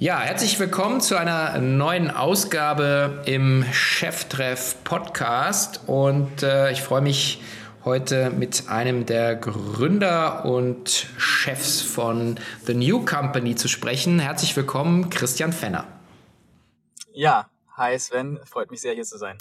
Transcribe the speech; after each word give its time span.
Ja, 0.00 0.18
herzlich 0.20 0.58
willkommen 0.58 1.02
zu 1.02 1.18
einer 1.18 1.58
neuen 1.58 2.10
Ausgabe 2.10 3.22
im 3.26 3.66
Cheftreff 3.70 4.82
Podcast 4.82 5.82
und 5.86 6.42
äh, 6.42 6.72
ich 6.72 6.80
freue 6.80 7.02
mich 7.02 7.42
heute 7.84 8.30
mit 8.30 8.70
einem 8.70 9.04
der 9.04 9.36
Gründer 9.36 10.46
und 10.46 10.88
Chefs 11.18 11.82
von 11.82 12.40
The 12.64 12.72
New 12.72 13.04
Company 13.04 13.56
zu 13.56 13.68
sprechen. 13.68 14.20
Herzlich 14.20 14.56
willkommen, 14.56 15.10
Christian 15.10 15.52
Fenner. 15.52 15.86
Ja, 17.12 17.50
hi 17.76 17.98
Sven, 17.98 18.40
freut 18.46 18.70
mich 18.70 18.80
sehr 18.80 18.94
hier 18.94 19.04
zu 19.04 19.18
sein. 19.18 19.36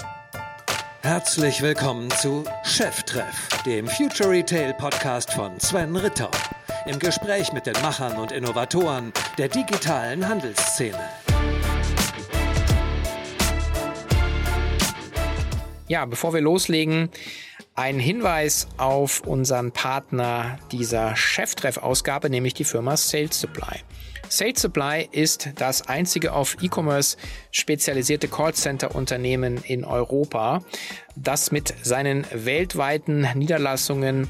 Herzlich 1.03 1.61
willkommen 1.61 2.11
zu 2.11 2.43
Cheftreff, 2.65 3.47
dem 3.65 3.87
Future 3.87 4.29
Retail 4.29 4.73
Podcast 4.73 5.31
von 5.31 5.57
Sven 5.61 5.95
Ritter 5.95 6.29
im 6.85 6.99
Gespräch 6.99 7.53
mit 7.53 7.65
den 7.65 7.73
Machern 7.81 8.17
und 8.17 8.31
Innovatoren 8.31 9.11
der 9.37 9.47
digitalen 9.47 10.27
Handelsszene. 10.27 10.99
Ja, 15.87 16.05
bevor 16.05 16.33
wir 16.33 16.41
loslegen, 16.41 17.09
ein 17.75 17.99
Hinweis 17.99 18.67
auf 18.77 19.21
unseren 19.21 19.71
Partner 19.71 20.59
dieser 20.71 21.15
Cheftreff-Ausgabe, 21.15 22.29
nämlich 22.29 22.53
die 22.53 22.63
Firma 22.65 22.97
Sales 22.97 23.39
Supply. 23.39 23.79
Sales 24.27 24.61
Supply 24.61 25.09
ist 25.11 25.49
das 25.55 25.87
einzige 25.87 26.33
auf 26.33 26.57
E-Commerce 26.61 27.17
spezialisierte 27.51 28.27
Callcenter-Unternehmen 28.27 29.63
in 29.63 29.83
Europa, 29.85 30.61
das 31.15 31.51
mit 31.51 31.73
seinen 31.81 32.25
weltweiten 32.31 33.27
Niederlassungen 33.33 34.29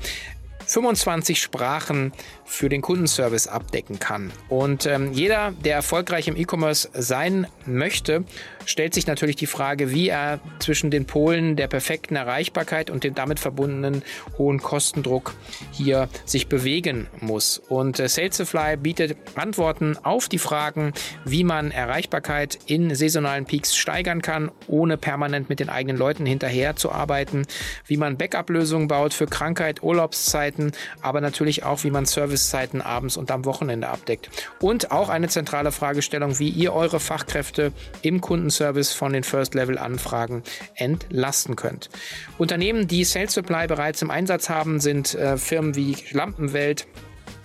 25 0.70 1.42
Sprachen 1.42 2.14
für 2.50 2.68
den 2.68 2.82
Kundenservice 2.82 3.48
abdecken 3.48 4.00
kann. 4.00 4.32
Und 4.50 4.86
ähm, 4.86 5.14
jeder, 5.14 5.54
der 5.64 5.76
erfolgreich 5.76 6.28
im 6.28 6.36
E-Commerce 6.36 6.90
sein 6.94 7.48
möchte, 7.66 8.24
stellt 8.66 8.94
sich 8.94 9.08
natürlich 9.08 9.36
die 9.36 9.46
Frage, 9.46 9.92
wie 9.92 10.10
er 10.10 10.40
zwischen 10.60 10.92
den 10.92 11.06
Polen 11.06 11.56
der 11.56 11.68
perfekten 11.68 12.16
Erreichbarkeit 12.16 12.90
und 12.90 13.04
dem 13.04 13.16
damit 13.16 13.40
verbundenen 13.40 14.04
hohen 14.38 14.60
Kostendruck 14.60 15.36
hier 15.72 16.10
sich 16.26 16.48
bewegen 16.48 17.08
muss. 17.22 17.60
Und 17.60 18.00
äh, 18.00 18.10
Salesify 18.10 18.78
bietet 18.78 19.16
Antworten 19.36 19.98
auf 20.04 20.28
die 20.28 20.40
Fragen, 20.40 20.94
wie 21.26 21.44
man 21.44 21.72
Erreichbarkeit 21.72 22.58
in 22.66 22.94
saisonalen 22.96 23.46
Peaks 23.46 23.76
steigern 23.76 24.22
kann, 24.22 24.52
ohne 24.68 24.98
permanent 24.98 25.50
mit 25.50 25.60
den 25.60 25.70
eigenen 25.70 25.98
Leuten 25.98 26.26
hinterher 26.26 26.76
zu 26.76 26.92
arbeiten, 26.92 27.46
wie 27.86 27.98
man 27.98 28.18
Backup-Lösungen 28.18 28.88
baut 28.88 29.14
für 29.14 29.28
Krankheit, 29.28 29.84
Urlaubszeiten, 29.84 30.72
aber 31.02 31.22
natürlich 31.22 31.64
auch, 31.64 31.84
wie 31.84 31.92
man 31.92 32.06
Servicezeiten 32.40 32.82
abends 32.82 33.18
und 33.18 33.32
am 33.32 33.46
Wochenende 33.46 33.90
abdeckt. 33.90 34.30
Und 34.62 34.92
auch 34.92 35.10
eine 35.10 35.28
zentrale 35.28 35.72
Fragestellung, 35.72 36.40
wie 36.40 36.50
ihr 36.50 36.74
eure 36.74 37.00
Fachkräfte 37.00 37.72
im 38.02 38.22
Kundenservice 38.22 38.70
Service 38.70 38.94
von 38.94 39.14
den 39.14 39.24
First-Level-Anfragen 39.24 40.44
entlasten 40.76 41.56
könnt. 41.56 41.90
Unternehmen, 42.38 42.88
die 42.88 43.04
Sales 43.04 43.34
Supply 43.34 43.68
bereits 43.68 44.02
im 44.02 44.12
Einsatz 44.12 44.50
haben, 44.50 44.80
sind 44.80 45.16
äh, 45.16 45.38
Firmen 45.38 45.76
wie 45.76 45.98
Lampenwelt, 46.12 46.88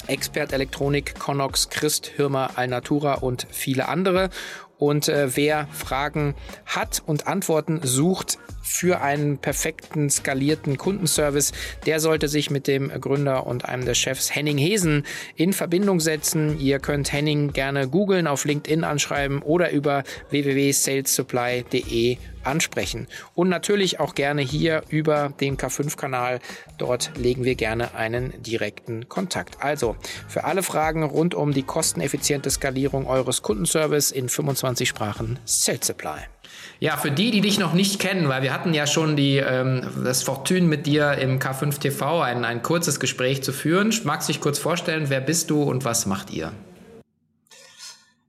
Expert 0.07 0.53
Elektronik, 0.53 1.19
Connox, 1.19 1.71
Christ, 1.71 2.07
Hirmer, 2.07 2.51
Alnatura 2.57 3.15
und 3.15 3.47
viele 3.51 3.89
andere. 3.89 4.29
Und 4.77 5.09
äh, 5.09 5.35
wer 5.37 5.67
Fragen 5.69 6.35
hat 6.67 7.03
und 7.07 7.27
Antworten 7.27 7.81
sucht 7.83 8.39
für 8.65 9.01
einen 9.03 9.39
perfekten 9.39 10.11
skalierten 10.11 10.79
Kundenservice, 10.79 11.53
der 11.87 12.01
sollte 12.01 12.29
sich 12.29 12.51
mit 12.51 12.67
dem 12.67 12.89
Gründer 13.01 13.47
und 13.47 13.67
einem 13.67 13.85
der 13.85 13.95
Chefs 13.95 14.35
Henning 14.35 14.59
Hesen 14.59 15.05
in 15.37 15.53
Verbindung 15.53 16.01
setzen. 16.01 16.59
Ihr 16.59 16.79
könnt 16.79 17.13
Henning 17.13 17.53
gerne 17.53 17.89
googeln, 17.89 18.27
auf 18.27 18.45
LinkedIn 18.45 18.83
anschreiben 18.85 19.43
oder 19.43 19.71
über 19.71 20.03
www.salessupply.de 20.31 22.17
ansprechen. 22.43 23.07
Und 23.35 23.49
natürlich 23.49 24.01
auch 24.01 24.15
gerne 24.15 24.43
hier 24.43 24.83
über 24.89 25.33
den 25.41 25.57
K5-Kanal. 25.57 26.41
Dort 26.79 27.13
legen 27.17 27.45
wir 27.45 27.55
gerne 27.55 27.95
einen 27.95 28.43
direkten 28.43 29.09
Kontakt. 29.09 29.63
Also 29.63 29.97
für 30.29 30.45
alle 30.45 30.63
Fragen 30.63 31.03
rund 31.03 31.35
um 31.35 31.53
die 31.53 31.63
kosteneffiziente 31.63 32.51
Skalierung 32.51 33.07
eures 33.07 33.43
Kundenservice 33.43 34.11
in 34.11 34.29
25 34.29 34.89
Sprachen 34.89 35.39
Sales 35.45 35.87
Supply. 35.87 36.34
Ja, 36.81 36.97
für 36.97 37.11
die, 37.11 37.31
die 37.31 37.41
dich 37.41 37.59
noch 37.59 37.73
nicht 37.73 37.99
kennen, 38.01 38.29
weil 38.29 38.43
wir 38.43 38.53
hatten 38.53 38.75
ja 38.75 38.87
schon 38.87 39.17
die, 39.17 39.37
ähm, 39.37 39.87
das 40.03 40.23
Fortune 40.23 40.63
mit 40.63 40.87
dir 40.87 41.13
im 41.19 41.39
K5 41.39 41.79
TV 41.79 42.21
ein, 42.21 42.45
ein 42.45 42.63
kurzes 42.63 43.01
Gespräch 43.01 43.43
zu 43.43 43.53
führen. 43.53 43.93
Magst 44.05 44.29
du 44.29 44.33
dich 44.33 44.41
kurz 44.41 44.59
vorstellen, 44.59 45.09
wer 45.09 45.21
bist 45.21 45.51
du 45.51 45.63
und 45.63 45.85
was 45.85 46.07
macht 46.07 46.31
ihr? 46.31 46.53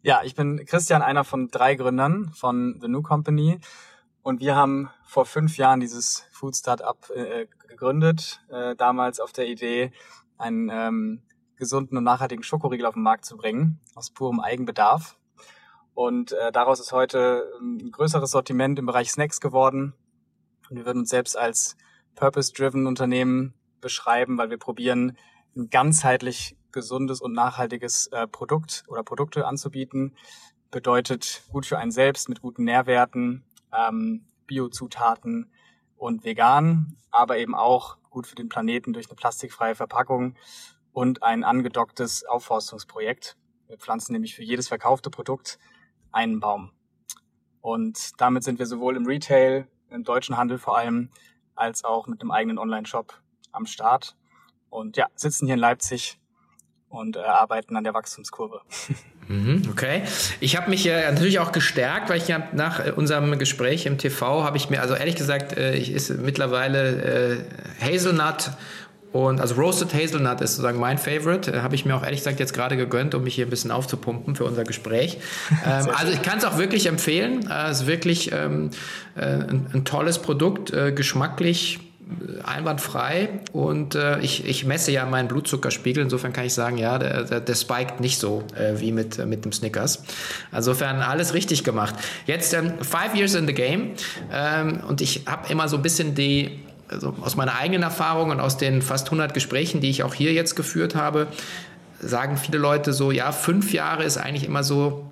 Ja, 0.01 0.21
ich 0.23 0.35
bin 0.35 0.63
Christian, 0.65 1.01
einer 1.01 1.23
von 1.23 1.47
drei 1.47 1.75
Gründern 1.75 2.31
von 2.33 2.77
The 2.79 2.87
New 2.87 3.01
Company. 3.01 3.59
Und 4.21 4.39
wir 4.39 4.55
haben 4.55 4.89
vor 5.05 5.25
fünf 5.25 5.57
Jahren 5.57 5.79
dieses 5.79 6.25
Food 6.31 6.55
Startup 6.55 6.97
äh, 7.15 7.47
gegründet, 7.67 8.41
äh, 8.49 8.75
damals 8.75 9.19
auf 9.19 9.31
der 9.31 9.47
Idee, 9.47 9.91
einen 10.37 10.69
ähm, 10.71 11.21
gesunden 11.57 11.97
und 11.97 12.03
nachhaltigen 12.03 12.43
Schokoriegel 12.43 12.85
auf 12.85 12.93
den 12.93 13.03
Markt 13.03 13.25
zu 13.25 13.37
bringen, 13.37 13.79
aus 13.95 14.11
purem 14.11 14.39
Eigenbedarf. 14.39 15.17
Und 15.95 16.33
äh, 16.33 16.51
daraus 16.51 16.79
ist 16.81 16.91
heute 16.91 17.51
ähm, 17.57 17.79
ein 17.81 17.91
größeres 17.91 18.29
Sortiment 18.29 18.77
im 18.77 18.85
Bereich 18.85 19.11
Snacks 19.11 19.39
geworden. 19.39 19.93
Und 20.69 20.75
wir 20.75 20.85
würden 20.85 20.99
uns 20.99 21.09
selbst 21.09 21.37
als 21.37 21.77
Purpose-Driven 22.15 22.85
Unternehmen 22.85 23.53
beschreiben, 23.79 24.37
weil 24.37 24.49
wir 24.49 24.57
probieren, 24.57 25.17
ein 25.55 25.69
ganzheitlich 25.69 26.57
gesundes 26.73 27.21
und 27.21 27.31
nachhaltiges 27.31 28.07
äh, 28.07 28.27
Produkt 28.27 28.83
oder 28.89 29.03
Produkte 29.03 29.47
anzubieten. 29.47 30.17
Bedeutet 30.69 31.43
gut 31.49 31.65
für 31.65 31.77
einen 31.77 31.91
selbst 31.91 32.27
mit 32.27 32.41
guten 32.41 32.65
Nährwerten, 32.65 33.45
ähm, 33.71 34.25
Biozutaten 34.47 35.49
und 35.95 36.25
vegan, 36.25 36.97
aber 37.09 37.37
eben 37.37 37.55
auch 37.55 37.97
gut 38.09 38.27
für 38.27 38.35
den 38.35 38.49
Planeten 38.49 38.91
durch 38.91 39.07
eine 39.07 39.15
plastikfreie 39.15 39.75
Verpackung 39.75 40.35
und 40.91 41.23
ein 41.23 41.45
angedocktes 41.45 42.25
Aufforstungsprojekt. 42.25 43.37
Wir 43.67 43.77
pflanzen 43.77 44.11
nämlich 44.11 44.35
für 44.35 44.43
jedes 44.43 44.67
verkaufte 44.67 45.09
Produkt 45.09 45.57
einen 46.15 46.39
Baum. 46.39 46.71
Und 47.61 48.19
damit 48.21 48.43
sind 48.43 48.57
wir 48.57 48.65
sowohl 48.65 48.95
im 48.95 49.05
Retail, 49.05 49.67
im 49.89 50.03
deutschen 50.03 50.37
Handel 50.37 50.57
vor 50.57 50.77
allem, 50.77 51.09
als 51.55 51.83
auch 51.83 52.07
mit 52.07 52.21
einem 52.21 52.31
eigenen 52.31 52.57
Online-Shop 52.57 53.19
am 53.51 53.65
Start. 53.65 54.15
Und 54.69 54.97
ja, 54.97 55.07
sitzen 55.15 55.45
hier 55.45 55.55
in 55.55 55.59
Leipzig 55.59 56.19
und 56.89 57.17
äh, 57.17 57.19
arbeiten 57.19 57.75
an 57.75 57.83
der 57.83 57.93
Wachstumskurve. 57.93 58.61
Mhm, 59.27 59.63
okay. 59.71 60.03
Ich 60.39 60.55
habe 60.55 60.69
mich 60.69 60.85
äh, 60.85 61.11
natürlich 61.11 61.39
auch 61.39 61.51
gestärkt, 61.51 62.11
weil 62.11 62.17
ich 62.17 62.27
ja 62.27 62.47
nach 62.53 62.85
äh, 62.85 62.91
unserem 62.91 63.39
Gespräch 63.39 63.87
im 63.87 63.97
TV 63.97 64.43
habe 64.43 64.57
ich 64.57 64.69
mir, 64.69 64.81
also 64.81 64.93
ehrlich 64.93 65.15
gesagt, 65.15 65.57
äh, 65.57 65.73
ich 65.73 65.91
ist 65.91 66.11
mittlerweile 66.11 67.39
äh, 67.79 67.83
Hazelnut 67.83 68.51
und 69.15 69.39
also 69.39 69.55
Roasted 69.55 69.93
Hazelnut 69.93 70.41
ist 70.41 70.57
sozusagen 70.57 70.77
mein 70.77 70.97
Favorite. 70.97 71.49
Äh, 71.49 71.61
habe 71.61 71.73
ich 71.73 71.85
mir 71.85 71.95
auch 71.95 72.03
ehrlich 72.03 72.19
gesagt 72.19 72.41
jetzt 72.41 72.53
gerade 72.53 72.75
gegönnt, 72.75 73.15
um 73.15 73.23
mich 73.23 73.35
hier 73.35 73.47
ein 73.47 73.49
bisschen 73.49 73.71
aufzupumpen 73.71 74.35
für 74.35 74.43
unser 74.43 74.65
Gespräch. 74.65 75.19
ähm, 75.65 75.87
also 75.95 76.11
ich 76.11 76.21
kann 76.21 76.37
es 76.37 76.43
auch 76.43 76.57
wirklich 76.57 76.87
empfehlen. 76.87 77.49
Äh, 77.49 77.69
es 77.69 77.79
ist 77.79 77.87
wirklich 77.87 78.33
ähm, 78.33 78.71
äh, 79.15 79.21
ein, 79.21 79.67
ein, 79.73 79.85
tolles 79.85 80.19
Produkt, 80.19 80.73
äh, 80.73 80.91
geschmacklich 80.91 81.79
einwandfrei 82.43 83.29
und 83.51 83.95
äh, 83.95 84.19
ich, 84.19 84.45
ich 84.45 84.65
messe 84.65 84.91
ja 84.91 85.05
meinen 85.05 85.27
Blutzuckerspiegel, 85.27 86.03
insofern 86.03 86.33
kann 86.33 86.45
ich 86.45 86.53
sagen, 86.53 86.77
ja, 86.77 86.99
der, 86.99 87.23
der, 87.23 87.39
der 87.39 87.55
spiked 87.55 87.99
nicht 87.99 88.19
so 88.19 88.43
äh, 88.55 88.79
wie 88.79 88.91
mit, 88.91 89.17
äh, 89.17 89.25
mit 89.25 89.43
dem 89.43 89.51
Snickers. 89.51 90.03
Insofern 90.55 91.01
alles 91.01 91.33
richtig 91.33 91.63
gemacht. 91.63 91.95
Jetzt 92.27 92.53
ähm, 92.53 92.73
five 92.81 93.15
years 93.15 93.33
in 93.33 93.47
the 93.47 93.53
game 93.53 93.93
ähm, 94.31 94.81
und 94.87 95.01
ich 95.01 95.23
habe 95.25 95.51
immer 95.51 95.67
so 95.67 95.77
ein 95.77 95.81
bisschen 95.81 96.13
die, 96.13 96.59
also 96.89 97.15
aus 97.21 97.35
meiner 97.35 97.55
eigenen 97.55 97.83
Erfahrung 97.83 98.29
und 98.29 98.39
aus 98.39 98.57
den 98.57 98.81
fast 98.81 99.07
100 99.07 99.33
Gesprächen, 99.33 99.81
die 99.81 99.89
ich 99.89 100.03
auch 100.03 100.13
hier 100.13 100.33
jetzt 100.33 100.55
geführt 100.55 100.95
habe, 100.95 101.27
sagen 101.99 102.37
viele 102.37 102.57
Leute 102.57 102.93
so, 102.93 103.11
ja, 103.11 103.31
fünf 103.31 103.73
Jahre 103.73 104.03
ist 104.03 104.17
eigentlich 104.17 104.45
immer 104.45 104.63
so 104.63 105.11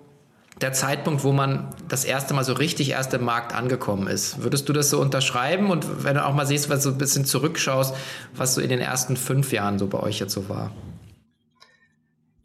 der 0.61 0.71
Zeitpunkt, 0.71 1.23
wo 1.23 1.31
man 1.31 1.67
das 1.87 2.05
erste 2.05 2.33
Mal 2.33 2.43
so 2.43 2.53
richtig 2.53 2.91
erst 2.91 3.13
im 3.13 3.25
Markt 3.25 3.53
angekommen 3.53 4.07
ist. 4.07 4.43
Würdest 4.43 4.69
du 4.69 4.73
das 4.73 4.89
so 4.89 5.01
unterschreiben? 5.01 5.71
Und 5.71 6.03
wenn 6.03 6.15
du 6.15 6.25
auch 6.25 6.33
mal 6.33 6.45
siehst, 6.45 6.69
was 6.69 6.83
so 6.83 6.89
ein 6.89 6.97
bisschen 6.97 7.25
zurückschaust, 7.25 7.95
was 8.35 8.53
so 8.55 8.61
in 8.61 8.69
den 8.69 8.79
ersten 8.79 9.17
fünf 9.17 9.51
Jahren 9.51 9.79
so 9.79 9.87
bei 9.87 9.99
euch 9.99 10.19
jetzt 10.19 10.33
so 10.33 10.47
war? 10.49 10.71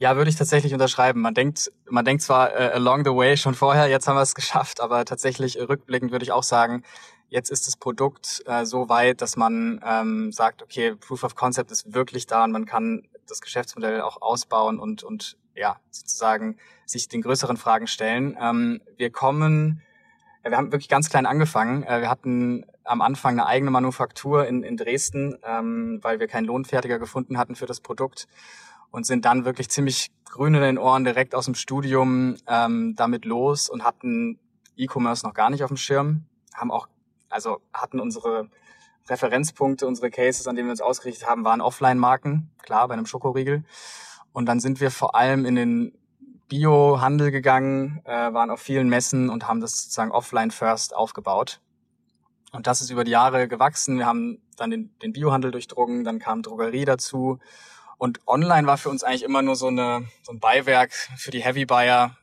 Ja, 0.00 0.16
würde 0.16 0.30
ich 0.30 0.36
tatsächlich 0.36 0.72
unterschreiben. 0.72 1.20
Man 1.20 1.34
denkt, 1.34 1.72
man 1.90 2.04
denkt 2.04 2.22
zwar 2.22 2.54
äh, 2.54 2.70
along 2.72 3.04
the 3.04 3.10
way 3.10 3.36
schon 3.36 3.54
vorher, 3.54 3.88
jetzt 3.88 4.06
haben 4.06 4.16
wir 4.16 4.22
es 4.22 4.34
geschafft, 4.34 4.80
aber 4.80 5.04
tatsächlich 5.04 5.58
rückblickend 5.58 6.12
würde 6.12 6.24
ich 6.24 6.32
auch 6.32 6.44
sagen, 6.44 6.84
jetzt 7.28 7.50
ist 7.50 7.66
das 7.66 7.76
Produkt 7.76 8.42
äh, 8.46 8.64
so 8.64 8.88
weit, 8.88 9.20
dass 9.22 9.36
man 9.36 9.80
ähm, 9.84 10.32
sagt, 10.32 10.62
okay, 10.62 10.94
Proof 10.94 11.24
of 11.24 11.34
Concept 11.34 11.70
ist 11.70 11.94
wirklich 11.94 12.26
da 12.26 12.44
und 12.44 12.52
man 12.52 12.66
kann 12.66 13.06
das 13.26 13.40
Geschäftsmodell 13.40 14.00
auch 14.00 14.22
ausbauen 14.22 14.78
und, 14.78 15.02
und 15.02 15.36
ja, 15.54 15.78
sozusagen 15.90 16.56
sich 16.86 17.08
den 17.08 17.22
größeren 17.22 17.56
Fragen 17.56 17.86
stellen. 17.86 18.36
Ähm, 18.40 18.80
wir 18.96 19.10
kommen, 19.10 19.82
wir 20.42 20.56
haben 20.56 20.72
wirklich 20.72 20.88
ganz 20.88 21.10
klein 21.10 21.26
angefangen. 21.26 21.82
Äh, 21.82 22.00
wir 22.00 22.10
hatten 22.10 22.64
am 22.84 23.02
Anfang 23.02 23.34
eine 23.34 23.46
eigene 23.46 23.70
Manufaktur 23.70 24.46
in, 24.46 24.62
in 24.62 24.76
Dresden, 24.76 25.36
ähm, 25.42 25.98
weil 26.02 26.20
wir 26.20 26.28
keinen 26.28 26.46
Lohnfertiger 26.46 26.98
gefunden 26.98 27.36
hatten 27.36 27.54
für 27.54 27.66
das 27.66 27.80
Produkt. 27.80 28.26
und 28.90 29.04
sind 29.06 29.24
dann 29.24 29.44
wirklich 29.44 29.68
ziemlich 29.68 30.10
grün 30.24 30.54
in 30.54 30.62
den 30.62 30.78
Ohren 30.78 31.04
direkt 31.04 31.34
aus 31.34 31.46
dem 31.46 31.54
Studium 31.54 32.36
ähm, 32.46 32.94
damit 32.96 33.24
los 33.24 33.68
und 33.68 33.84
hatten 33.84 34.38
E-Commerce 34.76 35.26
noch 35.26 35.34
gar 35.34 35.50
nicht 35.50 35.62
auf 35.62 35.68
dem 35.68 35.76
Schirm, 35.76 36.24
haben 36.54 36.70
auch, 36.70 36.88
also 37.28 37.60
hatten 37.72 38.00
unsere 38.00 38.48
Referenzpunkte, 39.08 39.86
unsere 39.86 40.10
Cases, 40.10 40.46
an 40.46 40.56
denen 40.56 40.68
wir 40.68 40.72
uns 40.72 40.80
ausgerichtet 40.80 41.28
haben, 41.28 41.44
waren 41.44 41.60
Offline-Marken, 41.60 42.50
klar, 42.62 42.88
bei 42.88 42.94
einem 42.94 43.06
Schokoriegel. 43.06 43.64
Und 44.32 44.46
dann 44.46 44.60
sind 44.60 44.80
wir 44.80 44.90
vor 44.90 45.14
allem 45.14 45.44
in 45.44 45.54
den 45.54 45.98
Bio-Handel 46.48 47.30
gegangen, 47.30 48.00
äh, 48.04 48.32
waren 48.32 48.50
auf 48.50 48.60
vielen 48.60 48.88
Messen 48.88 49.28
und 49.28 49.48
haben 49.48 49.60
das 49.60 49.82
sozusagen 49.82 50.10
offline 50.10 50.50
first 50.50 50.94
aufgebaut. 50.94 51.60
Und 52.52 52.66
das 52.66 52.80
ist 52.80 52.90
über 52.90 53.04
die 53.04 53.10
Jahre 53.10 53.48
gewachsen. 53.48 53.98
Wir 53.98 54.06
haben 54.06 54.40
dann 54.56 54.70
den, 54.70 54.98
den 55.00 55.12
Biohandel 55.12 55.50
durchdrungen, 55.50 56.04
dann 56.04 56.18
kam 56.18 56.42
Drogerie 56.42 56.84
dazu. 56.84 57.38
Und 57.98 58.20
online 58.26 58.66
war 58.66 58.78
für 58.78 58.90
uns 58.90 59.02
eigentlich 59.04 59.24
immer 59.24 59.42
nur 59.42 59.56
so, 59.56 59.66
eine, 59.66 60.06
so 60.22 60.32
ein 60.32 60.40
Beiwerk 60.40 60.92
für 60.92 61.30
die 61.30 61.42
Heavy 61.42 61.66
Buyer. 61.66 62.16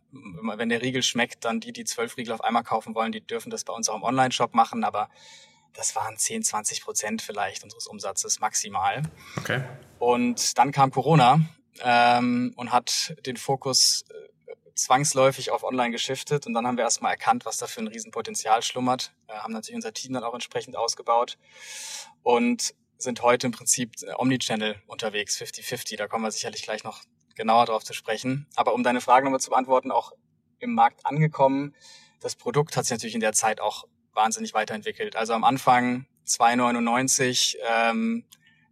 Wenn 0.57 0.69
der 0.69 0.81
Riegel 0.81 1.03
schmeckt, 1.03 1.45
dann 1.45 1.59
die, 1.59 1.73
die 1.73 1.83
zwölf 1.83 2.17
Riegel 2.17 2.33
auf 2.33 2.41
einmal 2.41 2.63
kaufen 2.63 2.95
wollen, 2.95 3.11
die 3.11 3.21
dürfen 3.21 3.49
das 3.49 3.63
bei 3.63 3.73
uns 3.73 3.89
auch 3.89 3.95
im 3.95 4.03
Online-Shop 4.03 4.53
machen. 4.53 4.83
Aber 4.83 5.09
das 5.73 5.95
waren 5.95 6.17
10, 6.17 6.43
20 6.43 6.83
Prozent 6.83 7.21
vielleicht 7.21 7.63
unseres 7.63 7.87
Umsatzes 7.87 8.39
maximal. 8.39 9.03
Okay. 9.37 9.63
Und 9.99 10.57
dann 10.57 10.71
kam 10.71 10.91
Corona 10.91 11.41
ähm, 11.81 12.53
und 12.55 12.71
hat 12.71 13.15
den 13.25 13.37
Fokus 13.37 14.05
äh, 14.09 14.53
zwangsläufig 14.75 15.51
auf 15.51 15.63
Online 15.63 15.91
geschiftet. 15.91 16.47
Und 16.47 16.53
dann 16.53 16.65
haben 16.65 16.77
wir 16.77 16.83
erstmal 16.83 17.11
erkannt, 17.11 17.45
was 17.45 17.57
da 17.57 17.67
für 17.67 17.81
ein 17.81 17.87
Riesenpotenzial 17.87 18.61
schlummert. 18.61 19.13
Äh, 19.27 19.33
haben 19.33 19.53
natürlich 19.53 19.75
unser 19.75 19.93
Team 19.93 20.13
dann 20.13 20.23
auch 20.23 20.33
entsprechend 20.33 20.75
ausgebaut 20.77 21.37
und 22.23 22.73
sind 22.97 23.21
heute 23.21 23.47
im 23.47 23.51
Prinzip 23.51 23.91
äh, 24.03 24.13
Omnichannel 24.17 24.81
unterwegs, 24.87 25.37
50-50. 25.37 25.97
Da 25.97 26.07
kommen 26.07 26.23
wir 26.23 26.31
sicherlich 26.31 26.63
gleich 26.63 26.83
noch 26.83 27.03
genauer 27.35 27.65
drauf 27.65 27.83
zu 27.83 27.93
sprechen. 27.93 28.47
Aber 28.55 28.73
um 28.73 28.83
deine 28.83 29.01
Frage 29.01 29.25
nochmal 29.25 29.39
zu 29.39 29.49
beantworten, 29.49 29.91
auch 29.91 30.11
im 30.59 30.73
Markt 30.73 31.05
angekommen. 31.05 31.75
Das 32.21 32.35
Produkt 32.35 32.75
hat 32.75 32.85
sich 32.85 32.91
natürlich 32.91 33.15
in 33.15 33.21
der 33.21 33.33
Zeit 33.33 33.59
auch 33.59 33.85
wahnsinnig 34.13 34.53
weiterentwickelt. 34.53 35.15
Also 35.15 35.33
am 35.33 35.43
Anfang 35.43 36.05
2,99 36.25 37.57
ähm, 37.69 38.25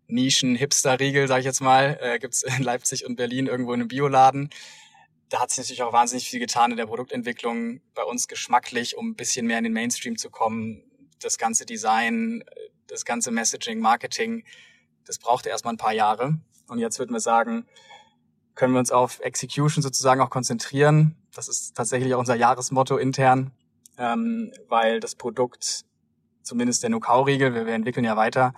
Nischen-Hipster-Riegel, 0.07 1.27
sage 1.27 1.41
ich 1.41 1.45
jetzt 1.45 1.61
mal, 1.61 1.97
äh, 2.01 2.19
gibt 2.19 2.41
in 2.43 2.63
Leipzig 2.63 3.05
und 3.05 3.15
Berlin 3.15 3.47
irgendwo 3.47 3.73
in 3.73 3.81
einem 3.81 3.87
Bioladen. 3.87 4.49
Da 5.29 5.41
hat 5.41 5.49
sich 5.49 5.59
natürlich 5.59 5.83
auch 5.83 5.93
wahnsinnig 5.93 6.29
viel 6.29 6.39
getan 6.39 6.71
in 6.71 6.77
der 6.77 6.85
Produktentwicklung, 6.85 7.81
bei 7.95 8.03
uns 8.03 8.27
geschmacklich, 8.27 8.97
um 8.97 9.09
ein 9.09 9.15
bisschen 9.15 9.47
mehr 9.47 9.57
in 9.57 9.63
den 9.63 9.73
Mainstream 9.73 10.17
zu 10.17 10.29
kommen. 10.29 10.83
Das 11.19 11.37
ganze 11.37 11.65
Design, 11.65 12.43
das 12.87 13.05
ganze 13.05 13.31
Messaging, 13.31 13.79
Marketing, 13.79 14.43
das 15.05 15.17
brauchte 15.17 15.49
erstmal 15.49 15.73
ein 15.73 15.77
paar 15.77 15.93
Jahre. 15.93 16.37
Und 16.67 16.79
jetzt 16.79 16.99
würden 16.99 17.13
wir 17.13 17.19
sagen, 17.19 17.65
können 18.55 18.73
wir 18.73 18.79
uns 18.79 18.91
auf 18.91 19.19
Execution 19.19 19.81
sozusagen 19.81 20.21
auch 20.21 20.29
konzentrieren. 20.29 21.15
Das 21.33 21.47
ist 21.47 21.75
tatsächlich 21.75 22.13
auch 22.13 22.19
unser 22.19 22.35
Jahresmotto 22.35 22.97
intern, 22.97 23.51
ähm, 23.97 24.51
weil 24.69 24.99
das 24.99 25.15
Produkt, 25.15 25.85
zumindest 26.43 26.83
der 26.83 26.89
Nukau-Riegel, 26.91 27.53
wir, 27.53 27.65
wir 27.65 27.73
entwickeln 27.73 28.05
ja 28.05 28.15
weiter, 28.15 28.53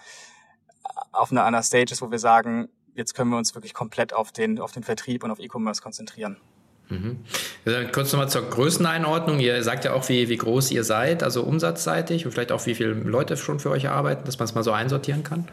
auf 1.12 1.32
einer, 1.32 1.46
einer 1.46 1.64
Stage 1.64 1.92
ist, 1.92 2.02
wo 2.02 2.12
wir 2.12 2.20
sagen, 2.20 2.70
jetzt 2.94 3.14
können 3.14 3.30
wir 3.30 3.38
uns 3.38 3.56
wirklich 3.56 3.74
komplett 3.74 4.14
auf 4.14 4.32
den, 4.32 4.60
auf 4.60 4.72
den 4.72 4.84
Vertrieb 4.84 5.24
und 5.24 5.32
auf 5.32 5.40
E-Commerce 5.40 5.82
konzentrieren. 5.82 6.38
Mhm. 6.90 7.24
Kurz 7.92 8.12
nochmal 8.12 8.30
zur 8.30 8.44
Größeneinordnung. 8.44 9.40
Ihr 9.40 9.64
sagt 9.64 9.86
ja 9.86 9.94
auch, 9.94 10.08
wie, 10.10 10.30
wie 10.30 10.38
groß 10.38 10.72
ihr 10.72 10.84
seid, 10.84 11.24
also 11.24 11.44
umsatzseitig 11.44 12.26
und 12.26 12.32
vielleicht 12.32 12.52
auch, 12.52 12.66
wie 12.66 12.76
viele 12.76 12.94
Leute 12.94 13.38
schon 13.38 13.60
für 13.60 13.72
euch 13.72 13.90
arbeiten, 13.90 14.26
dass 14.26 14.38
man 14.38 14.46
es 14.46 14.54
mal 14.54 14.64
so 14.64 14.72
einsortieren 14.72 15.24
kann. 15.24 15.48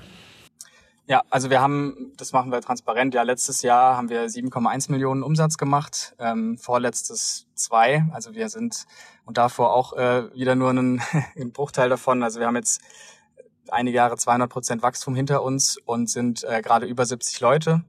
Ja, 1.07 1.23
also 1.31 1.51
wir 1.51 1.61
haben, 1.61 2.13
das 2.17 2.33
machen 2.33 2.53
wir 2.53 2.61
transparent. 2.61 3.13
Ja, 3.15 3.23
letztes 3.23 3.63
Jahr 3.63 3.97
haben 3.97 4.09
wir 4.09 4.27
7,1 4.27 4.91
Millionen 4.91 5.25
Umsatz 5.25 5.59
gemacht, 5.59 6.15
ähm, 6.19 6.57
vorletztes 6.59 7.47
zwei. 7.55 8.05
Also 8.13 8.35
wir 8.35 8.49
sind 8.49 8.87
und 9.25 9.37
davor 9.37 9.73
auch 9.73 9.95
äh, 9.95 10.33
wieder 10.35 10.55
nur 10.55 10.71
einen, 10.71 11.03
einen 11.37 11.53
Bruchteil 11.53 11.89
davon. 11.89 12.23
Also 12.23 12.39
wir 12.39 12.47
haben 12.47 12.57
jetzt 12.57 12.81
einige 13.69 13.97
Jahre 13.97 14.17
200 14.17 14.49
Prozent 14.49 14.83
Wachstum 14.83 15.15
hinter 15.15 15.43
uns 15.43 15.77
und 15.77 16.09
sind 16.09 16.45
äh, 16.45 16.63
gerade 16.63 16.87
über 16.87 17.05
70 17.05 17.41
Leute. 17.41 17.83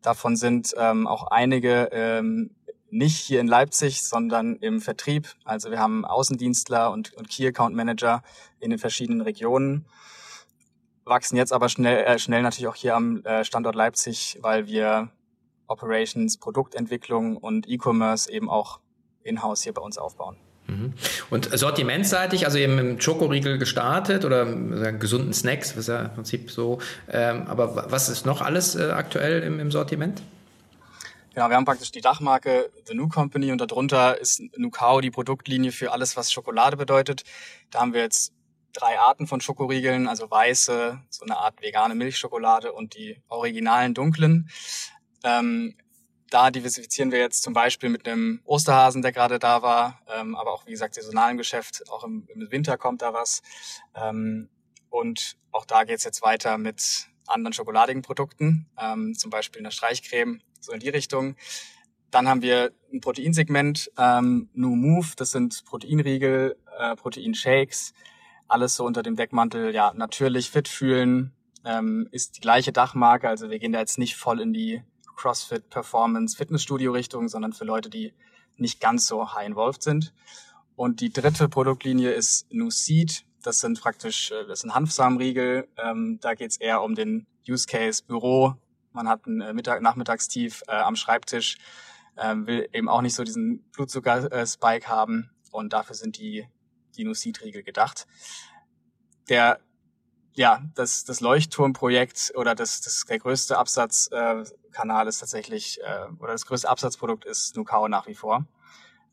Davon 0.00 0.36
sind 0.36 0.74
ähm, 0.76 1.06
auch 1.06 1.28
einige 1.28 1.88
ähm, 1.90 2.50
nicht 2.90 3.16
hier 3.16 3.40
in 3.40 3.48
Leipzig, 3.48 4.04
sondern 4.04 4.56
im 4.56 4.80
Vertrieb. 4.80 5.28
Also 5.44 5.70
wir 5.70 5.80
haben 5.80 6.04
Außendienstler 6.04 6.92
und, 6.92 7.12
und 7.14 7.28
Key 7.28 7.46
Account 7.48 7.74
Manager 7.74 8.22
in 8.60 8.70
den 8.70 8.78
verschiedenen 8.78 9.22
Regionen. 9.22 9.86
Wachsen 11.04 11.36
jetzt 11.36 11.52
aber 11.52 11.68
schnell, 11.68 12.04
äh, 12.04 12.18
schnell 12.18 12.42
natürlich 12.42 12.68
auch 12.68 12.76
hier 12.76 12.94
am 12.96 13.24
äh, 13.24 13.44
Standort 13.44 13.74
Leipzig, 13.74 14.38
weil 14.40 14.66
wir 14.66 15.10
Operations, 15.66 16.38
Produktentwicklung 16.38 17.36
und 17.36 17.68
E-Commerce 17.68 18.30
eben 18.30 18.50
auch 18.50 18.80
in-house 19.22 19.62
hier 19.62 19.72
bei 19.72 19.82
uns 19.82 19.98
aufbauen. 19.98 20.36
Mhm. 20.66 20.94
Und 21.30 21.50
sortimentseitig, 21.58 22.46
also 22.46 22.58
eben 22.58 22.78
im 22.78 23.00
Schokoriegel 23.00 23.58
gestartet 23.58 24.24
oder 24.24 24.46
gesunden 24.92 25.34
Snacks, 25.34 25.76
was 25.76 25.88
ja 25.88 26.02
im 26.02 26.14
Prinzip 26.14 26.50
so. 26.50 26.78
Ähm, 27.08 27.46
aber 27.46 27.90
was 27.90 28.08
ist 28.08 28.24
noch 28.24 28.40
alles 28.40 28.74
äh, 28.74 28.90
aktuell 28.90 29.42
im, 29.42 29.60
im 29.60 29.70
Sortiment? 29.70 30.22
Genau, 31.34 31.48
wir 31.48 31.56
haben 31.56 31.64
praktisch 31.64 31.90
die 31.90 32.00
Dachmarke 32.00 32.70
The 32.86 32.94
New 32.94 33.08
Company 33.08 33.50
und 33.50 33.60
darunter 33.60 34.20
ist 34.20 34.40
Nukao 34.56 35.00
die 35.00 35.10
Produktlinie 35.10 35.72
für 35.72 35.92
alles, 35.92 36.16
was 36.16 36.32
Schokolade 36.32 36.76
bedeutet. 36.76 37.24
Da 37.70 37.80
haben 37.80 37.92
wir 37.92 38.02
jetzt 38.02 38.32
drei 38.74 38.98
Arten 38.98 39.26
von 39.26 39.40
Schokoriegeln, 39.40 40.06
also 40.08 40.30
weiße, 40.30 41.00
so 41.08 41.24
eine 41.24 41.38
Art 41.38 41.62
vegane 41.62 41.94
Milchschokolade 41.94 42.72
und 42.72 42.94
die 42.94 43.22
originalen 43.28 43.94
dunklen. 43.94 44.50
Ähm, 45.22 45.76
da 46.30 46.50
diversifizieren 46.50 47.12
wir 47.12 47.20
jetzt 47.20 47.42
zum 47.42 47.54
Beispiel 47.54 47.88
mit 47.88 48.06
einem 48.08 48.40
Osterhasen, 48.44 49.02
der 49.02 49.12
gerade 49.12 49.38
da 49.38 49.62
war, 49.62 50.02
ähm, 50.12 50.34
aber 50.34 50.52
auch 50.52 50.66
wie 50.66 50.72
gesagt 50.72 50.94
saisonalen 50.94 51.38
Geschäft. 51.38 51.84
Auch 51.90 52.04
im, 52.04 52.26
im 52.34 52.50
Winter 52.50 52.76
kommt 52.76 53.02
da 53.02 53.14
was. 53.14 53.40
Ähm, 53.94 54.48
und 54.90 55.36
auch 55.52 55.64
da 55.64 55.84
geht's 55.84 56.04
jetzt 56.04 56.22
weiter 56.22 56.58
mit 56.58 57.08
anderen 57.26 57.52
schokoladigen 57.52 58.02
Produkten, 58.02 58.66
ähm, 58.78 59.14
zum 59.14 59.30
Beispiel 59.30 59.60
einer 59.60 59.70
Streichcreme, 59.70 60.40
so 60.60 60.72
in 60.72 60.80
die 60.80 60.88
Richtung. 60.88 61.36
Dann 62.10 62.28
haben 62.28 62.42
wir 62.42 62.72
ein 62.92 63.00
Proteinsegment, 63.00 63.90
ähm, 63.96 64.50
New 64.54 64.74
Move, 64.76 65.08
das 65.16 65.30
sind 65.30 65.64
Proteinriegel, 65.64 66.56
äh, 66.78 66.96
Proteinshakes, 66.96 67.92
alles 68.48 68.76
so 68.76 68.84
unter 68.84 69.02
dem 69.02 69.16
Deckmantel, 69.16 69.74
ja, 69.74 69.92
natürlich 69.94 70.50
fit 70.50 70.68
fühlen, 70.68 71.32
ähm, 71.64 72.08
ist 72.10 72.36
die 72.36 72.40
gleiche 72.40 72.72
Dachmarke, 72.72 73.28
also 73.28 73.50
wir 73.50 73.58
gehen 73.58 73.72
da 73.72 73.78
jetzt 73.78 73.98
nicht 73.98 74.16
voll 74.16 74.40
in 74.40 74.52
die 74.52 74.82
CrossFit, 75.16 75.70
Performance, 75.70 76.36
Fitnessstudio-Richtung, 76.36 77.28
sondern 77.28 77.52
für 77.52 77.64
Leute, 77.64 77.88
die 77.88 78.12
nicht 78.56 78.80
ganz 78.80 79.06
so 79.06 79.34
high 79.34 79.46
involved 79.46 79.82
sind. 79.82 80.12
Und 80.76 81.00
die 81.00 81.12
dritte 81.12 81.48
Produktlinie 81.48 82.12
ist 82.12 82.52
New 82.52 82.70
Seed. 82.70 83.24
Das 83.42 83.60
sind 83.60 83.80
praktisch, 83.80 84.32
äh, 84.32 84.46
das 84.46 84.60
sind 84.60 84.74
Hanfsamenriegel. 84.74 85.68
Ähm, 85.76 86.18
da 86.20 86.34
geht 86.34 86.50
es 86.50 86.56
eher 86.56 86.82
um 86.82 86.94
den 86.94 87.26
Use 87.48 87.66
Case 87.66 88.02
Büro. 88.04 88.54
Man 88.92 89.08
hat 89.08 89.26
ein 89.26 89.40
äh, 89.40 89.52
Mittag 89.52 89.82
Nachmittagstief 89.82 90.62
äh, 90.68 90.72
am 90.72 90.96
Schreibtisch, 90.96 91.58
äh, 92.16 92.34
will 92.36 92.68
eben 92.72 92.88
auch 92.88 93.02
nicht 93.02 93.14
so 93.14 93.24
diesen 93.24 93.62
Blutzucker-Spike 93.72 94.88
haben. 94.88 95.30
Und 95.50 95.72
dafür 95.72 95.94
sind 95.94 96.18
die, 96.18 96.48
die 96.96 97.04
New 97.04 97.14
Seed-Riegel 97.14 97.62
gedacht. 97.62 98.06
Der 99.28 99.60
ja, 100.34 100.62
das, 100.74 101.04
das 101.04 101.20
Leuchtturmprojekt 101.20 102.32
oder 102.34 102.54
das, 102.54 102.80
das 102.80 103.04
der 103.04 103.20
größte 103.20 103.56
Absatzkanal 103.56 105.06
äh, 105.06 105.08
ist 105.08 105.20
tatsächlich, 105.20 105.80
äh, 105.82 106.06
oder 106.18 106.32
das 106.32 106.46
größte 106.46 106.68
Absatzprodukt 106.68 107.24
ist 107.24 107.56
Nukao 107.56 107.88
nach 107.88 108.08
wie 108.08 108.14
vor. 108.14 108.44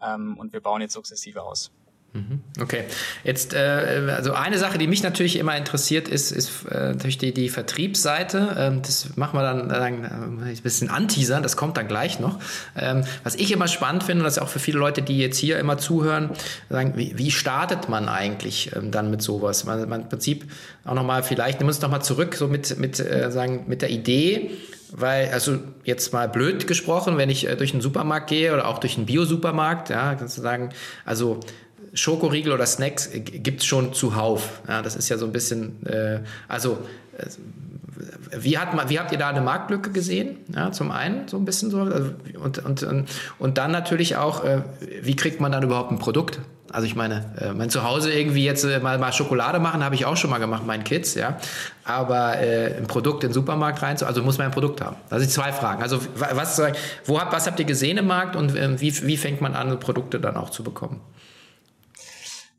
Ähm, 0.02 0.38
und 0.38 0.52
wir 0.52 0.62
bauen 0.62 0.82
jetzt 0.82 0.94
sukzessive 0.94 1.44
aus. 1.44 1.72
Mhm. 2.14 2.42
Okay, 2.60 2.84
jetzt 3.24 3.54
äh, 3.54 4.12
also 4.14 4.34
eine 4.34 4.58
Sache, 4.58 4.78
die 4.78 4.88
mich 4.88 5.02
natürlich 5.02 5.38
immer 5.38 5.56
interessiert, 5.56 6.10
ist, 6.10 6.32
ist 6.32 6.66
äh, 6.70 6.90
natürlich 6.90 7.18
die, 7.18 7.34
die 7.34 7.48
Vertriebsseite. 7.48 8.54
Ähm, 8.58 8.82
das 8.82 9.16
machen 9.16 9.40
wir 9.40 9.44
dann, 9.44 9.70
dann 9.70 10.04
äh, 10.04 10.50
ein 10.50 10.58
bisschen 10.62 10.90
anteasern, 10.90 11.42
das 11.42 11.56
kommt 11.56 11.78
dann 11.78 11.88
gleich 11.88 12.20
noch. 12.20 12.38
Ähm, 12.76 13.06
was 13.24 13.36
ich 13.36 13.54
immer 13.54 13.70
spannend 13.70 14.04
finde, 14.04 14.24
und 14.24 14.26
das 14.26 14.36
ist 14.36 14.44
auch 14.44 14.50
für 14.50 14.60
viele 14.60 14.78
Leute, 14.78 15.02
die 15.02 15.20
jetzt 15.20 15.38
hier 15.38 15.58
immer 15.58 15.78
zuhören, 15.78 16.32
sagen, 16.70 16.94
wie, 16.98 17.18
wie 17.18 17.32
startet 17.32 17.88
man 17.88 18.10
eigentlich 18.10 18.76
ähm, 18.76 18.92
dann 18.92 19.10
mit 19.10 19.22
sowas? 19.22 19.64
Man, 19.64 19.88
man 19.88 20.02
im 20.02 20.10
Prinzip 20.10 20.52
auch 20.84 20.96
nochmal, 20.96 21.24
vielleicht 21.24 21.60
nehmen 21.60 21.70
wir 21.70 21.74
uns 21.74 21.82
nochmal 21.82 22.02
zurück, 22.02 22.36
so 22.36 22.50
mit, 22.50 22.78
mit, 22.78 23.00
äh, 23.00 23.32
sagen, 23.32 23.64
mit 23.68 23.82
der 23.82 23.90
Idee, 23.90 24.52
weil, 24.92 25.30
also 25.30 25.60
jetzt 25.86 26.12
mal 26.12 26.28
blöd 26.28 26.68
gesprochen, 26.68 27.18
wenn 27.18 27.30
ich 27.30 27.48
äh, 27.48 27.56
durch 27.56 27.72
einen 27.72 27.82
Supermarkt 27.82 28.30
gehe 28.30 28.54
oder 28.54 28.68
auch 28.68 28.80
durch 28.80 28.98
einen 28.98 29.06
Biosupermarkt, 29.06 29.90
ja, 29.90 30.16
kannst 30.16 30.38
du 30.38 30.42
sagen, 30.42 30.72
also 31.06 31.40
Schokoriegel 31.94 32.54
oder 32.54 32.66
Snacks 32.66 33.10
gibt 33.14 33.62
es 33.62 33.66
schon 33.66 33.94
zuhauf. 33.94 34.62
Ja, 34.68 34.82
das 34.82 34.96
ist 34.96 35.10
ja 35.10 35.18
so 35.18 35.26
ein 35.26 35.32
bisschen, 35.32 35.86
äh, 35.86 36.20
also 36.48 36.80
äh, 37.18 37.26
wie, 38.38 38.58
hat 38.58 38.90
wie 38.90 39.00
habt 39.00 39.12
ihr 39.12 39.18
da 39.18 39.30
eine 39.30 39.42
Marktlücke 39.42 39.92
gesehen? 39.92 40.38
Ja, 40.56 40.72
zum 40.72 40.92
einen 40.92 41.28
so 41.28 41.38
ein 41.38 41.46
bisschen 41.46 41.70
so. 41.70 41.82
Also, 41.82 42.12
und, 42.42 42.84
und, 42.84 43.06
und 43.40 43.58
dann 43.58 43.72
natürlich 43.72 44.16
auch, 44.16 44.44
äh, 44.44 44.62
wie 45.02 45.16
kriegt 45.16 45.42
man 45.42 45.52
dann 45.52 45.64
überhaupt 45.64 45.92
ein 45.92 46.00
Produkt 46.00 46.40
Also 46.72 46.88
ich 46.88 46.96
meine, 46.96 47.26
äh, 47.40 47.54
mein 47.54 47.70
Zuhause 47.70 48.12
irgendwie 48.12 48.46
jetzt 48.46 48.64
äh, 48.64 48.80
mal, 48.80 48.98
mal 48.98 49.12
Schokolade 49.12 49.60
machen, 49.60 49.84
habe 49.84 49.96
ich 49.96 50.06
auch 50.06 50.16
schon 50.16 50.30
mal 50.30 50.40
gemacht, 50.40 50.66
meinen 50.66 50.84
Kids, 50.84 51.16
ja. 51.16 51.38
Aber 51.84 52.40
äh, 52.40 52.78
ein 52.78 52.88
Produkt 52.88 53.24
in 53.24 53.30
den 53.30 53.34
Supermarkt 53.34 53.82
rein, 53.82 54.02
also 54.02 54.24
muss 54.24 54.38
man 54.38 54.48
ein 54.48 54.54
Produkt 54.54 54.82
haben. 54.82 54.96
Also 55.10 55.26
zwei 55.28 55.52
Fragen. 55.52 55.84
Also 55.84 56.00
was, 56.16 56.62
wo 57.06 57.20
habt, 57.20 57.34
was 57.34 57.48
habt 57.48 57.60
ihr 57.60 57.66
gesehen 57.66 57.98
im 57.98 58.08
Markt 58.08 58.36
und 58.36 58.56
äh, 58.56 58.80
wie, 58.80 59.06
wie 59.06 59.18
fängt 59.18 59.42
man 59.42 59.56
an, 59.56 59.78
Produkte 59.80 60.20
dann 60.20 60.38
auch 60.38 60.50
zu 60.50 60.64
bekommen? 60.64 61.02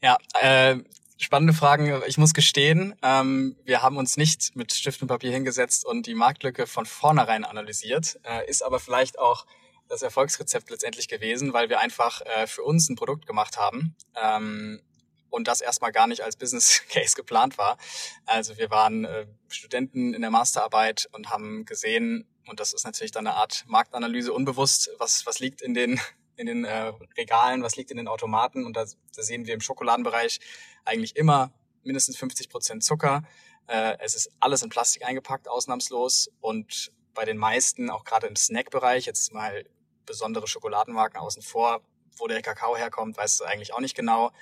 Ja, 0.02 0.18
äh, 0.40 0.78
spannende 1.16 1.54
Fragen. 1.54 2.02
Ich 2.09 2.18
muss 2.18 2.35
gestehen, 2.35 2.97
ähm, 3.02 3.56
wir 3.64 3.82
haben 3.82 3.97
uns 3.97 4.16
nicht 4.16 4.56
mit 4.56 4.73
Stift 4.73 5.00
und 5.00 5.06
Papier 5.06 5.30
hingesetzt 5.30 5.87
und 5.87 6.06
die 6.09 6.16
Marktlücke 6.16 6.66
von 6.66 6.87
vornherein 6.87 7.44
analysiert, 7.44 8.18
äh, 8.25 8.49
ist 8.50 8.62
aber 8.64 8.80
vielleicht 8.80 9.21
auch 9.21 9.47
das 9.88 10.02
Erfolgsrezept 10.02 10.71
letztendlich 10.71 11.06
gewesen, 11.06 11.52
weil 11.52 11.68
wir 11.68 11.78
einfach 11.78 12.21
äh, 12.23 12.49
für 12.49 12.64
uns 12.64 12.88
ein 12.88 12.97
Produkt 12.97 13.28
gemacht 13.28 13.59
haben 13.59 13.94
ähm, 14.21 14.82
und 15.30 15.47
das 15.47 15.61
erstmal 15.61 15.92
gar 15.92 16.09
nicht 16.09 16.23
als 16.23 16.37
Business 16.37 16.82
Case 16.90 17.14
geplant 17.14 17.56
war. 17.56 17.78
Also 18.26 18.59
wir 18.59 18.71
waren 18.71 19.04
äh, 19.04 19.26
Studenten 19.50 20.14
in 20.14 20.21
der 20.23 20.32
Masterarbeit 20.32 21.09
und 21.12 21.30
haben 21.30 21.64
gesehen, 21.64 22.26
und 22.49 22.59
das 22.59 22.73
ist 22.73 22.85
natürlich 22.85 23.12
dann 23.12 23.28
eine 23.28 23.37
Art 23.37 23.62
Marktanalyse 23.68 24.32
unbewusst, 24.32 24.90
was, 24.99 25.26
was 25.26 25.38
liegt 25.38 25.62
in 25.62 25.75
den 25.75 26.00
in 26.37 26.47
den 26.47 26.65
äh, 26.65 26.93
Regalen, 27.17 27.62
was 27.62 27.77
liegt 27.77 27.91
in 27.91 27.97
den 27.97 28.09
Automaten 28.09 28.65
und 28.65 28.77
da, 28.77 28.85
da 28.85 29.23
sehen 29.23 29.47
wir 29.47 29.55
im 29.55 29.61
Schokoladenbereich 29.61 30.41
eigentlich 30.85 31.17
immer 31.17 31.53
mindestens 31.85 32.17
50 32.17 32.49
Prozent 32.49 32.85
Zucker. 32.85 33.23
Äh, 33.67 33.97
es 34.01 34.15
ist 34.15 34.31
alles 34.41 34.62
in 34.62 34.71
Plastik 34.71 35.07
eingepackt, 35.07 35.49
ausnahmslos 35.49 36.31
und 36.41 36.93
bei 37.15 37.25
den 37.25 37.37
meisten, 37.37 37.91
auch 37.91 38.05
gerade 38.05 38.27
im 38.27 38.37
Snackbereich, 38.37 39.07
jetzt 39.07 39.33
mal 39.33 39.65
besondere 40.07 40.47
Schokoladenmarken 40.47 41.21
außen 41.21 41.43
vor, 41.43 41.83
wo 42.17 42.27
der 42.27 42.43
Kakao 42.43 42.77
herkommt, 42.77 43.17
weißt 43.17 43.41
du 43.41 43.45
eigentlich 43.45 43.75
auch 43.75 43.81
nicht 43.81 43.97
genau. 43.97 44.33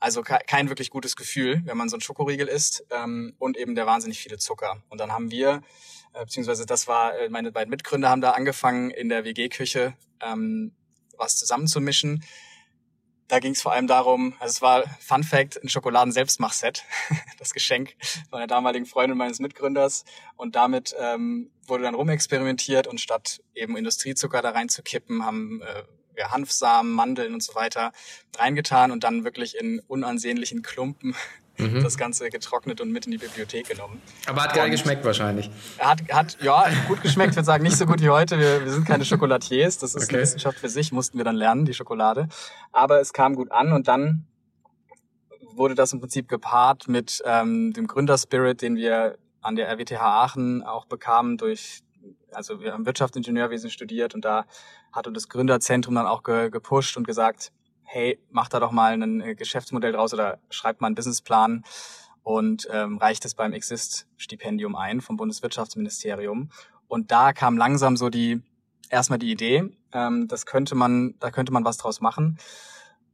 Also 0.00 0.22
kein 0.22 0.68
wirklich 0.68 0.90
gutes 0.90 1.16
Gefühl, 1.16 1.62
wenn 1.64 1.78
man 1.78 1.88
so 1.88 1.96
ein 1.96 2.00
Schokoriegel 2.00 2.46
isst 2.46 2.84
ähm, 2.90 3.34
und 3.38 3.56
eben 3.56 3.74
der 3.74 3.86
wahnsinnig 3.86 4.18
viele 4.20 4.36
Zucker. 4.36 4.82
Und 4.90 5.00
dann 5.00 5.12
haben 5.12 5.30
wir, 5.30 5.62
äh, 6.12 6.24
beziehungsweise 6.24 6.66
das 6.66 6.86
war, 6.86 7.18
äh, 7.18 7.30
meine 7.30 7.52
beiden 7.52 7.70
Mitgründer 7.70 8.10
haben 8.10 8.20
da 8.20 8.32
angefangen 8.32 8.90
in 8.90 9.08
der 9.08 9.24
WG-Küche 9.24 9.94
ähm, 10.20 10.74
was 11.18 11.36
zusammenzumischen. 11.36 12.24
Da 13.28 13.38
ging 13.38 13.52
es 13.52 13.62
vor 13.62 13.72
allem 13.72 13.86
darum, 13.86 14.34
also 14.38 14.52
es 14.52 14.62
war 14.62 14.84
Fun 15.00 15.24
Fact, 15.24 15.62
ein 15.62 15.68
Schokoladen-Selbstmachset, 15.68 16.84
das 17.38 17.54
Geschenk 17.54 17.96
der 18.32 18.46
damaligen 18.46 18.84
Freundin 18.84 19.16
meines 19.16 19.40
Mitgründers. 19.40 20.04
Und 20.36 20.56
damit 20.56 20.94
ähm, 20.98 21.50
wurde 21.66 21.84
dann 21.84 21.94
rumexperimentiert 21.94 22.86
und 22.86 23.00
statt 23.00 23.42
eben 23.54 23.76
Industriezucker 23.76 24.42
da 24.42 24.50
reinzukippen, 24.50 25.24
haben 25.24 25.62
äh, 25.62 25.84
ja, 26.16 26.30
Hanfsamen, 26.30 26.92
Mandeln 26.92 27.34
und 27.34 27.42
so 27.42 27.54
weiter 27.54 27.92
reingetan 28.36 28.90
und 28.90 29.04
dann 29.04 29.24
wirklich 29.24 29.56
in 29.56 29.80
unansehnlichen 29.80 30.62
Klumpen 30.62 31.16
mhm. 31.58 31.82
das 31.82 31.96
Ganze 31.96 32.30
getrocknet 32.30 32.80
und 32.80 32.90
mit 32.90 33.06
in 33.06 33.12
die 33.12 33.18
Bibliothek 33.18 33.68
genommen. 33.68 34.00
Aber 34.26 34.42
hat 34.42 34.54
geil 34.54 34.70
geschmeckt 34.70 35.04
wahrscheinlich. 35.04 35.50
Hat, 35.78 36.02
hat 36.12 36.38
ja 36.40 36.66
gut 36.88 37.02
geschmeckt, 37.02 37.30
ich 37.30 37.36
würde 37.36 37.46
sagen, 37.46 37.62
nicht 37.62 37.76
so 37.76 37.86
gut 37.86 38.00
wie 38.00 38.10
heute. 38.10 38.38
Wir, 38.38 38.64
wir 38.64 38.72
sind 38.72 38.86
keine 38.86 39.04
Schokolatiers, 39.04 39.78
das 39.78 39.94
ist 39.94 40.04
okay. 40.04 40.14
eine 40.14 40.22
Wissenschaft 40.22 40.58
für 40.58 40.68
sich, 40.68 40.92
mussten 40.92 41.18
wir 41.18 41.24
dann 41.24 41.36
lernen, 41.36 41.64
die 41.64 41.74
Schokolade. 41.74 42.28
Aber 42.72 43.00
es 43.00 43.12
kam 43.12 43.34
gut 43.34 43.52
an 43.52 43.72
und 43.72 43.88
dann 43.88 44.26
wurde 45.56 45.74
das 45.74 45.92
im 45.92 46.00
Prinzip 46.00 46.28
gepaart 46.28 46.88
mit 46.88 47.22
ähm, 47.24 47.72
dem 47.72 47.86
Gründerspirit, 47.86 48.62
den 48.62 48.76
wir 48.76 49.16
an 49.40 49.56
der 49.56 49.68
RWTH 49.68 50.00
Aachen 50.00 50.62
auch 50.62 50.86
bekamen 50.86 51.36
durch, 51.36 51.82
also 52.32 52.60
wir 52.60 52.72
haben 52.72 52.86
Wirtschaftsingenieurwesen 52.86 53.70
studiert 53.70 54.14
und 54.14 54.24
da 54.24 54.46
hat 54.92 55.06
uns 55.06 55.14
das 55.14 55.28
Gründerzentrum 55.28 55.94
dann 55.94 56.06
auch 56.06 56.22
ge, 56.22 56.50
gepusht 56.50 56.96
und 56.96 57.06
gesagt, 57.06 57.52
hey, 57.84 58.18
mach 58.30 58.48
da 58.48 58.60
doch 58.60 58.72
mal 58.72 58.94
ein 58.94 59.20
äh, 59.20 59.34
Geschäftsmodell 59.34 59.92
draus 59.92 60.12
oder 60.12 60.38
schreibt 60.50 60.80
mal 60.80 60.88
einen 60.88 60.96
Businessplan 60.96 61.64
und 62.22 62.68
ähm, 62.72 62.98
reicht 62.98 63.24
es 63.24 63.34
beim 63.34 63.52
Exist-Stipendium 63.52 64.76
ein 64.76 65.00
vom 65.00 65.16
Bundeswirtschaftsministerium. 65.16 66.50
Und 66.88 67.10
da 67.10 67.32
kam 67.32 67.56
langsam 67.56 67.96
so 67.96 68.08
die 68.08 68.42
erstmal 68.90 69.18
die 69.18 69.30
Idee, 69.30 69.70
ähm, 69.92 70.28
das 70.28 70.46
könnte 70.46 70.74
man, 70.74 71.14
da 71.20 71.30
könnte 71.30 71.52
man 71.52 71.64
was 71.64 71.76
draus 71.76 72.00
machen. 72.00 72.38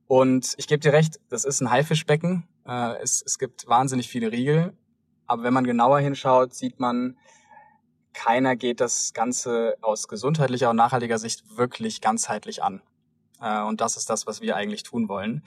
Und 0.06 0.54
ich 0.56 0.66
gebe 0.66 0.80
dir 0.80 0.92
recht, 0.92 1.20
das 1.28 1.44
ist 1.44 1.60
ein 1.60 1.70
Haifischbecken. 1.70 2.48
Äh, 2.66 3.00
es, 3.02 3.22
es 3.24 3.38
gibt 3.38 3.68
wahnsinnig 3.68 4.08
viele 4.08 4.32
Riegel, 4.32 4.72
aber 5.26 5.44
wenn 5.44 5.54
man 5.54 5.64
genauer 5.64 6.00
hinschaut, 6.00 6.54
sieht 6.54 6.80
man, 6.80 7.16
keiner 8.12 8.56
geht 8.56 8.80
das 8.80 9.12
Ganze 9.12 9.76
aus 9.80 10.08
gesundheitlicher 10.08 10.70
und 10.70 10.76
nachhaltiger 10.76 11.18
Sicht 11.18 11.56
wirklich 11.56 12.00
ganzheitlich 12.00 12.62
an. 12.62 12.82
Äh, 13.40 13.62
und 13.62 13.80
das 13.80 13.96
ist 13.96 14.10
das, 14.10 14.26
was 14.26 14.40
wir 14.40 14.56
eigentlich 14.56 14.82
tun 14.82 15.08
wollen. 15.08 15.44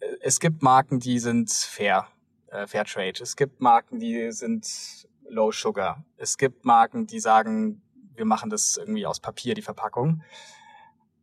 Äh, 0.00 0.06
es 0.20 0.40
gibt 0.40 0.62
Marken, 0.62 1.00
die 1.00 1.18
sind 1.18 1.52
fair, 1.52 2.06
äh, 2.48 2.66
Fair 2.66 2.84
Trade. 2.84 3.22
Es 3.22 3.36
gibt 3.36 3.60
Marken, 3.60 4.00
die 4.00 4.32
sind 4.32 5.06
Low 5.28 5.52
Sugar. 5.52 6.04
Es 6.16 6.38
gibt 6.38 6.64
Marken, 6.64 7.06
die 7.06 7.20
sagen, 7.20 7.82
wir 8.14 8.24
machen 8.24 8.50
das 8.50 8.76
irgendwie 8.76 9.06
aus 9.06 9.20
Papier, 9.20 9.54
die 9.54 9.62
Verpackung. 9.62 10.22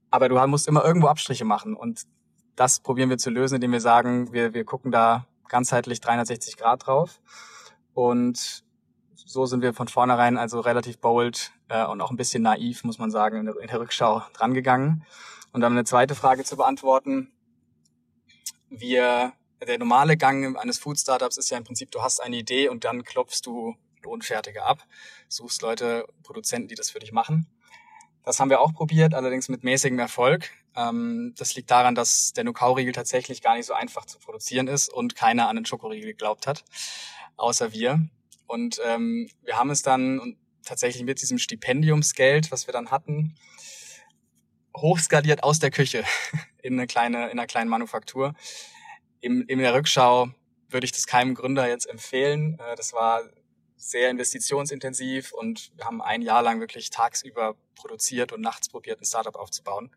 Aber 0.09 0.29
du 0.29 0.47
musst 0.47 0.67
immer 0.67 0.85
irgendwo 0.85 1.07
Abstriche 1.07 1.45
machen. 1.45 1.75
Und 1.75 2.03
das 2.55 2.79
probieren 2.79 3.09
wir 3.09 3.17
zu 3.17 3.29
lösen, 3.29 3.55
indem 3.55 3.71
wir 3.73 3.81
sagen, 3.81 4.31
wir, 4.33 4.53
wir 4.53 4.65
gucken 4.65 4.91
da 4.91 5.27
ganzheitlich 5.49 5.99
360 6.01 6.57
Grad 6.57 6.87
drauf. 6.87 7.21
Und 7.93 8.63
so 9.15 9.45
sind 9.45 9.61
wir 9.61 9.73
von 9.73 9.87
vornherein 9.87 10.37
also 10.37 10.59
relativ 10.59 10.99
bold 10.99 11.51
äh, 11.67 11.85
und 11.85 12.01
auch 12.01 12.11
ein 12.11 12.17
bisschen 12.17 12.43
naiv, 12.43 12.83
muss 12.83 12.99
man 12.99 13.11
sagen, 13.11 13.37
in 13.37 13.45
der, 13.45 13.57
in 13.57 13.67
der 13.67 13.79
Rückschau 13.79 14.23
drangegangen. 14.33 15.03
Und 15.57 15.61
dann 15.61 15.71
eine 15.71 15.85
zweite 15.85 16.13
Frage 16.13 16.43
zu 16.43 16.55
beantworten. 16.55 17.31
Wir, 18.69 19.33
der 19.59 19.79
normale 19.79 20.15
Gang 20.15 20.55
eines 20.55 20.77
Food 20.77 20.99
Startups 20.99 21.35
ist 21.37 21.49
ja 21.49 21.57
im 21.57 21.63
Prinzip, 21.63 21.89
du 21.89 22.03
hast 22.03 22.21
eine 22.21 22.35
Idee 22.35 22.69
und 22.69 22.83
dann 22.83 23.03
klopfst 23.03 23.41
du 23.43 23.75
Lohnfertige 24.03 24.61
ab, 24.61 24.83
suchst 25.29 25.63
Leute, 25.63 26.05
Produzenten, 26.21 26.67
die 26.67 26.75
das 26.75 26.91
für 26.91 26.99
dich 26.99 27.11
machen. 27.11 27.47
Das 28.23 28.39
haben 28.39 28.51
wir 28.51 28.61
auch 28.61 28.71
probiert, 28.71 29.15
allerdings 29.15 29.49
mit 29.49 29.63
mäßigem 29.63 29.97
Erfolg. 29.97 30.51
Ähm, 30.75 31.33
das 31.39 31.55
liegt 31.55 31.71
daran, 31.71 31.95
dass 31.95 32.33
der 32.33 32.43
Nukau-Riegel 32.43 32.93
tatsächlich 32.93 33.41
gar 33.41 33.55
nicht 33.55 33.65
so 33.65 33.73
einfach 33.73 34.05
zu 34.05 34.19
produzieren 34.19 34.67
ist 34.67 34.93
und 34.93 35.15
keiner 35.15 35.49
an 35.49 35.55
den 35.55 35.65
Schokoriegel 35.65 36.11
geglaubt 36.11 36.45
hat, 36.45 36.65
außer 37.35 37.73
wir. 37.73 38.07
Und 38.45 38.79
ähm, 38.85 39.27
wir 39.41 39.57
haben 39.57 39.71
es 39.71 39.81
dann 39.81 40.37
tatsächlich 40.63 41.03
mit 41.03 41.19
diesem 41.19 41.39
Stipendiumsgeld, 41.39 42.51
was 42.51 42.67
wir 42.67 42.73
dann 42.73 42.91
hatten, 42.91 43.33
hochskaliert 44.77 45.43
aus 45.43 45.59
der 45.59 45.71
Küche 45.71 46.03
in 46.61 46.73
eine 46.73 46.87
kleine, 46.87 47.25
in 47.25 47.39
einer 47.39 47.47
kleinen 47.47 47.69
Manufaktur. 47.69 48.33
Im, 49.19 49.45
in 49.47 49.59
der 49.59 49.73
Rückschau 49.73 50.29
würde 50.69 50.85
ich 50.85 50.91
das 50.91 51.07
keinem 51.07 51.35
Gründer 51.35 51.67
jetzt 51.67 51.87
empfehlen. 51.87 52.59
Äh, 52.59 52.75
das 52.75 52.93
war 52.93 53.21
sehr 53.77 54.09
investitionsintensiv 54.09 55.31
und 55.33 55.71
wir 55.75 55.85
haben 55.85 56.01
ein 56.01 56.21
Jahr 56.21 56.41
lang 56.41 56.59
wirklich 56.59 56.89
tagsüber 56.89 57.55
produziert 57.75 58.31
und 58.33 58.41
nachts 58.41 58.69
probiert, 58.69 58.99
ein 58.99 59.05
Startup 59.05 59.35
aufzubauen. 59.35 59.91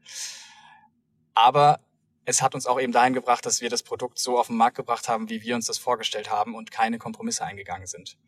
Aber 1.34 1.80
es 2.26 2.42
hat 2.42 2.54
uns 2.54 2.66
auch 2.66 2.78
eben 2.78 2.92
dahin 2.92 3.14
gebracht, 3.14 3.44
dass 3.46 3.60
wir 3.60 3.70
das 3.70 3.82
Produkt 3.82 4.18
so 4.18 4.38
auf 4.38 4.48
den 4.48 4.56
Markt 4.56 4.76
gebracht 4.76 5.08
haben, 5.08 5.30
wie 5.30 5.42
wir 5.42 5.54
uns 5.54 5.66
das 5.66 5.78
vorgestellt 5.78 6.30
haben 6.30 6.54
und 6.54 6.70
keine 6.70 6.98
Kompromisse 6.98 7.44
eingegangen 7.44 7.86
sind. 7.86 8.18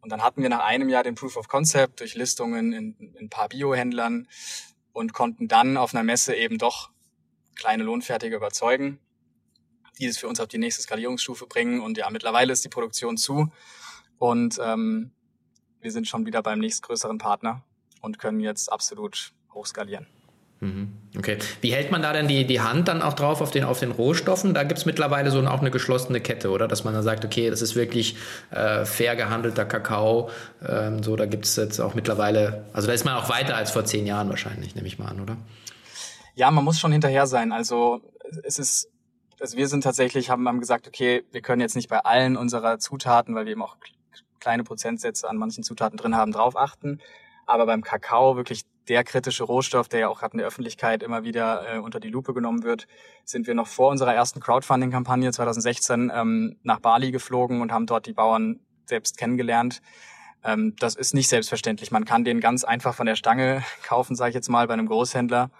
Und 0.00 0.10
dann 0.10 0.22
hatten 0.22 0.42
wir 0.42 0.48
nach 0.48 0.64
einem 0.64 0.88
Jahr 0.88 1.02
den 1.02 1.14
Proof 1.14 1.36
of 1.36 1.48
Concept 1.48 2.00
durch 2.00 2.14
Listungen 2.14 2.72
in, 2.72 2.96
in 2.98 3.16
ein 3.26 3.30
paar 3.30 3.48
Biohändlern, 3.48 4.28
und 4.94 5.12
konnten 5.12 5.48
dann 5.48 5.76
auf 5.76 5.94
einer 5.94 6.04
Messe 6.04 6.34
eben 6.34 6.56
doch 6.56 6.90
kleine 7.56 7.82
Lohnfertige 7.82 8.36
überzeugen, 8.36 8.98
die 9.98 10.06
es 10.06 10.16
für 10.16 10.28
uns 10.28 10.40
auf 10.40 10.48
die 10.48 10.58
nächste 10.58 10.82
Skalierungsstufe 10.82 11.46
bringen. 11.46 11.80
Und 11.80 11.98
ja, 11.98 12.08
mittlerweile 12.08 12.52
ist 12.52 12.64
die 12.64 12.70
Produktion 12.70 13.18
zu 13.18 13.52
und 14.18 14.58
ähm, 14.62 15.10
wir 15.80 15.92
sind 15.92 16.08
schon 16.08 16.24
wieder 16.24 16.42
beim 16.42 16.60
nächstgrößeren 16.60 17.18
Partner 17.18 17.62
und 18.00 18.18
können 18.18 18.40
jetzt 18.40 18.72
absolut 18.72 19.34
hochskalieren. 19.52 20.06
Mhm. 20.60 20.92
Okay. 21.16 21.38
Wie 21.60 21.72
hält 21.72 21.90
man 21.90 22.02
da 22.02 22.12
denn 22.12 22.26
die, 22.26 22.46
die 22.46 22.60
Hand 22.60 22.88
dann 22.88 23.02
auch 23.02 23.12
drauf 23.12 23.40
auf 23.40 23.50
den, 23.50 23.64
auf 23.64 23.80
den 23.80 23.90
Rohstoffen? 23.90 24.54
Da 24.54 24.62
gibt 24.62 24.78
es 24.78 24.86
mittlerweile 24.86 25.30
so 25.30 25.40
auch 25.46 25.60
eine 25.60 25.70
geschlossene 25.70 26.20
Kette, 26.20 26.50
oder? 26.50 26.68
Dass 26.68 26.84
man 26.84 26.94
dann 26.94 27.02
sagt, 27.02 27.24
okay, 27.24 27.50
das 27.50 27.62
ist 27.62 27.76
wirklich 27.76 28.16
äh, 28.50 28.84
fair 28.84 29.14
gehandelter 29.14 29.64
Kakao. 29.64 30.30
Ähm, 30.66 31.02
so, 31.02 31.16
da 31.16 31.26
gibt 31.26 31.44
es 31.44 31.56
jetzt 31.56 31.80
auch 31.80 31.94
mittlerweile, 31.94 32.64
also 32.72 32.86
da 32.86 32.94
ist 32.94 33.04
man 33.04 33.14
auch 33.14 33.28
weiter 33.28 33.56
als 33.56 33.70
vor 33.70 33.84
zehn 33.84 34.06
Jahren 34.06 34.28
wahrscheinlich, 34.28 34.74
nehme 34.74 34.86
ich 34.86 34.98
mal 34.98 35.08
an, 35.08 35.20
oder? 35.20 35.36
Ja, 36.34 36.50
man 36.50 36.64
muss 36.64 36.80
schon 36.80 36.92
hinterher 36.92 37.26
sein. 37.26 37.52
Also 37.52 38.00
es 38.42 38.58
ist, 38.58 38.88
also 39.40 39.56
wir 39.56 39.68
sind 39.68 39.82
tatsächlich, 39.84 40.30
haben, 40.30 40.48
haben 40.48 40.60
gesagt, 40.60 40.88
okay, 40.88 41.24
wir 41.30 41.42
können 41.42 41.60
jetzt 41.60 41.76
nicht 41.76 41.88
bei 41.88 41.98
allen 41.98 42.36
unserer 42.36 42.78
Zutaten, 42.78 43.34
weil 43.34 43.44
wir 43.44 43.52
eben 43.52 43.62
auch 43.62 43.76
kleine 44.40 44.64
Prozentsätze 44.64 45.28
an 45.28 45.36
manchen 45.36 45.62
Zutaten 45.64 45.96
drin 45.96 46.16
haben, 46.16 46.32
drauf 46.32 46.56
achten. 46.56 47.00
Aber 47.46 47.66
beim 47.66 47.82
Kakao 47.82 48.36
wirklich 48.36 48.64
der 48.88 49.04
kritische 49.04 49.44
Rohstoff, 49.44 49.88
der 49.88 50.00
ja 50.00 50.08
auch 50.08 50.20
gerade 50.20 50.32
in 50.32 50.38
der 50.38 50.46
Öffentlichkeit 50.46 51.02
immer 51.02 51.24
wieder 51.24 51.76
äh, 51.76 51.78
unter 51.78 52.00
die 52.00 52.10
Lupe 52.10 52.34
genommen 52.34 52.62
wird, 52.62 52.86
sind 53.24 53.46
wir 53.46 53.54
noch 53.54 53.66
vor 53.66 53.90
unserer 53.90 54.14
ersten 54.14 54.40
Crowdfunding-Kampagne 54.40 55.32
2016 55.32 56.12
ähm, 56.14 56.56
nach 56.62 56.80
Bali 56.80 57.10
geflogen 57.10 57.60
und 57.60 57.72
haben 57.72 57.86
dort 57.86 58.06
die 58.06 58.12
Bauern 58.12 58.60
selbst 58.86 59.16
kennengelernt. 59.16 59.80
Ähm, 60.42 60.74
das 60.78 60.94
ist 60.94 61.14
nicht 61.14 61.28
selbstverständlich. 61.28 61.90
Man 61.90 62.04
kann 62.04 62.24
den 62.24 62.40
ganz 62.40 62.64
einfach 62.64 62.94
von 62.94 63.06
der 63.06 63.16
Stange 63.16 63.64
kaufen, 63.82 64.14
sage 64.14 64.30
ich 64.30 64.34
jetzt 64.34 64.50
mal, 64.50 64.66
bei 64.66 64.74
einem 64.74 64.86
Großhändler. 64.86 65.50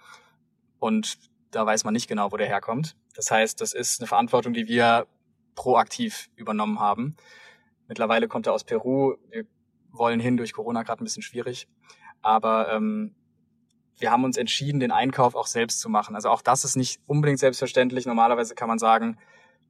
Und 0.79 1.19
da 1.51 1.65
weiß 1.65 1.85
man 1.85 1.95
nicht 1.95 2.09
genau, 2.09 2.33
wo 2.33 2.37
der 2.37 2.47
herkommt. 2.47 2.97
Das 3.15 3.31
heißt, 3.31 3.61
das 3.61 3.73
ist 3.73 4.01
eine 4.01 4.07
Verantwortung, 4.07 4.53
die 4.53 4.69
wir 4.69 5.07
proaktiv 5.55 6.29
übernommen 6.37 6.81
haben. 6.81 7.17
Mittlerweile 7.87 8.29
kommt 8.29 8.47
er 8.47 8.53
aus 8.53 8.65
Peru. 8.65 9.15
Wir 9.31 9.47
wollen 9.97 10.21
hin 10.21 10.37
durch 10.37 10.53
Corona 10.53 10.83
gerade 10.83 11.03
ein 11.03 11.05
bisschen 11.05 11.23
schwierig. 11.23 11.69
Aber 12.23 12.73
ähm, 12.73 13.15
wir 13.99 14.11
haben 14.11 14.25
uns 14.25 14.37
entschieden, 14.37 14.81
den 14.81 14.91
Einkauf 14.91 15.35
auch 15.35 15.47
selbst 15.47 15.81
zu 15.81 15.89
machen. 15.89 16.15
Also 16.15 16.31
auch 16.31 16.43
das 16.43 16.65
ist 16.65 16.77
nicht 16.77 17.01
unbedingt 17.07 17.39
selbstverständlich. 17.39 18.07
Normalerweise 18.07 18.55
kann 18.55 18.69
man 18.69 18.79
sagen, 18.79 19.19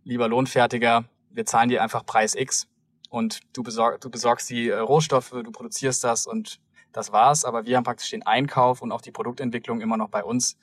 lieber 0.03 0.29
Lohnfertiger, 0.29 1.05
wir 1.31 1.45
zahlen 1.45 1.69
dir 1.69 1.83
einfach 1.83 2.07
Preis 2.07 2.35
X 2.35 2.69
und 3.11 3.41
du, 3.53 3.63
besorg, 3.63 4.01
du 4.01 4.11
besorgst 4.11 4.49
die 4.51 4.69
äh, 4.69 4.79
Rohstoffe, 4.79 5.31
du 5.31 5.51
produzierst 5.51 6.05
das 6.05 6.27
und 6.27 6.61
das 6.93 7.13
war's. 7.13 7.45
Aber 7.45 7.67
wir 7.67 7.77
haben 7.77 7.85
praktisch 7.85 8.11
den 8.11 8.23
Einkauf 8.23 8.83
und 8.83 8.93
auch 8.93 9.03
die 9.03 9.13
Produktentwicklung 9.13 9.81
immer 9.81 9.97
noch 9.97 10.09
bei 10.09 10.25
uns, 10.25 10.57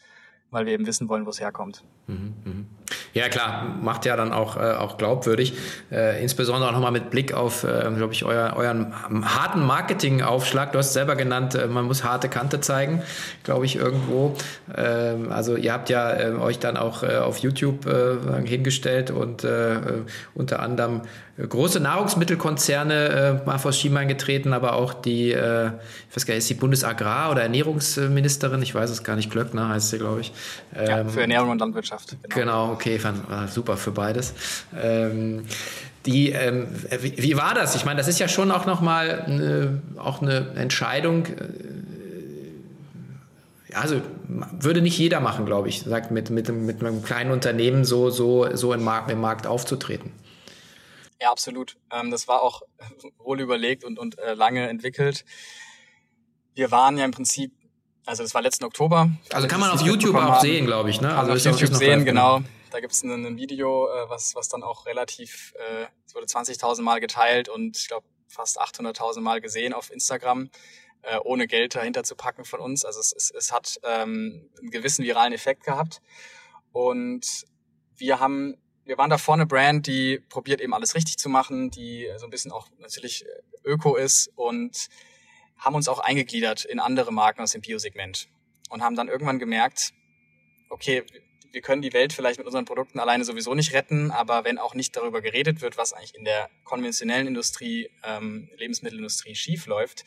weil 0.49 0.65
wir 0.65 0.73
eben 0.73 0.85
wissen 0.87 1.07
wollen, 1.09 1.25
wo 1.25 1.29
es 1.29 1.39
herkommt. 1.39 1.83
Mhm, 2.07 2.33
mh. 2.43 2.65
Ja, 3.13 3.27
klar, 3.27 3.65
macht 3.81 4.05
ja 4.05 4.15
dann 4.15 4.31
auch, 4.31 4.55
äh, 4.55 4.73
auch 4.73 4.97
glaubwürdig. 4.97 5.53
Äh, 5.91 6.21
insbesondere 6.21 6.69
auch 6.69 6.73
nochmal 6.73 6.91
mit 6.91 7.09
Blick 7.09 7.33
auf, 7.33 7.63
äh, 7.63 7.89
glaube 7.95 8.13
ich, 8.13 8.23
euer, 8.23 8.53
euren 8.55 8.93
harten 9.25 9.65
Marketingaufschlag. 9.65 10.71
Du 10.71 10.79
hast 10.79 10.93
selber 10.93 11.15
genannt, 11.15 11.55
äh, 11.55 11.67
man 11.67 11.85
muss 11.85 12.03
harte 12.03 12.29
Kante 12.29 12.61
zeigen, 12.61 13.01
glaube 13.43 13.65
ich, 13.65 13.75
irgendwo. 13.75 14.35
Ähm, 14.75 15.31
also 15.31 15.57
ihr 15.57 15.73
habt 15.73 15.89
ja 15.89 16.11
äh, 16.11 16.31
euch 16.35 16.59
dann 16.59 16.77
auch 16.77 17.03
äh, 17.03 17.17
auf 17.17 17.39
YouTube 17.39 17.85
äh, 17.85 18.47
hingestellt 18.47 19.11
und 19.11 19.43
äh, 19.43 19.75
äh 19.75 19.79
unter 20.33 20.61
anderem 20.61 21.01
große 21.47 21.79
Nahrungsmittelkonzerne 21.79 23.41
äh, 23.43 23.45
mal 23.45 23.57
vor 23.57 23.71
Schienbein 23.71 24.07
getreten, 24.07 24.53
aber 24.53 24.73
auch 24.73 24.93
die, 24.93 25.31
äh, 25.31 25.67
ich 26.09 26.15
weiß 26.15 26.25
gar 26.25 26.33
nicht, 26.33 26.43
ist 26.43 26.49
die 26.49 26.55
Bundesagrar- 26.55 27.31
oder 27.31 27.43
Ernährungsministerin, 27.43 28.61
ich 28.61 28.75
weiß 28.75 28.89
es 28.89 29.03
gar 29.03 29.15
nicht, 29.15 29.31
Glöckner 29.31 29.69
heißt 29.69 29.89
sie, 29.89 29.97
glaube 29.97 30.21
ich. 30.21 30.33
Ähm, 30.75 30.87
ja, 30.87 31.05
für 31.05 31.21
Ernährung 31.21 31.51
und 31.51 31.59
Landwirtschaft. 31.59 32.17
Genau, 32.23 32.35
genau 32.35 32.71
okay, 32.73 32.99
fand, 33.01 33.29
war 33.29 33.47
super 33.47 33.77
für 33.77 33.91
beides. 33.91 34.33
Ähm, 34.79 35.45
die, 36.05 36.31
ähm, 36.31 36.67
wie, 36.99 37.17
wie, 37.17 37.37
war 37.37 37.53
das? 37.53 37.75
Ich 37.75 37.85
meine, 37.85 37.97
das 37.97 38.07
ist 38.07 38.19
ja 38.19 38.27
schon 38.27 38.51
auch 38.51 38.65
nochmal 38.65 39.21
eine, 39.21 39.81
auch 39.97 40.21
eine 40.21 40.53
Entscheidung. 40.55 41.27
Äh, 41.27 41.35
also 43.73 44.01
würde 44.27 44.81
nicht 44.81 44.97
jeder 44.97 45.19
machen, 45.19 45.45
glaube 45.45 45.69
ich, 45.69 45.81
sagt 45.81 46.11
mit, 46.11 46.29
mit, 46.29 46.49
mit 46.49 46.81
einem 46.81 47.03
kleinen 47.03 47.31
Unternehmen 47.31 47.85
so, 47.85 48.09
so, 48.09 48.53
so 48.55 48.73
im 48.73 48.83
Markt, 48.83 49.11
im 49.11 49.21
Markt 49.21 49.47
aufzutreten. 49.47 50.11
Ja, 51.21 51.31
absolut. 51.31 51.77
Ähm, 51.91 52.09
das 52.11 52.27
war 52.27 52.41
auch 52.41 52.63
wohl 53.19 53.39
überlegt 53.39 53.83
und, 53.83 53.99
und 53.99 54.17
äh, 54.19 54.33
lange 54.33 54.67
entwickelt. 54.67 55.23
Wir 56.55 56.71
waren 56.71 56.97
ja 56.97 57.05
im 57.05 57.11
Prinzip, 57.11 57.51
also 58.05 58.23
das 58.23 58.33
war 58.33 58.41
letzten 58.41 58.65
Oktober. 58.65 59.09
Also 59.31 59.47
kann 59.47 59.59
man 59.59 59.69
auf 59.69 59.81
YouTube 59.81 60.15
auch 60.15 60.41
sehen, 60.41 60.65
glaube 60.65 60.89
ich. 60.89 60.99
Ne? 60.99 61.15
Also 61.15 61.31
auf 61.31 61.59
YouTube 61.59 61.75
sehen, 61.75 62.03
genau. 62.03 62.41
Da 62.71 62.79
gibt 62.79 62.93
es 62.93 63.03
ein, 63.03 63.37
Video, 63.37 63.87
äh, 63.87 64.09
was, 64.09 64.35
was 64.35 64.49
dann 64.49 64.63
auch 64.63 64.85
relativ, 64.85 65.53
äh, 65.57 65.85
es 66.05 66.15
wurde 66.15 66.25
20.000 66.25 66.81
Mal 66.81 66.99
geteilt 66.99 67.49
und 67.49 67.77
ich 67.77 67.87
glaube 67.87 68.07
fast 68.27 68.59
800.000 68.59 69.21
Mal 69.21 69.41
gesehen 69.41 69.73
auf 69.73 69.91
Instagram, 69.91 70.49
äh, 71.01 71.17
ohne 71.23 71.47
Geld 71.47 71.75
dahinter 71.75 72.03
zu 72.03 72.15
packen 72.15 72.45
von 72.45 72.59
uns. 72.59 72.85
Also 72.85 72.99
es, 72.99 73.13
es, 73.13 73.31
es 73.31 73.51
hat 73.51 73.79
ähm, 73.83 74.49
einen 74.59 74.71
gewissen 74.71 75.03
viralen 75.05 75.33
Effekt 75.33 75.63
gehabt. 75.63 76.01
Und 76.71 77.45
wir 77.97 78.19
haben 78.19 78.57
wir 78.83 78.97
waren 78.97 79.09
da 79.09 79.17
vorne 79.17 79.45
Brand, 79.45 79.87
die 79.87 80.19
probiert 80.29 80.59
eben 80.59 80.73
alles 80.73 80.95
richtig 80.95 81.17
zu 81.17 81.29
machen, 81.29 81.71
die 81.71 82.09
so 82.17 82.25
ein 82.25 82.29
bisschen 82.29 82.51
auch 82.51 82.67
natürlich 82.79 83.25
äh, 83.25 83.29
öko 83.63 83.95
ist 83.95 84.31
und 84.35 84.89
haben 85.57 85.75
uns 85.75 85.87
auch 85.87 85.99
eingegliedert 85.99 86.65
in 86.65 86.79
andere 86.79 87.13
Marken 87.13 87.41
aus 87.41 87.51
dem 87.51 87.61
Bio-Segment 87.61 88.27
und 88.69 88.81
haben 88.81 88.95
dann 88.95 89.07
irgendwann 89.07 89.39
gemerkt, 89.39 89.93
okay, 90.69 91.03
wir 91.51 91.61
können 91.61 91.81
die 91.81 91.93
Welt 91.93 92.13
vielleicht 92.13 92.37
mit 92.37 92.47
unseren 92.47 92.65
Produkten 92.65 92.99
alleine 92.99 93.25
sowieso 93.25 93.53
nicht 93.53 93.73
retten, 93.73 94.11
aber 94.11 94.43
wenn 94.43 94.57
auch 94.57 94.73
nicht 94.73 94.95
darüber 94.95 95.21
geredet 95.21 95.61
wird, 95.61 95.77
was 95.77 95.93
eigentlich 95.93 96.15
in 96.15 96.23
der 96.23 96.49
konventionellen 96.63 97.27
Industrie, 97.27 97.89
ähm, 98.03 98.49
Lebensmittelindustrie 98.55 99.35
schief 99.35 99.65
läuft, 99.65 100.05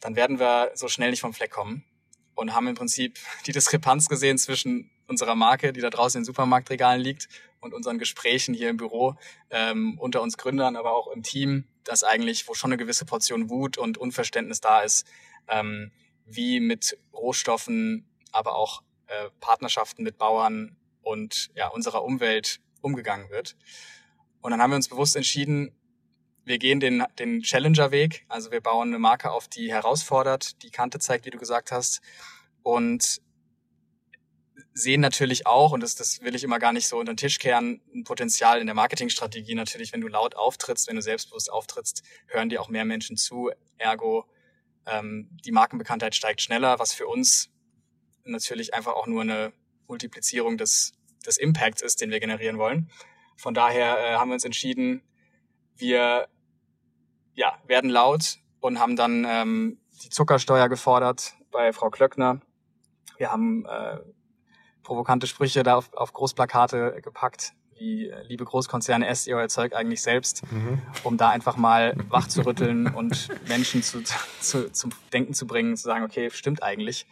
dann 0.00 0.16
werden 0.16 0.38
wir 0.38 0.70
so 0.74 0.88
schnell 0.88 1.10
nicht 1.10 1.20
vom 1.20 1.34
Fleck 1.34 1.50
kommen 1.50 1.84
und 2.34 2.54
haben 2.54 2.68
im 2.68 2.74
Prinzip 2.74 3.18
die 3.46 3.52
Diskrepanz 3.52 4.08
gesehen 4.08 4.38
zwischen 4.38 4.90
unserer 5.06 5.34
Marke, 5.34 5.72
die 5.72 5.80
da 5.80 5.90
draußen 5.90 6.18
in 6.18 6.22
den 6.22 6.26
Supermarktregalen 6.26 7.00
liegt, 7.00 7.28
und 7.60 7.74
unseren 7.74 7.98
Gesprächen 7.98 8.54
hier 8.54 8.70
im 8.70 8.76
Büro 8.76 9.16
ähm, 9.50 9.98
unter 9.98 10.22
uns 10.22 10.36
Gründern, 10.36 10.76
aber 10.76 10.92
auch 10.92 11.08
im 11.08 11.22
Team, 11.22 11.64
dass 11.84 12.04
eigentlich, 12.04 12.46
wo 12.48 12.54
schon 12.54 12.70
eine 12.70 12.76
gewisse 12.76 13.04
Portion 13.04 13.50
Wut 13.50 13.78
und 13.78 13.98
Unverständnis 13.98 14.60
da 14.60 14.80
ist, 14.80 15.06
ähm, 15.48 15.90
wie 16.24 16.60
mit 16.60 16.98
Rohstoffen, 17.12 18.06
aber 18.32 18.54
auch 18.56 18.82
äh, 19.08 19.30
Partnerschaften 19.40 20.02
mit 20.02 20.18
Bauern 20.18 20.76
und 21.02 21.50
ja, 21.54 21.68
unserer 21.68 22.04
Umwelt 22.04 22.60
umgegangen 22.80 23.30
wird. 23.30 23.56
Und 24.40 24.52
dann 24.52 24.62
haben 24.62 24.70
wir 24.70 24.76
uns 24.76 24.88
bewusst 24.88 25.16
entschieden, 25.16 25.72
wir 26.44 26.58
gehen 26.58 26.80
den, 26.80 27.04
den 27.18 27.42
Challenger-Weg, 27.42 28.24
also 28.28 28.50
wir 28.50 28.60
bauen 28.60 28.88
eine 28.88 28.98
Marke 28.98 29.30
auf, 29.30 29.48
die 29.48 29.70
herausfordert, 29.70 30.62
die 30.62 30.70
Kante 30.70 30.98
zeigt, 30.98 31.26
wie 31.26 31.30
du 31.30 31.38
gesagt 31.38 31.72
hast, 31.72 32.00
und 32.62 33.20
sehen 34.72 35.00
natürlich 35.00 35.46
auch, 35.46 35.72
und 35.72 35.82
das, 35.82 35.94
das 35.94 36.22
will 36.22 36.34
ich 36.34 36.44
immer 36.44 36.58
gar 36.58 36.72
nicht 36.72 36.88
so 36.88 36.98
unter 36.98 37.12
den 37.12 37.18
Tisch 37.18 37.38
kehren, 37.38 37.82
ein 37.94 38.04
Potenzial 38.04 38.60
in 38.60 38.66
der 38.66 38.74
Marketingstrategie 38.74 39.54
natürlich, 39.54 39.92
wenn 39.92 40.00
du 40.00 40.08
laut 40.08 40.36
auftrittst, 40.36 40.88
wenn 40.88 40.96
du 40.96 41.02
selbstbewusst 41.02 41.52
auftrittst, 41.52 42.02
hören 42.28 42.48
dir 42.48 42.62
auch 42.62 42.68
mehr 42.68 42.84
Menschen 42.84 43.16
zu. 43.16 43.50
Ergo, 43.76 44.24
ähm, 44.86 45.28
die 45.44 45.52
Markenbekanntheit 45.52 46.14
steigt 46.14 46.40
schneller, 46.40 46.78
was 46.78 46.92
für 46.92 47.06
uns 47.06 47.50
natürlich 48.32 48.74
einfach 48.74 48.92
auch 48.92 49.06
nur 49.06 49.22
eine 49.22 49.52
Multiplizierung 49.86 50.58
des, 50.58 50.92
des 51.26 51.36
Impacts 51.38 51.82
ist, 51.82 52.00
den 52.00 52.10
wir 52.10 52.20
generieren 52.20 52.58
wollen. 52.58 52.90
Von 53.36 53.54
daher 53.54 53.98
äh, 53.98 54.14
haben 54.16 54.30
wir 54.30 54.34
uns 54.34 54.44
entschieden, 54.44 55.02
wir 55.76 56.28
ja, 57.34 57.58
werden 57.66 57.90
laut 57.90 58.38
und 58.60 58.80
haben 58.80 58.96
dann 58.96 59.24
ähm, 59.28 59.78
die 60.02 60.10
Zuckersteuer 60.10 60.68
gefordert 60.68 61.34
bei 61.50 61.72
Frau 61.72 61.90
Klöckner. 61.90 62.40
Wir 63.16 63.30
haben 63.30 63.64
äh, 63.66 63.98
provokante 64.82 65.26
Sprüche 65.26 65.62
da 65.62 65.76
auf, 65.76 65.92
auf 65.94 66.12
Großplakate 66.12 67.00
gepackt, 67.02 67.52
wie 67.78 68.08
äh, 68.08 68.22
liebe 68.24 68.44
Großkonzerne, 68.44 69.06
esst 69.06 69.26
ihr 69.26 69.36
euer 69.36 69.48
Zeug 69.48 69.74
eigentlich 69.74 70.02
selbst, 70.02 70.50
mhm. 70.50 70.82
um 71.04 71.16
da 71.16 71.28
einfach 71.28 71.56
mal 71.56 71.94
wach 72.08 72.26
zu 72.26 72.44
rütteln 72.44 72.88
und 72.88 73.28
Menschen 73.48 73.82
zu, 73.82 74.02
zu, 74.40 74.72
zum 74.72 74.90
Denken 75.12 75.34
zu 75.34 75.46
bringen, 75.46 75.76
zu 75.76 75.84
sagen, 75.84 76.04
okay, 76.04 76.30
stimmt 76.30 76.62
eigentlich. 76.62 77.06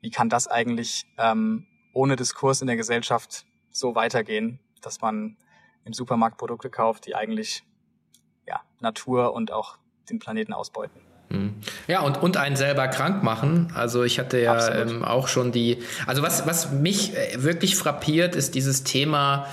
Wie 0.00 0.10
kann 0.10 0.28
das 0.28 0.48
eigentlich 0.48 1.06
ähm, 1.18 1.66
ohne 1.92 2.16
Diskurs 2.16 2.60
in 2.60 2.66
der 2.66 2.76
Gesellschaft 2.76 3.46
so 3.70 3.94
weitergehen, 3.94 4.60
dass 4.82 5.00
man 5.00 5.36
im 5.84 5.92
Supermarkt 5.92 6.38
Produkte 6.38 6.70
kauft, 6.70 7.06
die 7.06 7.14
eigentlich 7.14 7.64
ja, 8.46 8.60
Natur 8.80 9.32
und 9.32 9.52
auch 9.52 9.78
den 10.10 10.18
Planeten 10.18 10.52
ausbeuten? 10.52 11.00
Mhm. 11.28 11.54
Ja, 11.88 12.02
und, 12.02 12.22
und 12.22 12.36
einen 12.36 12.56
selber 12.56 12.88
krank 12.88 13.22
machen. 13.22 13.72
Also 13.74 14.04
ich 14.04 14.18
hatte 14.18 14.40
ja 14.40 14.74
ähm, 14.74 15.04
auch 15.04 15.28
schon 15.28 15.52
die, 15.52 15.82
also 16.06 16.22
was, 16.22 16.46
was 16.46 16.70
mich 16.70 17.16
äh, 17.16 17.42
wirklich 17.42 17.76
frappiert, 17.76 18.36
ist 18.36 18.54
dieses 18.54 18.84
Thema 18.84 19.46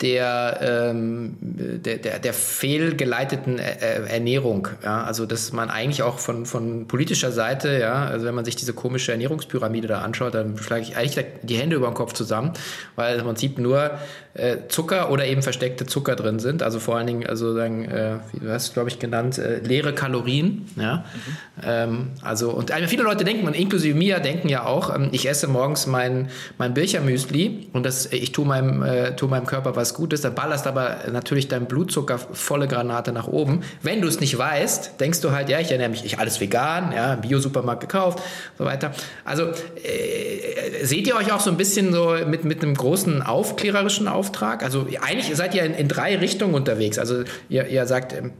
der, 0.00 0.58
ähm, 0.62 1.36
der, 1.40 1.98
der, 1.98 2.18
der 2.18 2.32
fehlgeleiteten 2.32 3.58
äh, 3.58 3.72
äh, 3.80 4.08
Ernährung. 4.08 4.68
Ja? 4.82 5.04
Also 5.04 5.26
dass 5.26 5.52
man 5.52 5.68
eigentlich 5.68 6.02
auch 6.02 6.18
von, 6.18 6.46
von 6.46 6.88
politischer 6.88 7.32
Seite, 7.32 7.78
ja, 7.78 8.06
also 8.06 8.24
wenn 8.24 8.34
man 8.34 8.44
sich 8.44 8.56
diese 8.56 8.72
komische 8.72 9.12
Ernährungspyramide 9.12 9.88
da 9.88 10.00
anschaut, 10.00 10.34
dann 10.34 10.56
schlage 10.56 10.82
ich 10.82 10.96
eigentlich 10.96 11.26
die 11.42 11.56
Hände 11.56 11.76
über 11.76 11.86
den 11.88 11.94
Kopf 11.94 12.14
zusammen, 12.14 12.52
weil 12.96 13.18
im 13.18 13.24
Prinzip 13.24 13.58
nur 13.58 13.90
äh, 14.34 14.58
Zucker 14.68 15.10
oder 15.10 15.26
eben 15.26 15.42
versteckte 15.42 15.86
Zucker 15.86 16.16
drin 16.16 16.38
sind. 16.38 16.62
Also 16.62 16.78
vor 16.78 16.96
allen 16.96 17.06
Dingen, 17.06 17.26
also 17.26 17.54
sagen, 17.54 17.84
äh, 17.84 18.18
wie 18.32 18.40
du 18.40 18.50
hast, 18.50 18.72
glaube 18.72 18.88
ich, 18.88 18.98
genannt, 18.98 19.38
äh, 19.38 19.58
leere 19.58 19.92
Kalorien. 19.94 20.66
Ja? 20.76 20.96
Mhm. 20.96 21.62
Ähm, 21.62 22.10
also, 22.22 22.50
und 22.50 22.70
also 22.70 22.88
viele 22.88 23.02
Leute 23.02 23.24
denken, 23.24 23.46
und 23.46 23.54
inklusive 23.54 23.96
mir 23.96 24.20
denken 24.20 24.48
ja 24.48 24.64
auch, 24.64 24.94
ähm, 24.94 25.08
ich 25.12 25.28
esse 25.28 25.46
morgens 25.46 25.86
mein, 25.86 26.30
mein 26.58 26.74
Birchermüsli 26.74 27.68
und 27.72 27.84
das, 27.84 28.06
ich 28.06 28.32
tue 28.32 28.46
meinem, 28.46 28.82
äh, 28.82 29.16
tue 29.16 29.28
meinem 29.28 29.46
Körper 29.46 29.76
was 29.76 29.89
Gutes, 29.94 30.20
dann 30.20 30.34
ballerst 30.34 30.66
aber 30.66 30.98
natürlich 31.10 31.48
dein 31.48 31.66
Blutzucker 31.66 32.18
volle 32.18 32.68
Granate 32.68 33.12
nach 33.12 33.28
oben. 33.28 33.62
Wenn 33.82 34.00
du 34.00 34.08
es 34.08 34.20
nicht 34.20 34.36
weißt, 34.36 35.00
denkst 35.00 35.20
du 35.20 35.32
halt, 35.32 35.48
ja, 35.48 35.60
ich 35.60 35.70
ernähre 35.70 35.90
mich, 35.90 36.04
ich 36.04 36.18
alles 36.18 36.40
vegan, 36.40 36.92
ja, 36.92 37.16
Bio-Supermarkt 37.16 37.80
gekauft, 37.80 38.20
so 38.58 38.64
weiter. 38.64 38.92
Also 39.24 39.44
äh, 39.44 40.84
seht 40.84 41.06
ihr 41.06 41.16
euch 41.16 41.32
auch 41.32 41.40
so 41.40 41.50
ein 41.50 41.56
bisschen 41.56 41.92
so 41.92 42.16
mit, 42.26 42.44
mit 42.44 42.62
einem 42.62 42.74
großen 42.74 43.22
aufklärerischen 43.22 44.08
Auftrag 44.08 44.30
Auftrag? 44.30 44.62
Also 44.62 44.86
eigentlich 45.00 45.34
seid 45.36 45.54
ihr 45.54 45.64
in, 45.64 45.74
in 45.74 45.88
drei 45.88 46.16
Richtungen 46.16 46.54
unterwegs. 46.54 46.98
Also 46.98 47.24
ihr, 47.48 47.66
ihr 47.66 47.86
sagt, 47.86 48.12
ähm, 48.12 48.32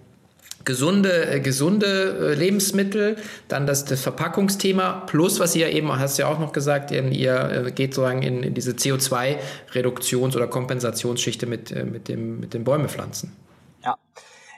gesunde, 0.64 1.30
äh, 1.30 1.40
gesunde 1.40 2.32
äh, 2.32 2.34
Lebensmittel, 2.34 3.16
dann 3.48 3.66
das, 3.66 3.84
das 3.84 4.02
Verpackungsthema, 4.02 5.04
plus 5.06 5.40
was 5.40 5.56
ihr 5.56 5.70
eben, 5.70 5.90
hast 5.98 6.18
ja 6.18 6.28
auch 6.28 6.38
noch 6.38 6.52
gesagt, 6.52 6.90
ihr 6.90 7.02
äh, 7.02 7.72
geht 7.72 7.94
sozusagen 7.94 8.22
in, 8.22 8.42
in 8.42 8.54
diese 8.54 8.72
CO2-Reduktions- 8.72 10.36
oder 10.36 10.46
Kompensationsschichte 10.46 11.46
mit, 11.46 11.74
mit, 11.84 12.08
dem, 12.08 12.40
mit 12.40 12.54
den 12.54 12.64
Bäumepflanzen. 12.64 13.36
Ja. 13.84 13.96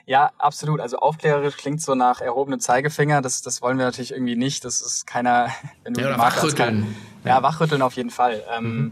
Ja, 0.05 0.31
absolut. 0.37 0.81
Also 0.81 0.97
aufklärerisch 0.97 1.55
klingt 1.55 1.81
so 1.81 1.95
nach 1.95 2.19
erhobenem 2.19 2.59
Zeigefinger. 2.59 3.21
Das, 3.21 3.41
das 3.41 3.61
wollen 3.61 3.77
wir 3.77 3.85
natürlich 3.85 4.11
irgendwie 4.11 4.35
nicht. 4.35 4.65
Das 4.65 4.81
ist 4.81 5.07
keiner, 5.07 5.47
wenn 5.83 5.93
du 5.93 6.01
ja, 6.01 6.07
oder 6.07 6.19
wachrütteln. 6.19 6.81
Kann, 6.83 6.95
ja, 7.23 7.41
wachrütteln 7.41 7.81
auf 7.81 7.93
jeden 7.93 8.09
Fall. 8.09 8.43
Ähm, 8.53 8.75
mhm 8.75 8.91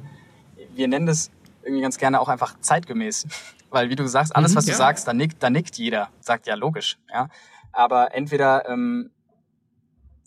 wir 0.76 0.88
nennen 0.88 1.06
das 1.06 1.32
irgendwie 1.64 1.82
ganz 1.82 1.98
gerne 1.98 2.20
auch 2.20 2.28
einfach 2.28 2.56
zeitgemäß. 2.62 3.28
Weil, 3.72 3.90
wie 3.90 3.96
du 3.96 4.06
sagst, 4.06 4.36
alles, 4.36 4.52
mhm, 4.52 4.58
was 4.58 4.66
du 4.66 4.72
ja. 4.72 4.78
sagst, 4.78 5.08
da 5.08 5.14
nickt, 5.14 5.42
da 5.42 5.50
nickt 5.50 5.78
jeder. 5.78 6.10
Sagt 6.20 6.46
ja 6.46 6.56
logisch, 6.56 7.00
ja. 7.12 7.30
Aber 7.72 8.14
entweder 8.14 8.68
ähm, 8.70 9.12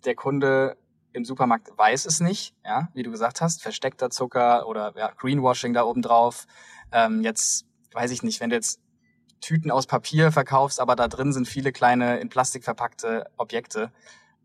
der 0.04 0.14
Kunde 0.14 0.76
im 1.12 1.24
Supermarkt 1.24 1.70
weiß 1.76 2.06
es 2.06 2.20
nicht, 2.20 2.54
ja, 2.64 2.88
wie 2.94 3.02
du 3.02 3.10
gesagt 3.10 3.40
hast, 3.40 3.62
versteckter 3.62 4.10
Zucker 4.10 4.66
oder 4.66 4.94
ja, 4.96 5.12
Greenwashing 5.16 5.72
da 5.72 5.84
oben 5.84 6.02
drauf. 6.02 6.46
Ähm, 6.90 7.22
jetzt 7.22 7.66
weiß 7.92 8.10
ich 8.10 8.22
nicht, 8.22 8.40
wenn 8.40 8.50
du 8.50 8.56
jetzt 8.56 8.80
Tüten 9.40 9.70
aus 9.70 9.86
Papier 9.86 10.32
verkaufst, 10.32 10.80
aber 10.80 10.96
da 10.96 11.06
drin 11.06 11.32
sind 11.32 11.46
viele 11.46 11.70
kleine 11.70 12.18
in 12.18 12.30
Plastik 12.30 12.64
verpackte 12.64 13.30
Objekte. 13.36 13.92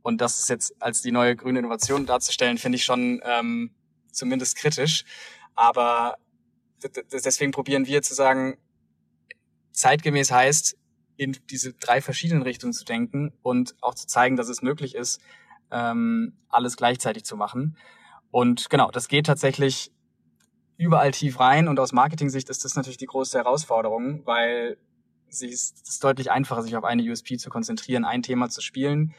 Und 0.01 0.19
das 0.21 0.39
ist 0.39 0.49
jetzt 0.49 0.81
als 0.81 1.01
die 1.01 1.11
neue 1.11 1.35
grüne 1.35 1.59
Innovation 1.59 2.05
darzustellen, 2.05 2.57
finde 2.57 2.75
ich 2.75 2.85
schon 2.85 3.21
ähm, 3.23 3.71
zumindest 4.11 4.57
kritisch. 4.57 5.05
Aber 5.55 6.15
deswegen 7.11 7.51
probieren 7.51 7.87
wir 7.87 8.01
zu 8.01 8.13
sagen, 8.13 8.57
zeitgemäß 9.79 10.31
heißt, 10.31 10.77
in 11.15 11.37
diese 11.49 11.73
drei 11.73 12.01
verschiedenen 12.01 12.43
Richtungen 12.43 12.73
zu 12.73 12.85
denken 12.85 13.33
und 13.41 13.75
auch 13.81 13.95
zu 13.95 14.07
zeigen, 14.07 14.35
dass 14.37 14.49
es 14.49 14.61
möglich 14.61 14.95
ist, 14.95 15.19
ähm, 15.71 16.33
alles 16.49 16.77
gleichzeitig 16.77 17.25
zu 17.25 17.35
machen. 17.35 17.77
Und 18.31 18.69
genau, 18.69 18.91
das 18.91 19.07
geht 19.07 19.25
tatsächlich 19.25 19.91
überall 20.77 21.11
tief 21.11 21.39
rein 21.39 21.67
und 21.67 21.79
aus 21.79 21.91
Marketing-Sicht 21.91 22.49
ist 22.49 22.63
das 22.63 22.75
natürlich 22.75 22.97
die 22.97 23.05
große 23.05 23.37
Herausforderung, 23.37 24.25
weil 24.25 24.77
es 25.29 25.41
ist 25.41 26.03
deutlich 26.03 26.31
einfacher, 26.31 26.63
sich 26.63 26.75
auf 26.75 26.83
eine 26.83 27.03
USP 27.03 27.37
zu 27.37 27.49
konzentrieren, 27.49 28.05
ein 28.05 28.23
Thema 28.23 28.49
zu 28.49 28.61
spielen. 28.61 29.13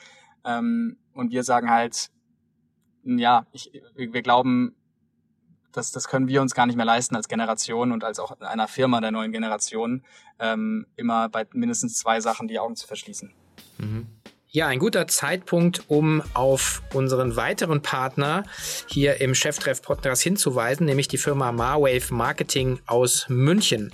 Ähm, 0.44 0.96
und 1.12 1.32
wir 1.32 1.44
sagen 1.44 1.70
halt, 1.70 2.10
ja, 3.04 3.46
ich, 3.52 3.72
wir 3.94 4.22
glauben, 4.22 4.74
das, 5.72 5.92
das 5.92 6.08
können 6.08 6.28
wir 6.28 6.40
uns 6.42 6.54
gar 6.54 6.66
nicht 6.66 6.76
mehr 6.76 6.86
leisten 6.86 7.16
als 7.16 7.28
Generation 7.28 7.92
und 7.92 8.04
als 8.04 8.18
auch 8.18 8.38
in 8.38 8.46
einer 8.46 8.68
Firma 8.68 9.00
der 9.00 9.10
neuen 9.10 9.32
Generation, 9.32 10.02
ähm, 10.38 10.86
immer 10.96 11.28
bei 11.28 11.46
mindestens 11.52 11.98
zwei 11.98 12.20
Sachen 12.20 12.48
die 12.48 12.58
Augen 12.58 12.76
zu 12.76 12.86
verschließen. 12.86 13.32
Mhm. 13.78 14.06
Ja, 14.52 14.66
ein 14.66 14.80
guter 14.80 15.06
Zeitpunkt, 15.06 15.84
um 15.88 16.24
auf 16.34 16.82
unseren 16.92 17.36
weiteren 17.36 17.82
Partner 17.82 18.42
hier 18.88 19.20
im 19.20 19.32
Cheftreff-Podcast 19.32 20.22
hinzuweisen, 20.22 20.86
nämlich 20.86 21.06
die 21.06 21.18
Firma 21.18 21.52
Marwave 21.52 22.12
Marketing 22.12 22.80
aus 22.86 23.26
München. 23.28 23.92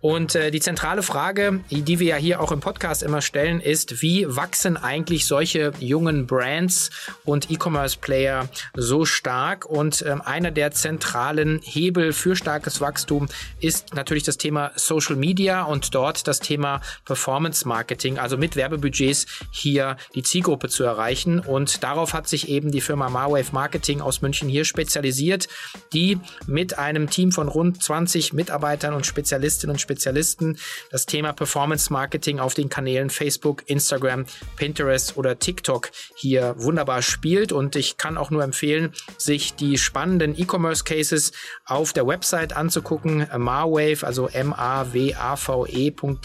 Und 0.00 0.34
äh, 0.34 0.50
die 0.50 0.60
zentrale 0.60 1.02
Frage, 1.02 1.60
die 1.70 1.98
wir 1.98 2.06
ja 2.06 2.16
hier 2.16 2.40
auch 2.40 2.52
im 2.52 2.60
Podcast 2.60 3.02
immer 3.02 3.20
stellen, 3.20 3.60
ist, 3.60 4.00
wie 4.00 4.24
wachsen 4.28 4.78
eigentlich 4.78 5.26
solche 5.26 5.72
jungen 5.78 6.26
Brands 6.26 6.90
und 7.24 7.50
E-Commerce-Player 7.50 8.48
so 8.74 9.04
stark? 9.04 9.66
Und 9.66 10.02
ähm, 10.06 10.22
einer 10.22 10.50
der 10.50 10.70
zentralen 10.70 11.60
Hebel 11.62 12.14
für 12.14 12.34
starkes 12.34 12.80
Wachstum 12.80 13.28
ist 13.60 13.94
natürlich 13.94 14.22
das 14.22 14.38
Thema 14.38 14.72
Social 14.74 15.16
Media 15.16 15.64
und 15.64 15.94
dort 15.94 16.26
das 16.26 16.40
Thema 16.40 16.80
Performance 17.04 17.68
Marketing, 17.68 18.18
also 18.18 18.38
mit 18.38 18.56
Werbebudgets 18.56 19.26
hier 19.50 19.98
die 20.14 20.22
Zielgruppe 20.22 20.68
zu 20.70 20.82
erreichen. 20.82 21.40
Und 21.40 21.82
darauf 21.84 22.14
hat 22.14 22.26
sich 22.26 22.48
eben 22.48 22.70
die 22.70 22.80
Firma 22.80 23.10
Marwave 23.10 23.52
Marketing 23.52 24.00
aus 24.00 24.22
München 24.22 24.48
hier 24.48 24.64
spezialisiert, 24.64 25.48
die 25.92 26.18
mit 26.46 26.78
einem 26.78 27.10
Team 27.10 27.32
von 27.32 27.48
rund 27.48 27.82
20 27.82 28.32
Mitarbeitern 28.32 28.94
und 28.94 29.04
Spezialistinnen 29.04 29.74
und 29.74 29.89
Spezialisten 29.90 30.56
das 30.92 31.04
Thema 31.04 31.32
Performance 31.32 31.92
Marketing 31.92 32.38
auf 32.38 32.54
den 32.54 32.68
Kanälen 32.68 33.10
Facebook, 33.10 33.68
Instagram, 33.68 34.24
Pinterest 34.54 35.16
oder 35.16 35.40
TikTok 35.40 35.90
hier 36.14 36.54
wunderbar 36.58 37.02
spielt. 37.02 37.50
Und 37.50 37.74
ich 37.74 37.96
kann 37.96 38.16
auch 38.16 38.30
nur 38.30 38.44
empfehlen, 38.44 38.92
sich 39.18 39.54
die 39.54 39.78
spannenden 39.78 40.38
E-Commerce 40.38 40.84
Cases 40.84 41.32
auf 41.66 41.92
der 41.92 42.06
Website 42.06 42.56
anzugucken, 42.56 43.26
marwave, 43.36 44.06
also 44.06 44.28
m-a-w-a-v-e.de 44.28 45.10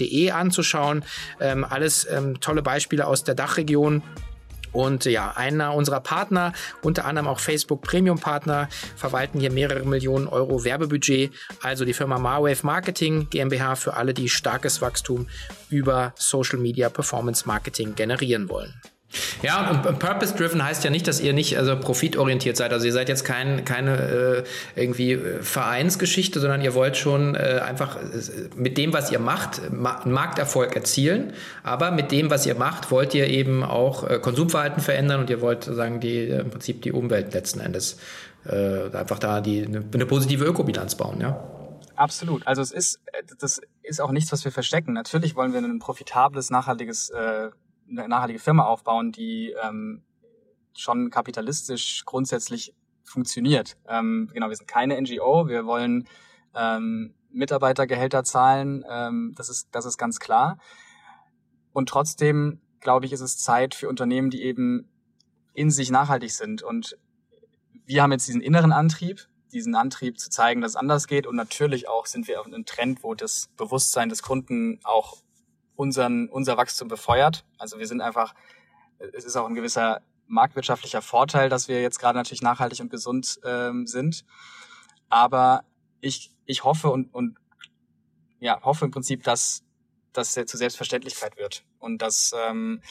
e 0.05 0.29
anzuschauen. 0.31 1.03
Ähm, 1.39 1.65
alles 1.67 2.07
ähm, 2.09 2.39
tolle 2.39 2.61
Beispiele 2.61 3.07
aus 3.07 3.23
der 3.23 3.33
Dachregion. 3.33 4.03
Und 4.75 5.05
ja, 5.05 5.31
einer 5.35 5.73
unserer 5.73 6.01
Partner, 6.01 6.53
unter 6.81 7.05
anderem 7.05 7.27
auch 7.27 7.39
Facebook 7.39 7.81
Premium 7.81 8.19
Partner, 8.19 8.67
verwalten 8.95 9.39
hier 9.39 9.51
mehrere 9.51 9.85
Millionen 9.85 10.27
Euro 10.27 10.63
Werbebudget. 10.63 11.31
Also 11.61 11.85
die 11.85 11.93
Firma 11.93 12.19
Marwave 12.19 12.59
Marketing 12.63 13.29
GmbH 13.29 13.75
für 13.75 13.95
alle, 13.95 14.13
die 14.13 14.29
starkes 14.29 14.81
Wachstum 14.81 15.27
über 15.69 16.13
Social 16.17 16.59
Media 16.59 16.89
Performance 16.89 17.47
Marketing 17.47 17.95
generieren 17.95 18.49
wollen. 18.49 18.73
Ja, 19.41 19.69
und 19.69 19.99
Purpose-Driven 19.99 20.63
heißt 20.63 20.83
ja 20.83 20.89
nicht, 20.89 21.07
dass 21.07 21.19
ihr 21.19 21.33
nicht 21.33 21.57
also 21.57 21.77
profitorientiert 21.79 22.57
seid. 22.57 22.71
Also 22.73 22.85
ihr 22.85 22.93
seid 22.93 23.09
jetzt 23.09 23.25
kein, 23.25 23.65
keine 23.65 23.97
äh, 23.97 24.43
irgendwie 24.75 25.13
äh, 25.13 25.41
Vereinsgeschichte, 25.41 26.39
sondern 26.39 26.61
ihr 26.61 26.73
wollt 26.73 26.97
schon 26.97 27.35
äh, 27.35 27.61
einfach 27.63 27.97
äh, 27.97 27.99
mit 28.55 28.77
dem, 28.77 28.93
was 28.93 29.11
ihr 29.11 29.19
macht, 29.19 29.61
Ma 29.71 30.01
Markterfolg 30.05 30.75
erzielen. 30.75 31.33
Aber 31.63 31.91
mit 31.91 32.11
dem, 32.11 32.29
was 32.29 32.45
ihr 32.45 32.55
macht, 32.55 32.91
wollt 32.91 33.13
ihr 33.13 33.27
eben 33.27 33.63
auch 33.63 34.09
äh, 34.09 34.19
Konsumverhalten 34.19 34.81
verändern 34.81 35.21
und 35.21 35.29
ihr 35.29 35.41
wollt 35.41 35.63
sozusagen 35.63 35.99
die, 35.99 36.17
äh, 36.17 36.41
im 36.41 36.49
Prinzip 36.49 36.81
die 36.81 36.91
Umwelt 36.91 37.33
letzten 37.33 37.59
Endes 37.59 37.97
äh, 38.45 38.95
einfach 38.95 39.19
da 39.19 39.41
die, 39.41 39.65
eine, 39.65 39.83
eine 39.93 40.05
positive 40.05 40.45
Ökobilanz 40.45 40.95
bauen, 40.95 41.19
ja. 41.21 41.43
Absolut. 41.95 42.45
Also 42.45 42.61
es 42.61 42.71
ist, 42.71 42.99
das 43.39 43.61
ist 43.81 44.01
auch 44.01 44.11
nichts, 44.11 44.31
was 44.31 44.43
wir 44.43 44.51
verstecken. 44.51 44.93
Natürlich 44.93 45.35
wollen 45.35 45.53
wir 45.53 45.59
ein 45.59 45.79
profitables, 45.79 46.49
nachhaltiges 46.49 47.09
äh, 47.09 47.49
eine 47.89 48.07
nachhaltige 48.07 48.39
Firma 48.39 48.65
aufbauen, 48.65 49.11
die 49.11 49.55
ähm, 49.63 50.03
schon 50.73 51.09
kapitalistisch 51.09 52.03
grundsätzlich 52.05 52.73
funktioniert. 53.03 53.77
Ähm, 53.87 54.29
genau, 54.33 54.49
wir 54.49 54.55
sind 54.55 54.67
keine 54.67 54.99
NGO, 54.99 55.47
wir 55.47 55.65
wollen 55.65 56.07
ähm, 56.55 57.13
Mitarbeitergehälter 57.29 58.23
zahlen, 58.23 58.83
ähm, 58.89 59.33
das, 59.35 59.49
ist, 59.49 59.69
das 59.71 59.85
ist 59.85 59.97
ganz 59.97 60.19
klar. 60.19 60.57
Und 61.73 61.89
trotzdem, 61.89 62.61
glaube 62.79 63.05
ich, 63.05 63.13
ist 63.13 63.21
es 63.21 63.37
Zeit 63.37 63.75
für 63.75 63.89
Unternehmen, 63.89 64.29
die 64.29 64.43
eben 64.43 64.89
in 65.53 65.69
sich 65.69 65.91
nachhaltig 65.91 66.31
sind. 66.31 66.63
Und 66.63 66.97
wir 67.85 68.01
haben 68.01 68.11
jetzt 68.11 68.27
diesen 68.27 68.41
inneren 68.41 68.71
Antrieb, 68.71 69.27
diesen 69.51 69.75
Antrieb 69.75 70.19
zu 70.19 70.29
zeigen, 70.29 70.61
dass 70.61 70.71
es 70.71 70.75
anders 70.75 71.07
geht. 71.07 71.27
Und 71.27 71.35
natürlich 71.35 71.87
auch 71.89 72.05
sind 72.05 72.27
wir 72.27 72.39
auf 72.39 72.45
einem 72.45 72.65
Trend, 72.65 73.03
wo 73.03 73.13
das 73.13 73.49
Bewusstsein 73.57 74.09
des 74.09 74.21
Kunden 74.21 74.79
auch 74.83 75.17
unseren, 75.75 76.29
unser 76.29 76.57
Wachstum 76.57 76.87
befeuert. 76.87 77.45
Also 77.57 77.79
wir 77.79 77.87
sind 77.87 78.01
einfach, 78.01 78.33
es 79.13 79.25
ist 79.25 79.35
auch 79.35 79.47
ein 79.47 79.55
gewisser 79.55 80.01
marktwirtschaftlicher 80.27 81.01
Vorteil, 81.01 81.49
dass 81.49 81.67
wir 81.67 81.81
jetzt 81.81 81.99
gerade 81.99 82.17
natürlich 82.17 82.41
nachhaltig 82.41 82.79
und 82.79 82.89
gesund 82.89 83.39
ähm, 83.45 83.85
sind. 83.87 84.25
Aber 85.09 85.63
ich, 86.01 86.31
ich 86.45 86.63
hoffe 86.63 86.89
und, 86.89 87.13
und 87.13 87.37
ja, 88.39 88.61
hoffe 88.63 88.85
im 88.85 88.91
Prinzip, 88.91 89.23
dass 89.23 89.63
das 90.13 90.33
zu 90.33 90.57
Selbstverständlichkeit 90.57 91.37
wird. 91.37 91.63
Und 91.79 92.01
dass 92.01 92.33
ähm, 92.47 92.81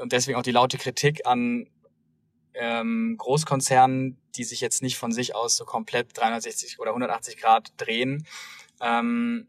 und 0.00 0.12
deswegen 0.12 0.38
auch 0.38 0.42
die 0.42 0.52
laute 0.52 0.78
Kritik 0.78 1.26
an 1.26 1.68
ähm, 2.54 3.16
Großkonzernen, 3.18 4.18
die 4.36 4.44
sich 4.44 4.60
jetzt 4.60 4.82
nicht 4.82 4.96
von 4.96 5.12
sich 5.12 5.34
aus 5.34 5.56
so 5.56 5.64
komplett 5.64 6.16
360 6.16 6.78
oder 6.78 6.90
180 6.90 7.36
Grad 7.36 7.72
drehen, 7.76 8.26
ähm, 8.80 9.48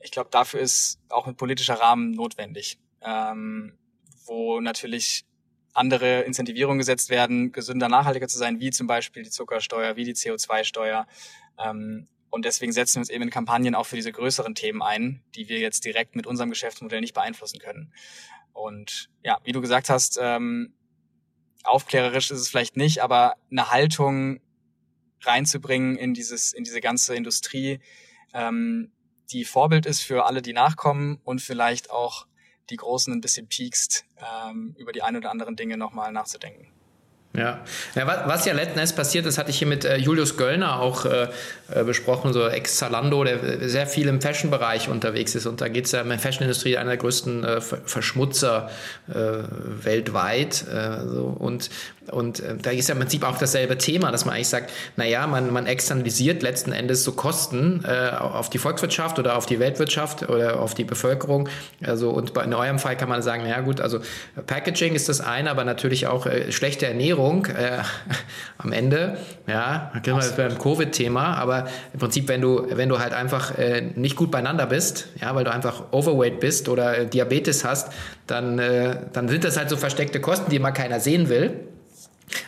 ich 0.00 0.10
glaube, 0.10 0.30
dafür 0.30 0.60
ist 0.60 1.00
auch 1.08 1.26
ein 1.26 1.36
politischer 1.36 1.74
Rahmen 1.74 2.12
notwendig, 2.12 2.78
ähm, 3.02 3.76
wo 4.26 4.60
natürlich 4.60 5.24
andere 5.74 6.22
Incentivierungen 6.22 6.78
gesetzt 6.78 7.10
werden, 7.10 7.52
gesünder, 7.52 7.88
nachhaltiger 7.88 8.28
zu 8.28 8.38
sein, 8.38 8.60
wie 8.60 8.70
zum 8.70 8.86
Beispiel 8.86 9.22
die 9.22 9.30
Zuckersteuer, 9.30 9.96
wie 9.96 10.04
die 10.04 10.14
CO2-Steuer. 10.14 11.06
Ähm, 11.58 12.08
und 12.30 12.44
deswegen 12.44 12.72
setzen 12.72 12.96
wir 12.96 13.00
uns 13.00 13.10
eben 13.10 13.24
in 13.24 13.30
Kampagnen 13.30 13.74
auch 13.74 13.86
für 13.86 13.96
diese 13.96 14.12
größeren 14.12 14.54
Themen 14.54 14.82
ein, 14.82 15.22
die 15.34 15.48
wir 15.48 15.58
jetzt 15.58 15.84
direkt 15.84 16.14
mit 16.14 16.26
unserem 16.26 16.50
Geschäftsmodell 16.50 17.00
nicht 17.00 17.14
beeinflussen 17.14 17.58
können. 17.58 17.92
Und 18.52 19.08
ja, 19.22 19.38
wie 19.44 19.52
du 19.52 19.60
gesagt 19.60 19.88
hast, 19.88 20.18
ähm, 20.20 20.74
aufklärerisch 21.64 22.30
ist 22.30 22.40
es 22.40 22.48
vielleicht 22.48 22.76
nicht, 22.76 23.02
aber 23.02 23.34
eine 23.50 23.70
Haltung 23.70 24.40
reinzubringen 25.22 25.96
in 25.96 26.12
dieses, 26.14 26.52
in 26.52 26.64
diese 26.64 26.80
ganze 26.80 27.14
Industrie, 27.14 27.80
ähm, 28.34 28.92
die 29.30 29.44
Vorbild 29.44 29.86
ist 29.86 30.02
für 30.02 30.26
alle, 30.26 30.42
die 30.42 30.52
nachkommen 30.52 31.20
und 31.24 31.40
vielleicht 31.40 31.90
auch 31.90 32.26
die 32.70 32.76
Großen 32.76 33.12
ein 33.12 33.20
bisschen 33.20 33.46
piekst, 33.46 34.04
ähm, 34.18 34.74
über 34.78 34.92
die 34.92 35.02
ein 35.02 35.16
oder 35.16 35.30
anderen 35.30 35.56
Dinge 35.56 35.76
nochmal 35.76 36.12
nachzudenken. 36.12 36.68
Ja. 37.36 37.60
ja, 37.94 38.26
was 38.26 38.46
ja 38.46 38.54
letzten 38.54 38.78
Endes 38.78 38.94
passiert 38.94 39.26
ist, 39.26 39.36
hatte 39.36 39.50
ich 39.50 39.58
hier 39.58 39.68
mit 39.68 39.84
äh, 39.84 39.96
Julius 39.96 40.36
Göllner 40.36 40.80
auch 40.80 41.04
äh, 41.04 41.28
äh 41.68 41.84
besprochen, 41.84 42.32
so 42.32 42.48
Ex-Zalando, 42.48 43.22
der 43.22 43.68
sehr 43.68 43.86
viel 43.86 44.08
im 44.08 44.20
Fashion-Bereich 44.20 44.88
unterwegs 44.88 45.34
ist. 45.34 45.46
Und 45.46 45.60
da 45.60 45.68
geht 45.68 45.84
es 45.84 45.92
ja 45.92 46.00
in 46.00 46.08
der 46.08 46.18
Fashion-Industrie 46.18 46.78
einer 46.78 46.90
der 46.90 46.96
größten 46.96 47.44
äh, 47.44 47.60
Verschmutzer 47.60 48.70
äh, 49.08 49.12
weltweit. 49.14 50.66
Äh, 50.68 51.06
so. 51.06 51.36
Und 51.38 51.68
Und 52.10 52.40
äh, 52.40 52.56
da 52.56 52.70
ist 52.70 52.88
ja 52.88 52.94
im 52.94 53.00
Prinzip 53.00 53.24
auch 53.24 53.38
dasselbe 53.38 53.78
Thema, 53.78 54.10
dass 54.10 54.24
man 54.24 54.34
eigentlich 54.34 54.48
sagt, 54.48 54.72
naja, 54.96 55.26
man, 55.26 55.52
man 55.52 55.66
externalisiert 55.66 56.42
letzten 56.42 56.72
Endes 56.72 57.04
so 57.04 57.12
Kosten 57.12 57.84
äh, 57.84 58.16
auf 58.16 58.50
die 58.50 58.58
Volkswirtschaft 58.58 59.18
oder 59.18 59.36
auf 59.36 59.46
die 59.46 59.58
Weltwirtschaft 59.58 60.28
oder 60.28 60.60
auf 60.60 60.74
die 60.74 60.84
Bevölkerung. 60.84 61.48
Also 61.84 62.10
und 62.10 62.36
in 62.36 62.54
eurem 62.54 62.78
Fall 62.78 62.96
kann 62.96 63.08
man 63.08 63.22
sagen, 63.22 63.42
naja 63.42 63.60
gut, 63.60 63.80
also 63.80 64.00
Packaging 64.46 64.94
ist 64.94 65.08
das 65.08 65.20
eine, 65.20 65.50
aber 65.50 65.64
natürlich 65.64 66.06
auch 66.06 66.26
äh, 66.26 66.50
schlechte 66.52 66.86
Ernährung 66.86 67.46
äh, 67.46 67.78
am 68.58 68.72
Ende. 68.72 69.18
Ja, 69.46 69.92
da 70.04 70.16
wir 70.16 70.48
beim 70.48 70.58
Covid-Thema, 70.58 71.34
aber 71.34 71.68
im 71.92 72.00
Prinzip, 72.00 72.28
wenn 72.28 72.40
du, 72.40 72.66
wenn 72.70 72.88
du 72.88 72.98
halt 72.98 73.12
einfach 73.12 73.56
äh, 73.58 73.82
nicht 73.94 74.16
gut 74.16 74.30
beieinander 74.30 74.66
bist, 74.66 75.08
ja, 75.20 75.34
weil 75.34 75.44
du 75.44 75.52
einfach 75.52 75.84
overweight 75.92 76.40
bist 76.40 76.68
oder 76.68 76.98
äh, 76.98 77.06
Diabetes 77.06 77.64
hast, 77.64 77.92
dann, 78.26 78.58
äh, 78.58 78.96
dann 79.12 79.28
sind 79.28 79.44
das 79.44 79.56
halt 79.56 79.70
so 79.70 79.76
versteckte 79.76 80.20
Kosten, 80.20 80.50
die 80.50 80.56
immer 80.56 80.72
keiner 80.72 81.00
sehen 81.00 81.28
will. 81.28 81.68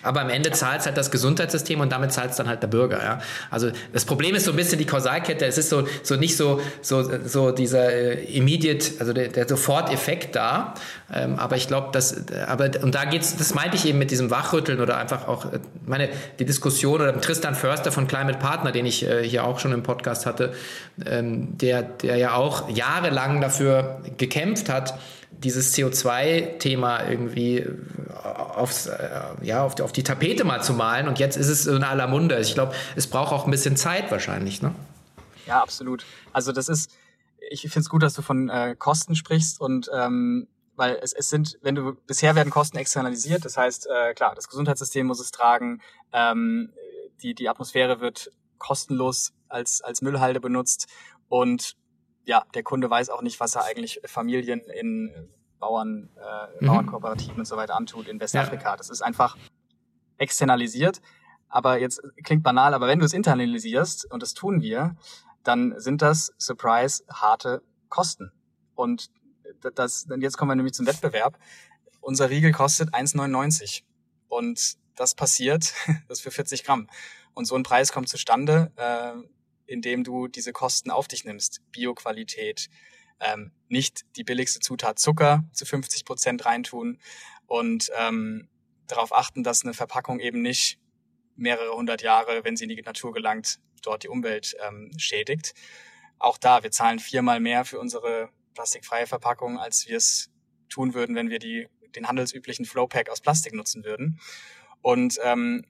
Aber 0.02 0.20
am 0.20 0.30
Ende 0.30 0.50
zahlt 0.50 0.80
es 0.80 0.86
halt 0.86 0.96
das 0.96 1.10
Gesundheitssystem 1.10 1.80
und 1.80 1.90
damit 1.90 2.12
zahlt 2.12 2.30
es 2.30 2.36
dann 2.36 2.48
halt 2.48 2.62
der 2.62 2.68
Bürger. 2.68 3.02
Ja? 3.02 3.20
Also 3.50 3.70
das 3.92 4.04
Problem 4.04 4.34
ist 4.34 4.44
so 4.44 4.52
ein 4.52 4.56
bisschen 4.56 4.78
die 4.78 4.86
Kausalkette. 4.86 5.46
Es 5.46 5.58
ist 5.58 5.70
so, 5.70 5.86
so 6.02 6.16
nicht 6.16 6.36
so, 6.36 6.60
so, 6.82 7.08
so 7.26 7.50
dieser 7.50 7.92
äh, 7.92 8.24
immediate, 8.36 8.92
also 8.98 9.12
der, 9.12 9.28
der 9.28 9.48
Soforteffekt 9.48 10.36
da. 10.36 10.74
Ähm, 11.12 11.38
aber 11.38 11.56
ich 11.56 11.66
glaube, 11.66 11.88
dass, 11.92 12.14
aber 12.46 12.70
und 12.82 12.94
da 12.94 13.04
geht's, 13.04 13.36
das 13.36 13.54
meinte 13.54 13.76
ich 13.76 13.86
eben 13.86 13.98
mit 13.98 14.10
diesem 14.10 14.30
Wachrütteln 14.30 14.80
oder 14.80 14.96
einfach 14.96 15.26
auch, 15.26 15.46
äh, 15.46 15.58
meine, 15.86 16.08
die 16.38 16.44
Diskussion 16.44 17.00
oder 17.00 17.20
Tristan 17.20 17.54
Förster 17.54 17.92
von 17.92 18.06
Climate 18.06 18.38
Partner, 18.38 18.72
den 18.72 18.86
ich 18.86 19.06
äh, 19.06 19.22
hier 19.28 19.44
auch 19.44 19.58
schon 19.58 19.72
im 19.72 19.82
Podcast 19.82 20.26
hatte, 20.26 20.52
ähm, 21.04 21.58
der, 21.58 21.82
der 21.82 22.16
ja 22.16 22.34
auch 22.34 22.68
jahrelang 22.68 23.40
dafür 23.40 24.00
gekämpft 24.18 24.68
hat, 24.68 24.94
dieses 25.42 25.74
CO2-Thema 25.74 27.08
irgendwie 27.08 27.66
aufs, 28.22 28.86
äh, 28.86 29.20
ja, 29.42 29.64
auf, 29.64 29.74
die, 29.74 29.82
auf 29.82 29.92
die 29.92 30.02
Tapete 30.02 30.44
mal 30.44 30.62
zu 30.62 30.74
malen 30.74 31.08
und 31.08 31.18
jetzt 31.18 31.36
ist 31.36 31.48
es 31.48 31.66
in 31.66 31.82
aller 31.82 32.06
Munde. 32.06 32.38
Ich 32.40 32.54
glaube, 32.54 32.74
es 32.96 33.06
braucht 33.06 33.32
auch 33.32 33.46
ein 33.46 33.50
bisschen 33.50 33.76
Zeit 33.76 34.10
wahrscheinlich. 34.10 34.62
Ne? 34.62 34.74
Ja, 35.46 35.62
absolut. 35.62 36.04
Also 36.32 36.52
das 36.52 36.68
ist, 36.68 36.90
ich 37.50 37.62
finde 37.62 37.80
es 37.80 37.88
gut, 37.88 38.02
dass 38.02 38.14
du 38.14 38.22
von 38.22 38.48
äh, 38.48 38.76
Kosten 38.78 39.16
sprichst 39.16 39.60
und 39.60 39.90
ähm, 39.94 40.46
weil 40.76 40.98
es, 41.02 41.12
es 41.12 41.28
sind, 41.28 41.58
wenn 41.62 41.74
du, 41.74 41.94
bisher 42.06 42.34
werden 42.34 42.50
Kosten 42.50 42.78
externalisiert, 42.78 43.44
das 43.44 43.56
heißt, 43.56 43.86
äh, 43.86 44.14
klar, 44.14 44.34
das 44.34 44.48
Gesundheitssystem 44.48 45.06
muss 45.06 45.20
es 45.20 45.30
tragen, 45.30 45.80
ähm, 46.12 46.72
die, 47.22 47.34
die 47.34 47.48
Atmosphäre 47.48 48.00
wird 48.00 48.30
kostenlos 48.58 49.32
als, 49.48 49.82
als 49.82 50.00
Müllhalde 50.00 50.40
benutzt 50.40 50.86
und 51.28 51.76
ja, 52.24 52.44
der 52.54 52.62
Kunde 52.62 52.90
weiß 52.90 53.10
auch 53.10 53.22
nicht, 53.22 53.40
was 53.40 53.54
er 53.54 53.64
eigentlich 53.64 54.00
Familien 54.04 54.60
in 54.60 55.10
Bauern, 55.58 56.08
äh, 56.16 56.64
mhm. 56.64 56.66
Bauernkooperativen 56.66 57.38
und 57.38 57.46
so 57.46 57.56
weiter 57.56 57.76
antut 57.76 58.08
in 58.08 58.20
Westafrika. 58.20 58.70
Ja. 58.70 58.76
Das 58.76 58.90
ist 58.90 59.02
einfach 59.02 59.36
externalisiert. 60.18 61.00
Aber 61.48 61.78
jetzt 61.80 62.00
klingt 62.22 62.42
banal, 62.42 62.74
aber 62.74 62.86
wenn 62.86 63.00
du 63.00 63.04
es 63.04 63.12
internalisierst, 63.12 64.10
und 64.10 64.22
das 64.22 64.34
tun 64.34 64.62
wir, 64.62 64.96
dann 65.42 65.74
sind 65.78 66.00
das, 66.00 66.32
surprise, 66.38 67.02
harte 67.12 67.62
Kosten. 67.88 68.30
Und 68.74 69.10
das, 69.74 70.06
jetzt 70.18 70.38
kommen 70.38 70.50
wir 70.50 70.54
nämlich 70.54 70.74
zum 70.74 70.86
Wettbewerb. 70.86 71.38
Unser 72.00 72.30
Riegel 72.30 72.52
kostet 72.52 72.94
1,99. 72.94 73.82
Und 74.28 74.76
das 74.94 75.14
passiert, 75.14 75.74
das 76.08 76.20
für 76.20 76.30
40 76.30 76.64
Gramm. 76.64 76.88
Und 77.34 77.46
so 77.46 77.56
ein 77.56 77.62
Preis 77.62 77.92
kommt 77.92 78.08
zustande, 78.08 78.70
äh, 78.76 79.12
indem 79.70 80.04
du 80.04 80.28
diese 80.28 80.52
Kosten 80.52 80.90
auf 80.90 81.08
dich 81.08 81.24
nimmst. 81.24 81.62
Bioqualität, 81.70 82.68
ähm, 83.20 83.52
nicht 83.68 84.04
die 84.16 84.24
billigste 84.24 84.60
Zutat 84.60 84.98
Zucker 84.98 85.44
zu 85.52 85.64
50 85.64 86.04
Prozent 86.04 86.44
reintun 86.44 86.98
und 87.46 87.90
ähm, 87.96 88.48
darauf 88.86 89.14
achten, 89.14 89.42
dass 89.44 89.64
eine 89.64 89.74
Verpackung 89.74 90.20
eben 90.20 90.42
nicht 90.42 90.78
mehrere 91.36 91.74
hundert 91.74 92.02
Jahre, 92.02 92.44
wenn 92.44 92.56
sie 92.56 92.64
in 92.64 92.70
die 92.70 92.82
Natur 92.82 93.12
gelangt, 93.12 93.60
dort 93.82 94.02
die 94.02 94.08
Umwelt 94.08 94.56
ähm, 94.66 94.90
schädigt. 94.98 95.54
Auch 96.18 96.36
da, 96.36 96.62
wir 96.62 96.70
zahlen 96.70 96.98
viermal 96.98 97.40
mehr 97.40 97.64
für 97.64 97.78
unsere 97.78 98.28
plastikfreie 98.54 99.06
Verpackung, 99.06 99.58
als 99.58 99.88
wir 99.88 99.96
es 99.96 100.30
tun 100.68 100.92
würden, 100.94 101.16
wenn 101.16 101.30
wir 101.30 101.38
die, 101.38 101.68
den 101.94 102.08
handelsüblichen 102.08 102.64
Flowpack 102.64 103.08
aus 103.08 103.20
Plastik 103.20 103.54
nutzen 103.54 103.84
würden. 103.84 104.20
Und 104.82 105.18
ähm, 105.22 105.64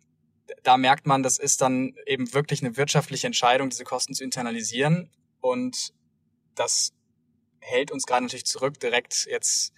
da 0.62 0.76
merkt 0.76 1.06
man, 1.06 1.22
das 1.22 1.38
ist 1.38 1.60
dann 1.60 1.94
eben 2.06 2.32
wirklich 2.34 2.62
eine 2.62 2.76
wirtschaftliche 2.76 3.26
Entscheidung, 3.26 3.70
diese 3.70 3.84
Kosten 3.84 4.14
zu 4.14 4.24
internalisieren. 4.24 5.10
Und 5.40 5.92
das 6.54 6.92
hält 7.60 7.90
uns 7.90 8.06
gerade 8.06 8.24
natürlich 8.24 8.46
zurück, 8.46 8.78
direkt 8.80 9.26
jetzt 9.30 9.72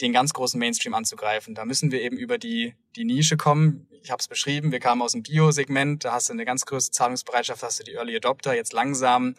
den 0.00 0.12
ganz 0.12 0.32
großen 0.32 0.58
Mainstream 0.58 0.94
anzugreifen. 0.94 1.54
Da 1.54 1.64
müssen 1.64 1.92
wir 1.92 2.00
eben 2.00 2.16
über 2.16 2.38
die, 2.38 2.74
die 2.96 3.04
Nische 3.04 3.36
kommen. 3.36 3.86
Ich 4.02 4.10
habe 4.10 4.20
es 4.20 4.28
beschrieben, 4.28 4.72
wir 4.72 4.80
kamen 4.80 5.02
aus 5.02 5.12
dem 5.12 5.22
Bio-Segment, 5.22 6.04
da 6.04 6.12
hast 6.12 6.28
du 6.28 6.32
eine 6.32 6.44
ganz 6.44 6.64
größte 6.64 6.90
Zahlungsbereitschaft, 6.92 7.62
hast 7.62 7.80
du 7.80 7.84
die 7.84 7.94
Early 7.94 8.16
Adopter. 8.16 8.54
Jetzt 8.54 8.72
langsam 8.72 9.34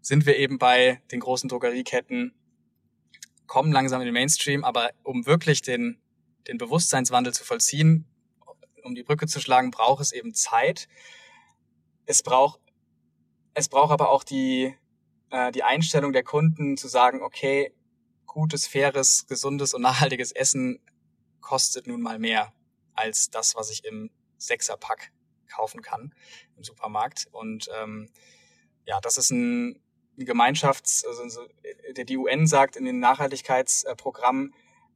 sind 0.00 0.26
wir 0.26 0.36
eben 0.36 0.58
bei 0.58 1.02
den 1.12 1.20
großen 1.20 1.48
Drogerieketten, 1.48 2.34
kommen 3.46 3.72
langsam 3.72 4.00
in 4.00 4.06
den 4.06 4.14
Mainstream, 4.14 4.64
aber 4.64 4.90
um 5.02 5.26
wirklich 5.26 5.60
den, 5.60 5.98
den 6.48 6.56
Bewusstseinswandel 6.56 7.34
zu 7.34 7.44
vollziehen, 7.44 8.06
um 8.84 8.94
die 8.94 9.02
Brücke 9.02 9.26
zu 9.26 9.40
schlagen, 9.40 9.70
braucht 9.70 10.00
es 10.00 10.12
eben 10.12 10.34
Zeit. 10.34 10.88
Es 12.06 12.22
braucht, 12.22 12.60
es 13.54 13.68
braucht 13.68 13.92
aber 13.92 14.10
auch 14.10 14.24
die, 14.24 14.74
äh, 15.30 15.52
die 15.52 15.62
Einstellung 15.62 16.12
der 16.12 16.24
Kunden 16.24 16.76
zu 16.76 16.88
sagen, 16.88 17.22
okay, 17.22 17.74
gutes, 18.26 18.66
faires, 18.66 19.26
gesundes 19.26 19.74
und 19.74 19.82
nachhaltiges 19.82 20.32
Essen 20.32 20.80
kostet 21.40 21.86
nun 21.86 22.02
mal 22.02 22.18
mehr 22.18 22.52
als 22.94 23.30
das, 23.30 23.54
was 23.54 23.70
ich 23.70 23.84
im 23.84 24.10
Sechserpack 24.38 25.12
kaufen 25.48 25.82
kann 25.82 26.14
im 26.56 26.64
Supermarkt. 26.64 27.28
Und 27.30 27.68
ähm, 27.80 28.10
ja, 28.86 29.00
das 29.00 29.16
ist 29.16 29.30
ein, 29.30 29.80
ein 30.18 30.26
Gemeinschafts-, 30.26 31.06
also 31.06 31.46
die 31.96 32.16
UN 32.16 32.46
sagt 32.46 32.76
in 32.76 32.84
den 32.84 32.98
Nachhaltigkeitsprogrammen, 32.98 34.54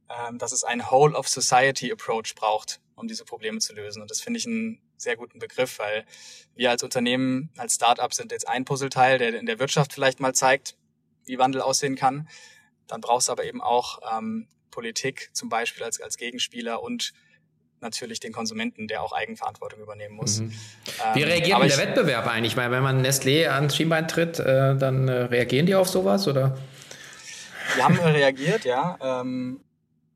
ähm, 0.09 0.37
dass 0.37 0.51
es 0.51 0.63
ein 0.63 0.89
Whole 0.89 1.15
of 1.15 1.27
Society 1.27 1.91
Approach 1.91 2.35
braucht, 2.35 2.81
um 2.99 3.07
diese 3.07 3.25
Probleme 3.25 3.59
zu 3.59 3.73
lösen. 3.73 4.01
Und 4.01 4.11
das 4.11 4.21
finde 4.21 4.39
ich 4.39 4.45
einen 4.45 4.81
sehr 4.97 5.15
guten 5.15 5.39
Begriff, 5.39 5.79
weil 5.79 6.05
wir 6.55 6.69
als 6.69 6.83
Unternehmen, 6.83 7.49
als 7.57 7.75
Startup 7.75 8.13
sind 8.13 8.31
jetzt 8.31 8.47
ein 8.47 8.65
Puzzleteil, 8.65 9.17
der 9.17 9.39
in 9.39 9.45
der 9.45 9.59
Wirtschaft 9.59 9.93
vielleicht 9.93 10.19
mal 10.19 10.33
zeigt, 10.33 10.75
wie 11.25 11.39
Wandel 11.39 11.61
aussehen 11.61 11.95
kann. 11.95 12.27
Dann 12.87 13.01
brauchst 13.01 13.27
du 13.27 13.31
aber 13.31 13.45
eben 13.45 13.61
auch 13.61 13.99
ähm, 14.17 14.47
Politik 14.71 15.29
zum 15.33 15.49
Beispiel 15.49 15.83
als, 15.83 15.99
als 16.01 16.17
Gegenspieler 16.17 16.81
und 16.81 17.13
natürlich 17.81 18.19
den 18.19 18.33
Konsumenten, 18.33 18.87
der 18.87 19.01
auch 19.01 19.13
Eigenverantwortung 19.13 19.79
übernehmen 19.79 20.15
muss. 20.15 20.39
Mhm. 20.39 20.53
Wie 21.13 21.21
ähm, 21.21 21.27
reagiert 21.29 21.59
ähm, 21.61 21.67
der 21.67 21.77
Wettbewerb 21.77 22.27
eigentlich? 22.27 22.57
Weil 22.57 22.71
wenn 22.71 22.83
man 22.83 23.05
Nestlé 23.05 23.47
ans 23.49 23.75
Schienbein 23.75 24.07
tritt, 24.07 24.39
äh, 24.39 24.75
dann 24.75 25.07
äh, 25.07 25.23
reagieren 25.23 25.65
die 25.65 25.75
auf 25.75 25.87
sowas 25.87 26.27
oder? 26.27 26.57
Die 27.77 27.83
haben 27.83 27.99
reagiert, 27.99 28.65
ja. 28.65 28.97
Ähm, 29.01 29.61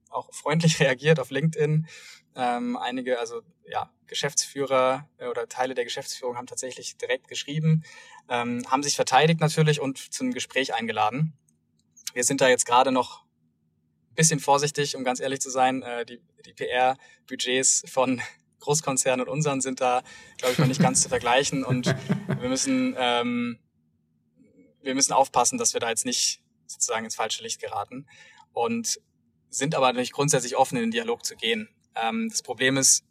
auch 0.10 0.34
freundlich 0.34 0.80
reagiert 0.80 1.20
auf 1.20 1.32
LinkedIn. 1.32 1.88
Ähm, 2.36 2.78
einige, 2.78 3.20
also 3.20 3.42
ja, 3.70 3.92
Geschäftsführer 4.08 5.08
äh, 5.18 5.28
oder 5.28 5.48
Teile 5.48 5.76
der 5.76 5.84
Geschäftsführung 5.84 6.38
haben 6.38 6.48
tatsächlich 6.48 6.98
direkt 6.98 7.28
geschrieben, 7.28 7.84
ähm, 8.30 8.64
haben 8.70 8.84
sich 8.84 8.96
verteidigt 8.96 9.40
natürlich 9.40 9.80
und 9.80 9.98
zum 9.98 10.32
Gespräch 10.32 10.74
eingeladen. 10.74 11.34
Wir 12.14 12.24
sind 12.24 12.42
da 12.42 12.48
jetzt 12.48 12.66
gerade 12.66 12.92
noch 12.92 13.24
ein 14.10 14.16
bisschen 14.16 14.40
vorsichtig, 14.40 14.96
um 14.96 15.04
ganz 15.04 15.20
ehrlich 15.20 15.42
zu 15.42 15.50
sein. 15.50 15.84
Äh, 15.84 16.06
die 16.06 16.22
die 16.46 16.54
PR-Budgets 16.54 17.84
von 17.88 18.22
Großkonzernen 18.60 19.28
und 19.28 19.32
unseren 19.32 19.62
sind 19.62 19.82
da, 19.82 20.04
glaube 20.38 20.54
ich, 20.54 20.60
noch 20.60 20.68
nicht 20.68 20.82
ganz 20.82 21.02
zu 21.02 21.10
vergleichen. 21.10 21.66
Und 21.66 21.88
wir 22.28 22.48
müssen, 22.50 22.96
ähm, 22.98 23.60
wir 24.82 24.96
müssen 24.96 25.12
aufpassen, 25.12 25.58
dass 25.58 25.74
wir 25.74 25.82
da 25.82 25.90
jetzt 25.90 26.06
nicht 26.06 26.42
sozusagen 26.66 27.04
ins 27.04 27.16
falsche 27.16 27.44
Licht 27.44 27.60
geraten. 27.60 28.08
Und 28.54 29.02
sind 29.50 29.76
aber 29.76 29.88
natürlich 29.88 30.14
grundsätzlich 30.14 30.56
offen, 30.56 30.78
in 30.78 30.84
den 30.84 30.92
Dialog 30.92 31.26
zu 31.26 31.36
gehen. 31.36 31.70
Ähm, 31.96 32.30
das 32.30 32.42
Problem 32.42 32.78
ist, 32.78 33.04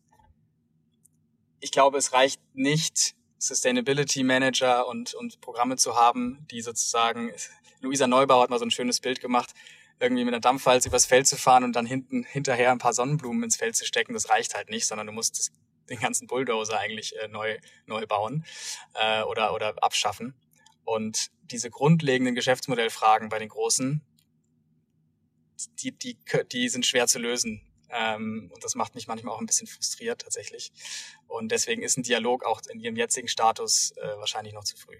ich 1.60 1.70
glaube, 1.70 1.98
es 1.98 2.12
reicht 2.12 2.40
nicht, 2.54 3.14
Sustainability 3.38 4.22
Manager 4.22 4.86
und, 4.86 5.14
und 5.14 5.40
Programme 5.40 5.76
zu 5.76 5.96
haben, 5.96 6.46
die 6.50 6.60
sozusagen, 6.60 7.32
Luisa 7.80 8.06
Neubauer 8.06 8.44
hat 8.44 8.50
mal 8.50 8.58
so 8.58 8.64
ein 8.64 8.70
schönes 8.70 9.00
Bild 9.00 9.20
gemacht, 9.20 9.50
irgendwie 9.98 10.24
mit 10.24 10.34
einer 10.34 10.40
Dampfwalze 10.40 10.88
übers 10.88 11.06
Feld 11.06 11.26
zu 11.26 11.36
fahren 11.36 11.64
und 11.64 11.74
dann 11.74 11.86
hinten 11.86 12.24
hinterher 12.24 12.72
ein 12.72 12.78
paar 12.78 12.92
Sonnenblumen 12.92 13.44
ins 13.44 13.56
Feld 13.56 13.76
zu 13.76 13.84
stecken, 13.84 14.14
das 14.14 14.30
reicht 14.30 14.54
halt 14.54 14.70
nicht, 14.70 14.86
sondern 14.86 15.06
du 15.06 15.12
musst 15.12 15.38
das, 15.38 15.52
den 15.88 16.00
ganzen 16.00 16.26
Bulldozer 16.26 16.78
eigentlich 16.78 17.16
äh, 17.18 17.28
neu, 17.28 17.58
neu 17.86 18.06
bauen 18.06 18.44
äh, 18.94 19.22
oder, 19.22 19.54
oder 19.54 19.74
abschaffen. 19.82 20.34
Und 20.84 21.30
diese 21.44 21.70
grundlegenden 21.70 22.34
Geschäftsmodellfragen 22.34 23.28
bei 23.28 23.38
den 23.38 23.48
Großen, 23.48 24.02
die, 25.80 25.92
die, 25.92 26.18
die 26.50 26.68
sind 26.68 26.86
schwer 26.86 27.06
zu 27.06 27.18
lösen. 27.18 27.62
Ähm, 27.92 28.50
und 28.52 28.64
das 28.64 28.74
macht 28.74 28.94
mich 28.94 29.07
manchmal 29.07 29.35
auch 29.35 29.40
ein 29.40 29.46
bisschen 29.46 29.66
frustriert 29.66 30.22
tatsächlich. 30.22 30.72
Und 31.28 31.52
deswegen 31.52 31.83
ist 31.83 31.96
ein 31.96 32.02
Dialog 32.02 32.44
auch 32.44 32.61
in 32.70 32.81
ihrem 32.81 32.96
jetzigen 32.96 33.28
Status 33.28 33.92
äh, 33.96 34.16
wahrscheinlich 34.18 34.55
noch 34.55 34.64
zu 34.64 34.76
früh. 34.76 34.98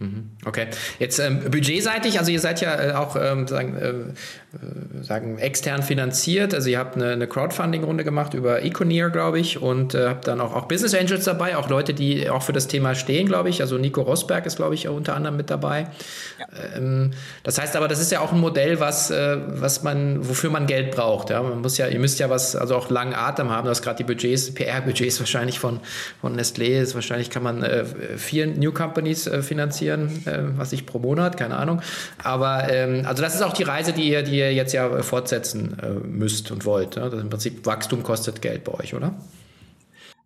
Mhm. 0.00 0.30
Okay. 0.46 0.68
Jetzt 0.98 1.18
ähm, 1.18 1.40
budgetseitig, 1.50 2.18
also 2.18 2.32
ihr 2.32 2.40
seid 2.40 2.62
ja 2.62 2.82
äh, 2.82 2.92
auch 2.92 3.16
ähm, 3.20 3.46
sagen, 3.46 3.76
äh, 3.76 3.88
äh, 3.90 5.02
sagen 5.04 5.38
extern 5.38 5.82
finanziert. 5.82 6.54
Also 6.54 6.70
ihr 6.70 6.78
habt 6.78 6.96
eine, 6.96 7.12
eine 7.12 7.26
Crowdfunding-Runde 7.26 8.02
gemacht 8.02 8.32
über 8.32 8.62
Econeer, 8.62 9.10
glaube 9.10 9.38
ich, 9.38 9.60
und 9.60 9.94
äh, 9.94 10.08
habt 10.08 10.26
dann 10.26 10.40
auch, 10.40 10.56
auch 10.56 10.68
Business 10.68 10.94
Angels 10.94 11.24
dabei, 11.24 11.54
auch 11.58 11.68
Leute, 11.68 11.92
die 11.92 12.30
auch 12.30 12.42
für 12.42 12.54
das 12.54 12.66
Thema 12.66 12.94
stehen, 12.94 13.26
glaube 13.26 13.50
ich. 13.50 13.60
Also 13.60 13.76
Nico 13.76 14.00
Rosberg 14.00 14.46
ist, 14.46 14.56
glaube 14.56 14.74
ich, 14.74 14.88
unter 14.88 15.14
anderem 15.14 15.36
mit 15.36 15.50
dabei. 15.50 15.88
Ja. 16.38 16.46
Ähm, 16.78 17.10
das 17.42 17.58
heißt 17.58 17.76
aber, 17.76 17.86
das 17.86 18.00
ist 18.00 18.10
ja 18.10 18.20
auch 18.20 18.32
ein 18.32 18.40
Modell, 18.40 18.80
was, 18.80 19.10
äh, 19.10 19.36
was 19.48 19.82
man, 19.82 20.26
wofür 20.26 20.48
man 20.48 20.66
Geld 20.66 20.92
braucht. 20.92 21.28
Ja? 21.28 21.42
Man 21.42 21.60
muss 21.60 21.76
ja, 21.76 21.88
ihr 21.88 22.00
müsst 22.00 22.18
ja 22.18 22.30
was, 22.30 22.56
also 22.56 22.74
auch 22.74 22.88
langen 22.88 23.14
Atem 23.14 23.50
haben. 23.50 23.64
Du 23.64 23.70
hast 23.70 23.82
gerade 23.82 23.98
die 23.98 24.04
Budgets, 24.04 24.54
PR-Budgets 24.54 25.20
wahrscheinlich 25.20 25.58
von, 25.58 25.80
von 26.22 26.40
Nestlé, 26.40 26.80
ist 26.80 26.94
wahrscheinlich 26.94 27.28
kann 27.28 27.42
man 27.42 27.62
äh, 27.62 27.84
vier 28.16 28.46
New 28.46 28.72
Companies 28.72 29.28
finanzieren 29.42 29.89
investieren, 29.90 30.26
äh, 30.26 30.58
was 30.58 30.72
ich 30.72 30.86
pro 30.86 30.98
Monat, 30.98 31.36
keine 31.36 31.56
Ahnung. 31.56 31.82
Aber 32.22 32.68
ähm, 32.70 33.04
also 33.06 33.22
das 33.22 33.34
ist 33.34 33.42
auch 33.42 33.52
die 33.52 33.62
Reise, 33.62 33.92
die 33.92 34.08
ihr, 34.08 34.22
die 34.22 34.36
ihr 34.36 34.52
jetzt 34.52 34.72
ja 34.72 35.02
fortsetzen 35.02 35.78
äh, 35.78 35.90
müsst 35.90 36.50
und 36.50 36.64
wollt. 36.64 36.96
Ne? 36.96 37.06
Im 37.06 37.30
Prinzip 37.30 37.64
Wachstum 37.66 38.02
kostet 38.02 38.42
Geld 38.42 38.64
bei 38.64 38.72
euch, 38.74 38.94
oder? 38.94 39.14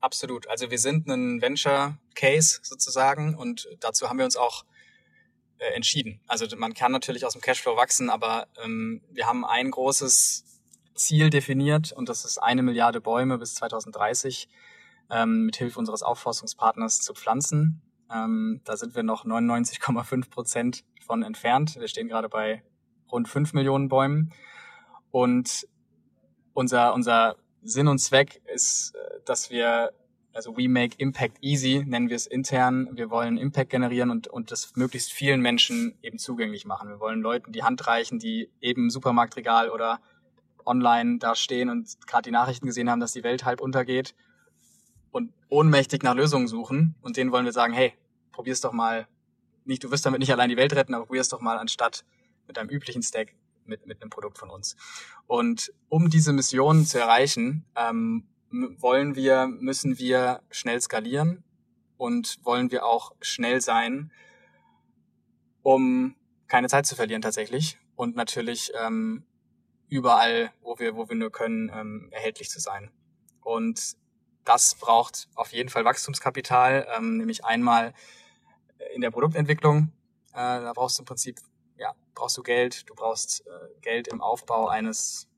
Absolut. 0.01 0.49
Also 0.49 0.71
wir 0.71 0.79
sind 0.79 1.09
ein 1.09 1.41
Venture 1.41 1.97
Case 2.15 2.61
sozusagen 2.63 3.35
und 3.35 3.69
dazu 3.81 4.09
haben 4.09 4.19
wir 4.19 4.25
uns 4.25 4.37
auch 4.37 4.65
äh, 5.59 5.75
entschieden. 5.75 6.21
Also 6.27 6.47
man 6.57 6.75
kann 6.75 6.93
natürlich 6.93 7.25
aus 7.25 7.33
dem 7.33 7.41
Cashflow 7.41 7.77
wachsen, 7.77 8.11
aber 8.11 8.47
ähm, 8.63 9.01
wir 9.11 9.27
haben 9.27 9.45
ein 9.45 9.71
großes 9.71 10.45
Ziel 10.95 11.31
definiert 11.31 11.91
und 11.93 12.09
das 12.09 12.25
ist 12.25 12.39
eine 12.39 12.63
Milliarde 12.63 13.01
Bäume 13.01 13.39
bis 13.39 13.55
2030 13.55 14.49
ähm, 15.11 15.47
mit 15.47 15.57
Hilfe 15.57 15.79
unseres 15.79 16.03
Aufforstungspartners 16.03 17.01
zu 17.01 17.15
pflanzen. 17.15 17.83
Ähm, 18.13 18.61
da 18.65 18.77
sind 18.77 18.95
wir 18.95 19.03
noch 19.03 19.25
99,5 19.25 20.31
Prozent 20.31 20.85
von 21.05 21.23
entfernt. 21.23 21.77
Wir 21.79 21.89
stehen 21.89 22.09
gerade 22.09 22.29
bei 22.29 22.63
rund 23.11 23.29
5 23.29 23.53
Millionen 23.53 23.89
Bäumen. 23.89 24.33
Und 25.11 25.67
unser, 26.53 26.95
unser 26.95 27.37
Sinn 27.63 27.89
und 27.89 27.99
Zweck 27.99 28.43
ist, 28.53 28.95
äh, 28.95 29.21
dass 29.25 29.51
wir, 29.51 29.93
also 30.33 30.57
we 30.57 30.69
make 30.69 30.97
impact 30.99 31.39
easy, 31.41 31.85
nennen 31.87 32.09
wir 32.09 32.17
es 32.17 32.27
intern. 32.27 32.89
Wir 32.93 33.11
wollen 33.11 33.37
Impact 33.37 33.71
generieren 33.71 34.11
und, 34.11 34.27
und 34.27 34.51
das 34.51 34.75
möglichst 34.77 35.13
vielen 35.13 35.41
Menschen 35.41 35.97
eben 36.03 36.19
zugänglich 36.19 36.67
machen. 36.67 36.89
Wir 36.89 37.01
wollen 37.01 37.21
Leuten 37.21 37.53
die 37.53 37.63
Hand 37.63 37.87
reichen, 37.87 38.19
die 38.19 38.51
eben 38.61 38.85
im 38.85 38.91
Supermarktregal 38.91 39.71
oder 39.71 40.01
online 40.67 41.19
da 41.19 41.35
stehen 41.35 41.69
und 41.69 41.89
gerade 42.07 42.23
die 42.23 42.31
Nachrichten 42.31 42.67
gesehen 42.67 42.91
haben, 42.91 43.01
dass 43.01 43.13
die 43.13 43.23
Welt 43.23 43.45
halb 43.45 43.61
untergeht 43.61 44.15
und 45.15 45.33
ohnmächtig 45.49 46.03
nach 46.03 46.17
Lösungen 46.17 46.49
suchen. 46.49 46.97
Und 47.01 47.17
denen 47.17 47.31
wollen 47.31 47.45
wir 47.45 47.53
sagen, 47.53 47.73
hey, 47.73 47.95
probier's 48.33 48.61
doch 48.61 48.73
mal, 48.73 49.07
nicht, 49.65 49.85
du 49.85 49.93
wirst 49.93 50.05
damit 50.05 50.19
nicht 50.19 50.33
allein 50.33 50.51
die 50.51 50.57
Welt 50.57 50.75
retten, 50.75 50.93
aber 50.93 51.07
probier's 51.07 51.29
doch 51.29 51.41
mal 51.41 51.57
anstatt 51.57 52.05
mit 52.49 52.59
einem 52.59 52.69
üblichen 52.69 53.01
Stack 53.01 53.33
mit, 53.65 53.87
mit 53.87 54.03
einem 54.03 54.11
Produkt 54.11 54.39
von 54.39 54.51
uns. 54.51 54.75
Und 55.29 55.73
um 55.89 56.11
diese 56.11 56.33
Mission 56.33 56.85
zu 56.85 56.99
erreichen, 56.99 57.65
ähm, 57.77 58.27
wollen 58.51 59.15
wir, 59.15 59.47
müssen 59.47 59.99
wir 59.99 60.43
schnell 60.51 60.81
skalieren 60.81 61.45
und 61.97 62.39
wollen 62.43 62.73
wir 62.73 62.85
auch 62.85 63.15
schnell 63.21 63.61
sein, 63.61 64.11
um 65.63 66.17
keine 66.49 66.69
Zeit 66.69 66.87
zu 66.87 66.97
verlieren 66.97 67.23
tatsächlich 67.23 67.79
und 67.95 68.17
natürlich 68.17 68.73
ähm, 68.85 69.25
überall, 69.89 70.53
wo 70.61 70.77
wir, 70.81 70.97
wo 70.97 71.09
wir 71.09 71.15
nur 71.15 71.31
können, 71.31 71.71
ähm, 71.73 72.09
erhältlich 72.11 72.51
zu 72.51 72.59
sein. 72.59 72.91
Und 73.43 73.97
das 74.45 74.75
braucht 74.75 75.29
auf 75.35 75.53
jeden 75.53 75.69
Fall 75.69 75.85
Wachstumskapital, 75.85 76.87
ähm, 76.97 77.17
nämlich 77.17 77.45
einmal 77.45 77.95
in 78.95 79.01
der 79.01 79.11
Produktentwicklung. 79.11 79.93
Äh, 80.33 80.37
da 80.37 80.73
brauchst 80.75 80.99
du 80.99 81.03
im 81.03 81.07
Prinzip, 81.07 81.39
ja, 81.77 81.95
brauchst 82.15 82.37
du 82.37 82.43
Geld, 82.43 82.89
du 82.89 82.95
brauchst 82.95 83.47
äh, 83.47 83.51
Geld 83.81 84.09
im 84.09 84.21
Aufbau 84.21 84.69
eines 84.69 85.29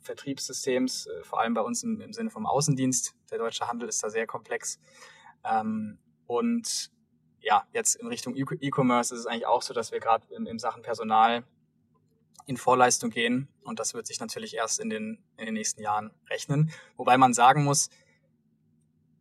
Vertriebssystems, 0.00 1.06
äh, 1.06 1.24
vor 1.24 1.40
allem 1.40 1.54
bei 1.54 1.60
uns 1.60 1.82
im, 1.82 2.00
im, 2.00 2.12
Sinne 2.12 2.30
vom 2.30 2.46
Außendienst. 2.46 3.14
Der 3.30 3.38
deutsche 3.38 3.68
Handel 3.68 3.88
ist 3.88 4.02
da 4.02 4.10
sehr 4.10 4.26
komplex. 4.26 4.78
Ähm, 5.44 5.98
und 6.26 6.90
ja, 7.40 7.66
jetzt 7.72 7.96
in 7.96 8.06
Richtung 8.06 8.34
E-Commerce 8.36 9.14
ist 9.14 9.20
es 9.20 9.26
eigentlich 9.26 9.46
auch 9.46 9.62
so, 9.62 9.74
dass 9.74 9.92
wir 9.92 10.00
gerade 10.00 10.26
in, 10.34 10.46
in 10.46 10.58
Sachen 10.58 10.82
Personal 10.82 11.44
in 12.46 12.56
Vorleistung 12.56 13.10
gehen 13.10 13.48
und 13.64 13.80
das 13.80 13.94
wird 13.94 14.06
sich 14.06 14.20
natürlich 14.20 14.54
erst 14.54 14.78
in 14.78 14.88
den, 14.88 15.18
in 15.36 15.46
den 15.46 15.54
nächsten 15.54 15.82
Jahren 15.82 16.12
rechnen. 16.30 16.70
Wobei 16.96 17.16
man 17.18 17.34
sagen 17.34 17.64
muss, 17.64 17.90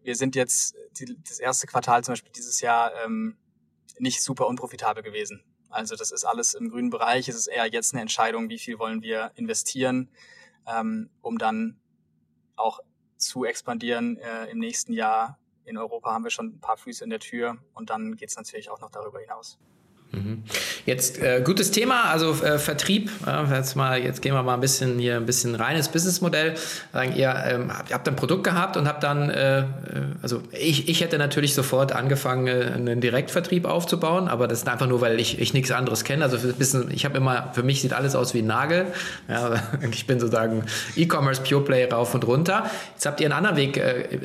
wir 0.06 0.16
sind 0.16 0.36
jetzt 0.36 0.76
die, 1.00 1.18
das 1.28 1.40
erste 1.40 1.68
Quartal 1.68 2.04
zum 2.04 2.14
Beispiel 2.14 2.32
dieses 2.32 2.62
Jahr 2.62 2.92
ähm, 3.04 3.38
nicht 3.98 4.22
super 4.22 4.48
unprofitabel 4.48 5.04
gewesen. 5.04 5.44
Also 5.70 5.96
das 5.96 6.12
ist 6.12 6.24
alles 6.24 6.54
im 6.54 6.70
grünen 6.70 6.90
Bereich. 6.90 7.28
Es 7.28 7.36
ist 7.36 7.48
eher 7.48 7.66
jetzt 7.66 7.94
eine 7.94 8.02
Entscheidung, 8.02 8.50
wie 8.50 8.60
viel 8.60 8.80
wollen 8.80 9.02
wir 9.02 9.32
investieren, 9.36 10.10
ähm, 10.68 11.10
um 11.22 11.38
dann 11.38 11.80
auch 12.56 12.80
zu 13.18 13.46
expandieren 13.46 14.18
äh, 14.18 14.46
im 14.52 14.60
nächsten 14.60 14.94
Jahr. 14.94 15.40
In 15.66 15.78
Europa 15.78 16.14
haben 16.14 16.24
wir 16.24 16.32
schon 16.32 16.48
ein 16.48 16.60
paar 16.60 16.78
Füße 16.78 17.04
in 17.04 17.10
der 17.10 17.20
Tür 17.20 17.58
und 17.74 17.90
dann 17.90 18.16
geht 18.16 18.30
es 18.30 18.36
natürlich 18.36 18.70
auch 18.70 18.80
noch 18.80 18.92
darüber 18.92 19.20
hinaus. 19.20 19.58
Mhm. 20.16 20.44
Jetzt 20.86 21.22
äh, 21.22 21.42
gutes 21.44 21.72
Thema, 21.72 22.06
also 22.06 22.32
äh, 22.44 22.58
Vertrieb. 22.58 23.10
Äh, 23.26 23.56
jetzt 23.56 23.76
mal, 23.76 24.00
jetzt 24.00 24.22
gehen 24.22 24.34
wir 24.34 24.44
mal 24.44 24.54
ein 24.54 24.62
bisschen 24.62 25.00
hier 25.00 25.18
ein 25.18 25.26
bisschen 25.26 25.56
reines 25.56 25.90
Businessmodell. 25.90 26.56
Sagen 26.94 27.14
ihr, 27.16 27.36
ähm, 27.48 27.72
habt, 27.76 27.94
habt 27.94 28.08
ein 28.08 28.16
Produkt 28.16 28.44
gehabt 28.44 28.78
und 28.78 28.88
habt 28.88 29.04
dann, 29.04 29.30
äh, 29.30 29.60
äh, 29.60 29.64
also 30.22 30.42
ich, 30.52 30.88
ich 30.88 31.02
hätte 31.02 31.18
natürlich 31.18 31.54
sofort 31.54 31.92
angefangen, 31.92 32.48
äh, 32.48 32.72
einen 32.76 33.02
Direktvertrieb 33.02 33.66
aufzubauen, 33.66 34.28
aber 34.28 34.48
das 34.48 34.60
ist 34.60 34.70
einfach 34.70 34.88
nur, 34.88 35.02
weil 35.02 35.20
ich, 35.20 35.40
ich 35.40 35.54
nichts 35.54 35.72
anderes 35.72 36.04
kenne. 36.04 36.24
Also 36.24 36.38
für, 36.38 36.54
bisschen, 36.54 36.92
ich 36.92 37.06
habe 37.06 37.18
immer, 37.18 37.52
für 37.54 37.64
mich 37.64 37.82
sieht 37.82 37.94
alles 37.94 38.16
aus 38.16 38.34
wie 38.34 38.40
ein 38.40 38.48
Nagel. 38.48 38.88
Ja, 39.28 39.56
ich 39.92 40.08
bin 40.08 40.20
sozusagen 40.20 40.64
E-Commerce 40.96 41.42
Pure 41.42 41.64
Play 41.64 41.86
rauf 41.86 42.14
und 42.14 42.26
runter. 42.26 42.70
Jetzt 42.94 43.06
habt 43.06 43.20
ihr 43.20 43.28
einen 43.28 43.34
anderen 43.34 43.58
Weg, 43.58 43.82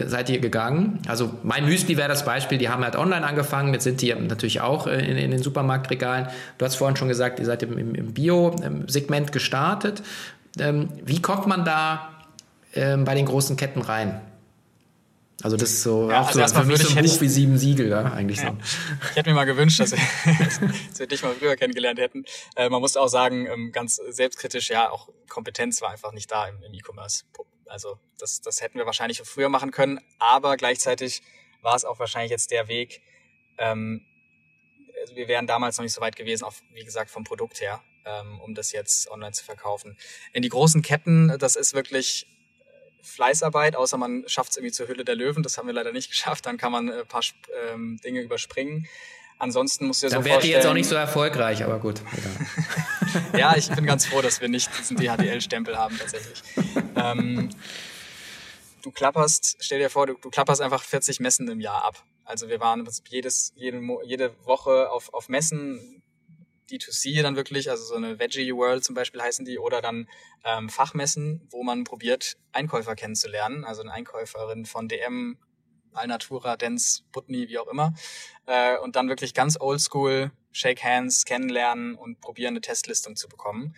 seid 0.07 0.29
ihr 0.31 0.41
gegangen. 0.41 1.01
Also 1.09 1.31
mein 1.43 1.65
Müsli 1.65 1.97
wäre 1.97 2.09
das 2.09 2.25
Beispiel. 2.25 2.59
Die 2.59 2.69
haben 2.69 2.85
halt 2.85 2.97
online 2.97 3.27
angefangen. 3.27 3.73
Jetzt 3.73 3.85
sind 3.85 4.01
die 4.03 4.15
natürlich 4.15 4.61
auch 4.61 4.87
in, 4.87 5.17
in 5.17 5.31
den 5.31 5.43
Supermarkt 5.43 5.80
Supermarktregalen. 5.81 6.29
Du 6.59 6.65
hast 6.65 6.77
vorhin 6.77 6.97
schon 6.97 7.09
gesagt, 7.09 7.39
ihr 7.39 7.47
seid 7.47 7.63
im, 7.63 7.95
im 7.95 8.15
Bio-Segment 8.15 9.33
gestartet. 9.33 10.03
Ähm, 10.59 10.89
wie 11.05 11.23
kommt 11.23 11.47
man 11.47 11.65
da 11.65 12.27
ähm, 12.75 13.05
bei 13.05 13.15
den 13.15 13.27
großen 13.27 13.57
Ketten 13.57 13.83
rein? 13.83 14.21
Also 15.43 15.57
das 15.57 15.71
ist 15.71 15.83
so 15.83 16.11
ja, 16.11 16.21
auch 16.21 16.27
also 16.29 16.47
so 16.47 16.61
für 16.61 16.67
mich 16.67 16.79
so 16.83 16.89
ein 16.91 17.05
Buch 17.05 17.15
ich, 17.15 17.21
wie 17.23 17.29
sieben 17.29 17.57
Siegel, 17.57 17.89
ja, 17.89 18.13
eigentlich 18.13 18.43
ja. 18.43 18.51
so. 18.51 18.59
Ich 19.11 19.17
hätte 19.17 19.31
mir 19.31 19.37
mal 19.37 19.47
gewünscht, 19.47 19.81
dass 19.81 19.93
wir, 19.93 19.99
dass 20.39 20.99
wir 20.99 21.07
dich 21.07 21.23
mal 21.23 21.33
früher 21.33 21.57
kennengelernt 21.57 21.99
hätten. 21.99 22.25
Äh, 22.57 22.69
man 22.69 22.83
muss 22.83 22.97
auch 22.99 23.09
sagen, 23.09 23.47
ähm, 23.47 23.73
ganz 23.73 23.97
selbstkritisch, 23.97 24.69
ja, 24.69 24.91
auch 24.91 25.09
Kompetenz 25.31 25.81
war 25.81 25.91
einfach 25.91 26.13
nicht 26.13 26.31
da 26.31 26.47
im, 26.47 26.63
im 26.63 26.75
E-Commerce. 26.75 27.25
Also 27.65 27.99
das, 28.19 28.43
das 28.43 28.61
hätten 28.61 28.77
wir 28.77 28.85
wahrscheinlich 28.85 29.23
früher 29.25 29.49
machen 29.49 29.71
können, 29.71 29.99
aber 30.19 30.59
gleichzeitig 30.59 31.23
war 31.63 31.75
es 31.75 31.87
auch 31.87 31.99
wahrscheinlich 31.99 32.33
jetzt 32.33 32.51
der 32.51 32.69
Weg, 32.69 33.01
ähm, 33.57 34.05
also 35.01 35.17
wir 35.17 35.29
wären 35.29 35.47
damals 35.47 35.79
noch 35.79 35.83
nicht 35.83 35.93
so 35.93 36.01
weit 36.01 36.17
gewesen, 36.17 36.45
auch 36.45 36.55
wie 36.73 36.85
gesagt 36.85 37.11
vom 37.11 37.25
Produkt 37.25 37.61
her, 37.61 37.83
ähm, 38.05 38.41
um 38.41 38.55
das 38.55 38.73
jetzt 38.73 39.11
online 39.11 39.33
zu 39.33 39.45
verkaufen. 39.45 39.97
In 40.33 40.43
die 40.43 40.49
großen 40.49 40.83
Ketten, 40.83 41.37
das 41.39 41.57
ist 41.57 41.75
wirklich 41.75 42.27
äh, 42.61 43.05
Fleißarbeit, 43.05 43.77
außer 43.77 43.97
man 43.97 44.25
schafft 44.27 44.51
es 44.51 44.57
irgendwie 44.57 44.73
zur 44.73 44.89
Hülle 44.89 45.05
der 45.05 45.17
Löwen. 45.17 45.43
Das 45.43 45.59
haben 45.59 45.67
wir 45.67 45.75
leider 45.75 45.93
nicht 45.93 46.11
geschafft. 46.11 46.47
Dann 46.47 46.59
kann 46.59 46.73
man 46.73 46.91
ein 46.91 47.07
paar 47.07 47.23
ähm, 47.73 47.99
Dinge 48.05 48.21
überspringen. 48.21 48.87
Ansonsten 49.39 49.87
musst 49.87 50.03
du 50.03 50.07
dir 50.07 50.11
Dann 50.11 50.23
so 50.23 50.29
vorstellen... 50.29 50.41
Dann 50.41 50.49
wäre 50.49 50.61
die 50.61 50.65
jetzt 50.65 50.71
auch 50.71 50.75
nicht 50.75 50.89
so 50.89 50.97
erfolgreich, 50.97 51.65
aber 51.65 51.79
gut. 51.79 52.03
ja, 53.39 53.57
ich 53.57 53.71
bin 53.71 53.87
ganz 53.87 54.05
froh, 54.05 54.21
dass 54.21 54.43
wir 54.43 54.49
nicht 54.49 54.71
diesen 54.79 54.99
DHDL-Stempel 54.99 55.79
haben 55.79 55.99
tatsächlich. 55.99 56.43
ähm, 56.95 57.49
du 58.83 58.91
klapperst, 58.91 59.57
stell 59.61 59.79
dir 59.79 59.89
vor, 59.89 60.07
du, 60.07 60.15
du 60.21 60.29
klapperst 60.29 60.61
einfach 60.61 60.83
40 60.83 61.21
Messen 61.21 61.49
im 61.49 61.61
Jahr 61.61 61.85
ab. 61.85 62.05
Also 62.31 62.49
wir 62.49 62.61
waren 62.61 62.89
jedes, 63.09 63.53
jede, 63.57 63.83
jede 64.05 64.47
Woche 64.47 64.89
auf, 64.91 65.13
auf 65.13 65.29
Messen, 65.29 66.01
D2C 66.71 67.23
dann 67.23 67.35
wirklich, 67.35 67.69
also 67.71 67.83
so 67.83 67.97
eine 67.97 68.21
Veggie 68.21 68.55
World 68.55 68.85
zum 68.85 68.95
Beispiel 68.95 69.21
heißen 69.21 69.45
die, 69.45 69.59
oder 69.59 69.83
dann 69.83 70.09
ähm, 70.45 70.69
Fachmessen, 70.69 71.49
wo 71.51 71.65
man 71.65 71.83
probiert, 71.83 72.37
Einkäufer 72.53 72.95
kennenzulernen, 72.95 73.65
also 73.65 73.83
eine 73.83 73.93
Einkäuferin 73.93 74.65
von 74.65 74.87
DM, 74.87 75.39
Alnatura, 75.93 76.57
Dance, 76.57 77.03
Putney, 77.11 77.49
wie 77.49 77.59
auch 77.59 77.67
immer, 77.67 77.95
äh, 78.47 78.79
und 78.79 78.95
dann 78.95 79.09
wirklich 79.09 79.35
ganz 79.35 79.61
oldschool 79.61 80.31
Shake 80.53 80.85
Hands, 80.85 81.25
kennenlernen 81.25 81.97
und 81.97 82.21
probieren, 82.21 82.53
eine 82.53 82.61
Testlistung 82.61 83.17
zu 83.17 83.29
bekommen. 83.29 83.75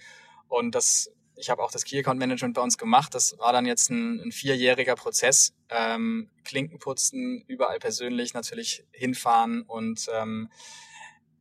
Und 0.48 0.74
das 0.74 1.10
ich 1.36 1.50
habe 1.50 1.62
auch 1.62 1.70
das 1.70 1.84
Key 1.84 1.98
Account 1.98 2.18
Management 2.18 2.54
bei 2.54 2.62
uns 2.62 2.78
gemacht. 2.78 3.14
Das 3.14 3.38
war 3.38 3.52
dann 3.52 3.66
jetzt 3.66 3.90
ein, 3.90 4.20
ein 4.20 4.32
vierjähriger 4.32 4.94
Prozess. 4.94 5.54
Ähm, 5.70 6.30
Klinken 6.44 6.78
putzen, 6.78 7.42
überall 7.46 7.78
persönlich 7.78 8.34
natürlich 8.34 8.84
hinfahren 8.92 9.62
und 9.62 10.06
ähm, 10.12 10.50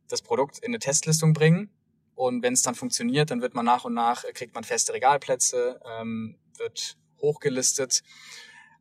das 0.08 0.22
Produkt 0.22 0.58
in 0.58 0.66
eine 0.66 0.78
Testlistung 0.78 1.32
bringen. 1.32 1.70
Und 2.14 2.42
wenn 2.42 2.52
es 2.52 2.62
dann 2.62 2.74
funktioniert, 2.74 3.30
dann 3.30 3.42
wird 3.42 3.54
man 3.54 3.64
nach 3.64 3.84
und 3.84 3.94
nach, 3.94 4.24
kriegt 4.34 4.54
man 4.54 4.64
feste 4.64 4.92
Regalplätze, 4.92 5.80
ähm, 5.98 6.38
wird 6.58 6.96
hochgelistet. 7.20 8.02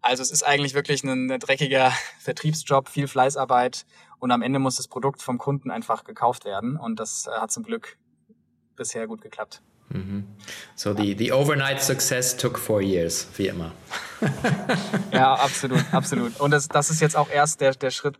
Also 0.01 0.23
es 0.23 0.31
ist 0.31 0.43
eigentlich 0.43 0.73
wirklich 0.73 1.03
ein, 1.03 1.31
ein 1.31 1.39
dreckiger 1.39 1.91
Vertriebsjob, 2.19 2.89
viel 2.89 3.07
Fleißarbeit 3.07 3.85
und 4.19 4.31
am 4.31 4.41
Ende 4.41 4.59
muss 4.59 4.77
das 4.77 4.87
Produkt 4.87 5.21
vom 5.21 5.37
Kunden 5.37 5.71
einfach 5.71 6.03
gekauft 6.03 6.45
werden 6.45 6.77
und 6.77 6.99
das 6.99 7.27
äh, 7.27 7.31
hat 7.31 7.51
zum 7.51 7.63
Glück 7.63 7.97
bisher 8.75 9.07
gut 9.07 9.21
geklappt. 9.21 9.61
Mhm. 9.93 10.25
So 10.75 10.93
the, 10.93 11.15
the 11.17 11.31
overnight 11.31 11.81
success 11.81 12.35
took 12.35 12.57
four 12.57 12.81
years, 12.81 13.27
wie 13.37 13.47
immer. 13.47 13.71
ja, 15.11 15.33
absolut, 15.33 15.83
absolut. 15.91 16.39
Und 16.39 16.51
das, 16.51 16.67
das 16.67 16.89
ist 16.89 17.01
jetzt 17.01 17.15
auch 17.15 17.29
erst 17.29 17.61
der, 17.61 17.73
der 17.73 17.91
Schritt 17.91 18.17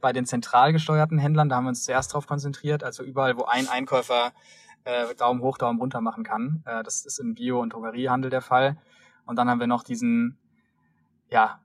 bei 0.00 0.12
den 0.12 0.26
zentral 0.26 0.72
gesteuerten 0.72 1.18
Händlern. 1.18 1.48
Da 1.48 1.56
haben 1.56 1.64
wir 1.64 1.70
uns 1.70 1.84
zuerst 1.84 2.12
darauf 2.12 2.26
konzentriert. 2.26 2.82
Also 2.82 3.02
überall, 3.02 3.36
wo 3.36 3.44
ein 3.44 3.68
Einkäufer 3.68 4.32
äh, 4.84 5.14
Daumen 5.14 5.40
hoch, 5.40 5.56
Daumen 5.56 5.80
runter 5.80 6.00
machen 6.00 6.24
kann. 6.24 6.62
Äh, 6.66 6.82
das 6.82 7.06
ist 7.06 7.18
im 7.18 7.34
Bio- 7.34 7.60
und 7.60 7.72
Drogeriehandel 7.72 8.30
der 8.30 8.42
Fall. 8.42 8.76
Und 9.24 9.36
dann 9.36 9.48
haben 9.48 9.60
wir 9.60 9.66
noch 9.66 9.82
diesen, 9.82 10.36
ja, 11.30 11.60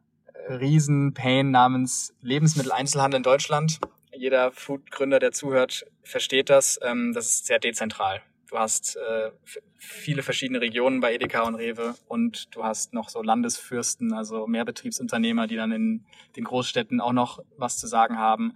Riesen-Pain 0.48 1.52
namens 1.52 2.14
Lebensmitteleinzelhandel 2.22 3.18
in 3.18 3.24
Deutschland. 3.24 3.80
Jeder 4.14 4.52
Food-Gründer, 4.52 5.20
der 5.20 5.32
zuhört, 5.32 5.86
versteht 6.04 6.50
das. 6.50 6.80
Ähm, 6.82 7.14
das 7.14 7.26
ist 7.26 7.46
sehr 7.46 7.60
dezentral. 7.60 8.22
Du 8.50 8.58
hast 8.58 8.96
äh, 8.96 9.32
viele 9.78 10.24
verschiedene 10.24 10.60
Regionen 10.60 11.02
bei 11.02 11.14
Edeka 11.14 11.44
und 11.44 11.54
Rewe 11.54 11.94
und 12.08 12.48
du 12.56 12.64
hast 12.64 12.94
noch 12.94 13.10
so 13.10 13.22
Landesfürsten, 13.22 14.12
also 14.12 14.48
Mehrbetriebsunternehmer, 14.48 15.46
die 15.46 15.56
dann 15.56 15.72
in 15.72 16.06
den 16.36 16.46
Großstädten 16.46 17.00
auch 17.00 17.14
noch 17.14 17.44
was 17.58 17.78
zu 17.78 17.86
sagen 17.86 18.18
haben. 18.18 18.56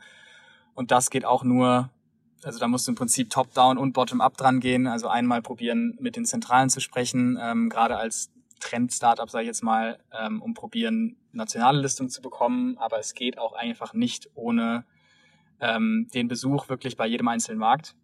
Und 0.73 0.89
das 0.89 1.11
geht 1.11 1.25
auch 1.25 1.43
nur, 1.43 1.91
also 2.43 2.57
da 2.57 2.67
musst 2.67 2.87
du 2.87 2.91
im 2.91 2.95
Prinzip 2.95 3.29
top-down 3.29 3.77
und 3.77 3.93
bottom-up 3.93 4.35
dran 4.35 4.59
gehen. 4.59 4.87
Also 4.87 5.09
einmal 5.09 5.43
probieren, 5.43 5.95
mit 5.99 6.15
den 6.15 6.25
Zentralen 6.25 6.71
zu 6.71 6.79
sprechen, 6.79 7.37
ähm, 7.39 7.69
gerade 7.69 7.95
als 7.95 8.31
Trend-Startup, 8.61 9.29
sage 9.29 9.43
ich 9.43 9.47
jetzt 9.47 9.63
mal, 9.63 9.99
ähm, 10.11 10.41
um 10.41 10.55
probieren, 10.55 11.17
nationale 11.33 11.79
Listungen 11.79 12.09
zu 12.09 12.23
bekommen. 12.23 12.79
Aber 12.79 12.97
es 12.97 13.13
geht 13.13 13.37
auch 13.37 13.53
einfach 13.53 13.93
nicht 13.93 14.31
ohne 14.33 14.85
ähm, 15.59 16.09
den 16.15 16.27
Besuch 16.27 16.67
wirklich 16.67 16.97
bei 16.97 17.05
jedem 17.05 17.27
einzelnen 17.27 17.59
Markt. 17.59 17.95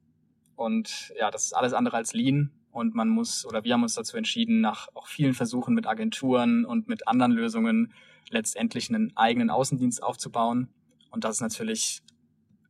Und 0.60 1.14
ja, 1.18 1.32
das 1.32 1.46
ist 1.46 1.54
alles 1.54 1.72
andere 1.72 1.96
als 1.96 2.14
Lean. 2.14 2.52
Und 2.72 2.94
man 2.94 3.08
muss, 3.08 3.46
oder 3.46 3.64
wir 3.64 3.74
haben 3.74 3.84
uns 3.84 3.96
dazu 3.96 4.18
entschieden, 4.18 4.60
nach 4.60 4.90
auch 4.94 5.08
vielen 5.08 5.34
Versuchen 5.34 5.74
mit 5.74 5.88
Agenturen 5.88 6.66
und 6.66 6.90
mit 6.90 7.08
anderen 7.08 7.32
Lösungen 7.32 7.94
letztendlich 8.30 8.90
einen 8.90 9.16
eigenen 9.16 9.50
Außendienst 9.52 10.04
aufzubauen. 10.04 10.68
Und 11.12 11.24
das 11.24 11.38
ist 11.38 11.42
natürlich 11.42 12.02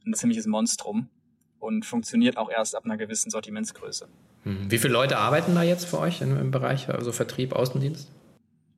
ein 0.05 0.13
ziemliches 0.13 0.45
Monstrum 0.45 1.09
und 1.57 1.83
funktioniert 1.83 2.37
auch 2.37 2.51
erst 2.51 2.75
ab 2.75 2.85
einer 2.85 2.95
gewissen 2.95 3.31
Sortimentsgröße. 3.31 4.07
Hm. 4.43 4.69
Wie 4.69 4.77
viele 4.77 4.93
Leute 4.93 5.17
arbeiten 5.17 5.55
da 5.55 5.63
jetzt 5.63 5.85
für 5.85 5.97
euch 5.97 6.21
im, 6.21 6.51
Bereich, 6.51 6.89
also 6.89 7.11
Vertrieb, 7.11 7.53
Außendienst? 7.53 8.11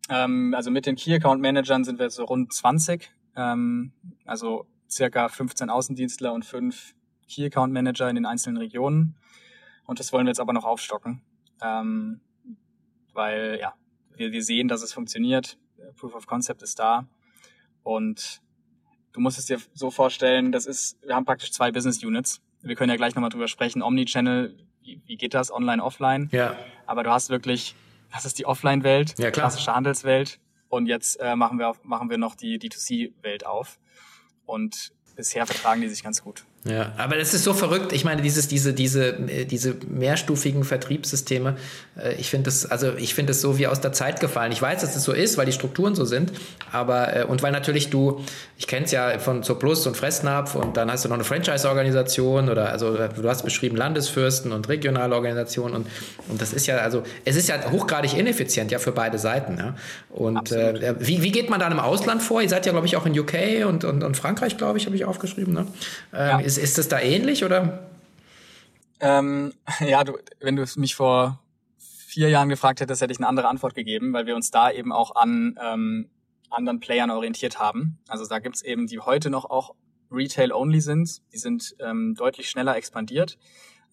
Ähm, 0.07 0.53
also 0.55 0.71
mit 0.71 0.85
den 0.85 0.95
Key 0.95 1.13
Account 1.13 1.41
Managern 1.41 1.83
sind 1.83 1.99
wir 1.99 2.09
so 2.11 2.23
rund 2.23 2.53
20. 2.53 3.11
Ähm, 3.35 3.91
also 4.23 4.67
circa 4.89 5.27
15 5.27 5.69
Außendienstler 5.69 6.31
und 6.31 6.45
fünf 6.45 6.95
Key 7.31 7.45
Account 7.45 7.73
Manager 7.73 8.09
in 8.09 8.15
den 8.15 8.25
einzelnen 8.25 8.57
Regionen. 8.57 9.15
Und 9.85 9.99
das 9.99 10.11
wollen 10.13 10.25
wir 10.25 10.31
jetzt 10.31 10.39
aber 10.39 10.53
noch 10.53 10.65
aufstocken. 10.65 11.21
Ähm, 11.61 12.21
weil 13.13 13.57
ja, 13.59 13.73
wir, 14.15 14.31
wir 14.31 14.43
sehen, 14.43 14.67
dass 14.67 14.81
es 14.81 14.93
funktioniert. 14.93 15.57
Proof 15.97 16.15
of 16.15 16.27
Concept 16.27 16.61
ist 16.61 16.79
da. 16.79 17.07
Und 17.83 18.41
du 19.13 19.19
musst 19.19 19.39
es 19.39 19.45
dir 19.45 19.59
so 19.73 19.91
vorstellen, 19.91 20.51
das 20.51 20.65
ist, 20.65 20.97
wir 21.05 21.15
haben 21.15 21.25
praktisch 21.25 21.51
zwei 21.51 21.71
Business 21.71 22.03
Units. 22.03 22.41
Wir 22.61 22.75
können 22.75 22.89
ja 22.89 22.95
gleich 22.95 23.15
nochmal 23.15 23.31
drüber 23.31 23.47
sprechen. 23.47 23.81
Omnichannel 23.81 24.55
wie, 24.81 25.01
wie 25.05 25.15
geht 25.15 25.33
das 25.33 25.51
online, 25.51 25.83
offline? 25.83 26.29
Ja. 26.31 26.55
Aber 26.85 27.03
du 27.03 27.11
hast 27.11 27.29
wirklich, 27.29 27.75
das 28.11 28.25
ist 28.25 28.39
die 28.39 28.45
Offline-Welt, 28.45 29.17
ja, 29.17 29.31
klar. 29.31 29.31
klassische 29.31 29.73
Handelswelt. 29.73 30.39
Und 30.69 30.87
jetzt 30.87 31.19
äh, 31.19 31.35
machen 31.35 31.59
wir 31.59 31.75
machen 31.83 32.09
wir 32.09 32.17
noch 32.17 32.35
die 32.35 32.57
D2C-Welt 32.57 33.45
auf. 33.45 33.79
Und 34.45 34.93
bisher 35.15 35.45
vertragen 35.45 35.81
die 35.81 35.89
sich 35.89 36.03
ganz 36.03 36.23
gut. 36.23 36.45
Ja, 36.63 36.91
aber 36.97 37.15
das 37.15 37.33
ist 37.33 37.43
so 37.43 37.55
verrückt. 37.55 37.91
Ich 37.91 38.05
meine, 38.05 38.21
dieses, 38.21 38.47
diese, 38.47 38.73
diese, 38.73 39.13
diese 39.13 39.75
mehrstufigen 39.89 40.63
Vertriebssysteme, 40.63 41.55
äh, 41.97 42.13
ich 42.15 42.29
finde 42.29 42.45
das, 42.45 42.67
also 42.67 42.93
ich 42.97 43.15
finde 43.15 43.31
das 43.31 43.41
so 43.41 43.57
wie 43.57 43.65
aus 43.65 43.81
der 43.81 43.93
Zeit 43.93 44.19
gefallen. 44.19 44.51
Ich 44.51 44.61
weiß, 44.61 44.81
dass 44.81 44.93
das 44.93 45.03
so 45.03 45.11
ist, 45.11 45.39
weil 45.39 45.47
die 45.47 45.53
Strukturen 45.53 45.95
so 45.95 46.05
sind, 46.05 46.31
aber 46.71 47.15
äh, 47.15 47.23
und 47.23 47.41
weil 47.41 47.51
natürlich 47.51 47.89
du, 47.89 48.21
ich 48.59 48.67
kenne 48.67 48.85
es 48.85 48.91
ja 48.91 49.17
von 49.17 49.41
zur 49.41 49.57
Plus 49.57 49.87
und 49.87 49.97
Fressnapf 49.97 50.53
und 50.53 50.77
dann 50.77 50.91
hast 50.91 51.03
du 51.03 51.09
noch 51.09 51.15
eine 51.15 51.23
Franchise-Organisation 51.23 52.47
oder 52.47 52.69
also 52.69 52.95
du 52.95 53.27
hast 53.27 53.41
beschrieben 53.41 53.75
Landesfürsten 53.75 54.51
und 54.51 54.69
regionale 54.69 55.15
Organisationen 55.15 55.73
und, 55.73 55.87
und 56.29 56.39
das 56.39 56.53
ist 56.53 56.67
ja, 56.67 56.77
also 56.77 57.01
es 57.25 57.37
ist 57.37 57.49
ja 57.49 57.71
hochgradig 57.71 58.15
ineffizient 58.15 58.69
ja 58.69 58.77
für 58.77 58.91
beide 58.91 59.17
Seiten. 59.17 59.57
Ja? 59.57 59.75
Und 60.11 60.51
äh, 60.51 60.93
wie, 60.99 61.23
wie 61.23 61.31
geht 61.31 61.49
man 61.49 61.59
dann 61.59 61.71
im 61.71 61.79
Ausland 61.79 62.21
vor? 62.21 62.39
Ihr 62.39 62.49
seid 62.49 62.67
ja, 62.67 62.71
glaube 62.71 62.85
ich, 62.85 62.97
auch 62.97 63.07
in 63.07 63.17
UK 63.17 63.65
und, 63.67 63.83
und, 63.83 64.03
und 64.03 64.15
Frankreich, 64.15 64.57
glaube 64.57 64.77
ich, 64.77 64.85
habe 64.85 64.95
ich 64.95 65.05
aufgeschrieben. 65.05 65.55
Ne? 65.55 65.65
Ähm, 66.13 66.41
ja 66.41 66.50
ist, 66.57 66.63
ist 66.63 66.77
das 66.77 66.87
da 66.87 66.99
ähnlich 66.99 67.43
oder? 67.43 67.87
Ähm, 68.99 69.53
ja, 69.79 70.03
du, 70.03 70.17
wenn 70.39 70.55
du 70.55 70.65
mich 70.75 70.95
vor 70.95 71.39
vier 71.77 72.29
Jahren 72.29 72.49
gefragt 72.49 72.81
hättest, 72.81 73.01
hätte 73.01 73.13
ich 73.13 73.19
eine 73.19 73.27
andere 73.27 73.47
Antwort 73.47 73.73
gegeben, 73.73 74.11
weil 74.13 74.25
wir 74.25 74.35
uns 74.35 74.51
da 74.51 74.69
eben 74.69 74.91
auch 74.91 75.15
an 75.15 75.57
ähm, 75.63 76.09
anderen 76.49 76.79
Playern 76.81 77.09
orientiert 77.09 77.59
haben. 77.59 77.99
Also 78.09 78.25
da 78.27 78.39
gibt's 78.39 78.61
eben, 78.61 78.87
die 78.87 78.99
heute 78.99 79.29
noch 79.29 79.45
auch 79.45 79.75
Retail-only 80.11 80.81
sind. 80.81 81.21
Die 81.31 81.37
sind 81.37 81.73
ähm, 81.79 82.15
deutlich 82.15 82.49
schneller 82.49 82.75
expandiert 82.75 83.37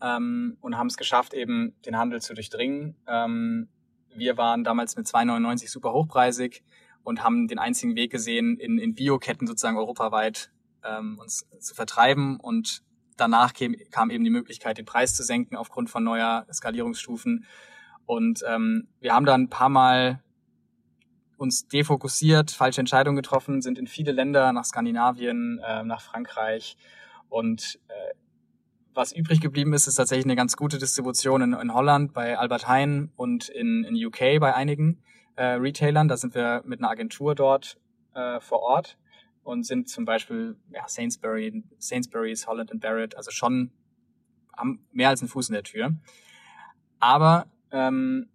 ähm, 0.03 0.57
und 0.61 0.77
haben 0.77 0.89
es 0.89 0.97
geschafft, 0.97 1.33
eben 1.33 1.75
den 1.87 1.97
Handel 1.97 2.21
zu 2.21 2.35
durchdringen. 2.35 2.97
Ähm, 3.07 3.69
wir 4.17 4.37
waren 4.37 4.65
damals 4.65 4.97
mit 4.97 5.07
2,99 5.07 5.71
super 5.71 5.93
hochpreisig 5.93 6.65
und 7.05 7.23
haben 7.23 7.47
den 7.47 7.61
einzigen 7.61 7.95
Weg 7.95 8.11
gesehen, 8.11 8.59
in, 8.59 8.79
in 8.79 8.95
Bioketten 8.95 9.47
sozusagen 9.47 9.77
europaweit 9.77 10.51
ähm, 10.85 11.19
uns 11.19 11.47
zu 11.61 11.75
vertreiben 11.75 12.39
und 12.41 12.83
danach 13.17 13.53
kam, 13.53 13.75
kam 13.91 14.11
eben 14.11 14.25
die 14.25 14.31
Möglichkeit, 14.31 14.79
den 14.79 14.85
Preis 14.85 15.15
zu 15.15 15.23
senken 15.23 15.57
aufgrund 15.57 15.91
von 15.91 16.05
neuer 16.05 16.47
Skalierungsstufen. 16.53 17.45
Und 18.07 18.43
ähm, 18.47 18.89
wir 19.01 19.15
haben 19.15 19.27
dann 19.27 19.43
ein 19.43 19.51
paar 19.51 19.69
Mal 19.69 20.23
uns 21.37 21.69
defokussiert, 21.69 22.51
falsche 22.51 22.81
Entscheidungen 22.81 23.17
getroffen, 23.17 23.61
sind 23.63 23.79
in 23.79 23.87
viele 23.87 24.13
Länder, 24.13 24.53
nach 24.53 24.65
Skandinavien, 24.65 25.61
äh, 25.65 25.85
nach 25.85 26.01
Frankreich. 26.01 26.77
Und 27.29 27.79
äh, 27.89 28.15
was 28.95 29.13
übrig 29.13 29.41
geblieben 29.41 29.73
ist, 29.75 29.87
ist 29.87 29.95
tatsächlich 29.95 30.27
eine 30.27 30.37
ganz 30.37 30.57
gute 30.57 30.79
Distribution 30.79 31.43
in, 31.43 31.53
in 31.53 31.75
Holland 31.75 32.13
bei 32.13 32.37
Albert 32.37 32.67
Heijn 32.67 33.13
und 33.17 33.49
in, 33.49 33.85
in 33.85 33.95
UK 34.07 34.41
bei 34.41 34.55
einigen 34.55 35.03
äh, 35.37 35.45
Retailern. 35.45 36.09
Da 36.09 36.17
sind 36.17 36.35
wir 36.35 36.63
mit 36.65 36.81
einer 36.81 36.91
Agentur 36.91 37.35
dort 37.35 37.79
äh, 38.15 38.41
vor 38.41 38.61
Ort 38.61 38.99
und 39.49 39.65
sind 39.65 39.89
zum 39.89 40.05
Beispiel 40.05 40.57
ja, 40.71 40.87
Sainsbury, 40.87 41.65
Sainsbury's, 41.79 42.47
Holland 42.47 42.71
and 42.71 42.83
Barrett, 42.83 43.17
also 43.17 43.31
schon 43.31 43.73
haben 44.55 44.87
mehr 44.93 45.09
als 45.09 45.23
einen 45.23 45.31
Fuß 45.31 45.49
in 45.49 45.55
der 45.55 45.63
Tür. 45.63 45.97
Aber 46.99 47.47
ähm, 47.71 48.29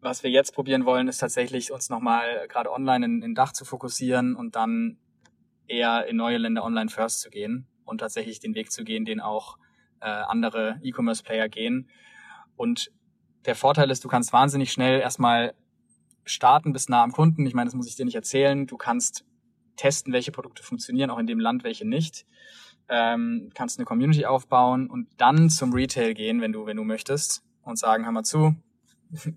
was 0.00 0.22
wir 0.22 0.30
jetzt 0.30 0.54
probieren 0.54 0.86
wollen, 0.86 1.08
ist 1.08 1.18
tatsächlich 1.18 1.70
uns 1.70 1.90
nochmal 1.90 2.46
gerade 2.48 2.72
online 2.72 3.04
in, 3.04 3.22
in 3.22 3.34
Dach 3.34 3.52
zu 3.52 3.66
fokussieren 3.66 4.36
und 4.36 4.56
dann 4.56 4.96
eher 5.66 6.06
in 6.06 6.16
neue 6.16 6.38
Länder 6.38 6.64
online 6.64 6.88
first 6.88 7.20
zu 7.20 7.28
gehen 7.28 7.66
und 7.84 7.98
tatsächlich 7.98 8.40
den 8.40 8.54
Weg 8.54 8.72
zu 8.72 8.84
gehen, 8.84 9.04
den 9.04 9.20
auch 9.20 9.58
äh, 10.00 10.06
andere 10.06 10.80
E-Commerce-Player 10.82 11.50
gehen. 11.50 11.90
Und 12.56 12.90
der 13.44 13.54
Vorteil 13.54 13.90
ist, 13.90 14.02
du 14.02 14.08
kannst 14.08 14.32
wahnsinnig 14.32 14.72
schnell 14.72 15.00
erstmal 15.00 15.54
starten 16.24 16.72
bis 16.72 16.88
nah 16.88 17.02
am 17.02 17.12
Kunden. 17.12 17.44
Ich 17.44 17.52
meine, 17.52 17.66
das 17.66 17.74
muss 17.74 17.88
ich 17.88 17.96
dir 17.96 18.06
nicht 18.06 18.14
erzählen. 18.14 18.66
Du 18.66 18.76
kannst 18.76 19.26
testen, 19.76 20.12
welche 20.12 20.32
Produkte 20.32 20.62
funktionieren, 20.62 21.10
auch 21.10 21.18
in 21.18 21.26
dem 21.26 21.40
Land, 21.40 21.64
welche 21.64 21.86
nicht. 21.86 22.26
Ähm, 22.88 23.50
kannst 23.54 23.78
eine 23.78 23.84
Community 23.84 24.26
aufbauen 24.26 24.88
und 24.88 25.08
dann 25.16 25.50
zum 25.50 25.72
Retail 25.72 26.14
gehen, 26.14 26.40
wenn 26.40 26.52
du, 26.52 26.66
wenn 26.66 26.76
du 26.76 26.84
möchtest 26.84 27.42
und 27.62 27.78
sagen, 27.78 28.04
hör 28.04 28.12
mal 28.12 28.22
zu, 28.22 28.54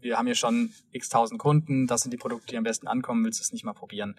wir 0.01 0.17
haben 0.17 0.25
hier 0.25 0.35
schon 0.35 0.71
x 0.91 1.09
tausend 1.09 1.39
Kunden, 1.39 1.87
das 1.87 2.01
sind 2.01 2.11
die 2.11 2.17
Produkte, 2.17 2.47
die 2.47 2.57
am 2.57 2.63
besten 2.63 2.87
ankommen, 2.87 3.23
willst 3.23 3.39
du 3.39 3.43
es 3.43 3.51
nicht 3.51 3.63
mal 3.63 3.73
probieren? 3.73 4.15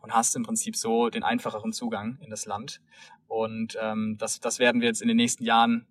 Und 0.00 0.12
hast 0.12 0.34
im 0.36 0.42
Prinzip 0.42 0.76
so 0.76 1.10
den 1.10 1.22
einfacheren 1.22 1.72
Zugang 1.72 2.18
in 2.20 2.30
das 2.30 2.46
Land. 2.46 2.80
Und 3.28 3.76
ähm, 3.80 4.16
das, 4.18 4.40
das 4.40 4.58
werden 4.58 4.80
wir 4.80 4.88
jetzt 4.88 5.02
in 5.02 5.08
den 5.08 5.16
nächsten 5.16 5.44
Jahren, 5.44 5.86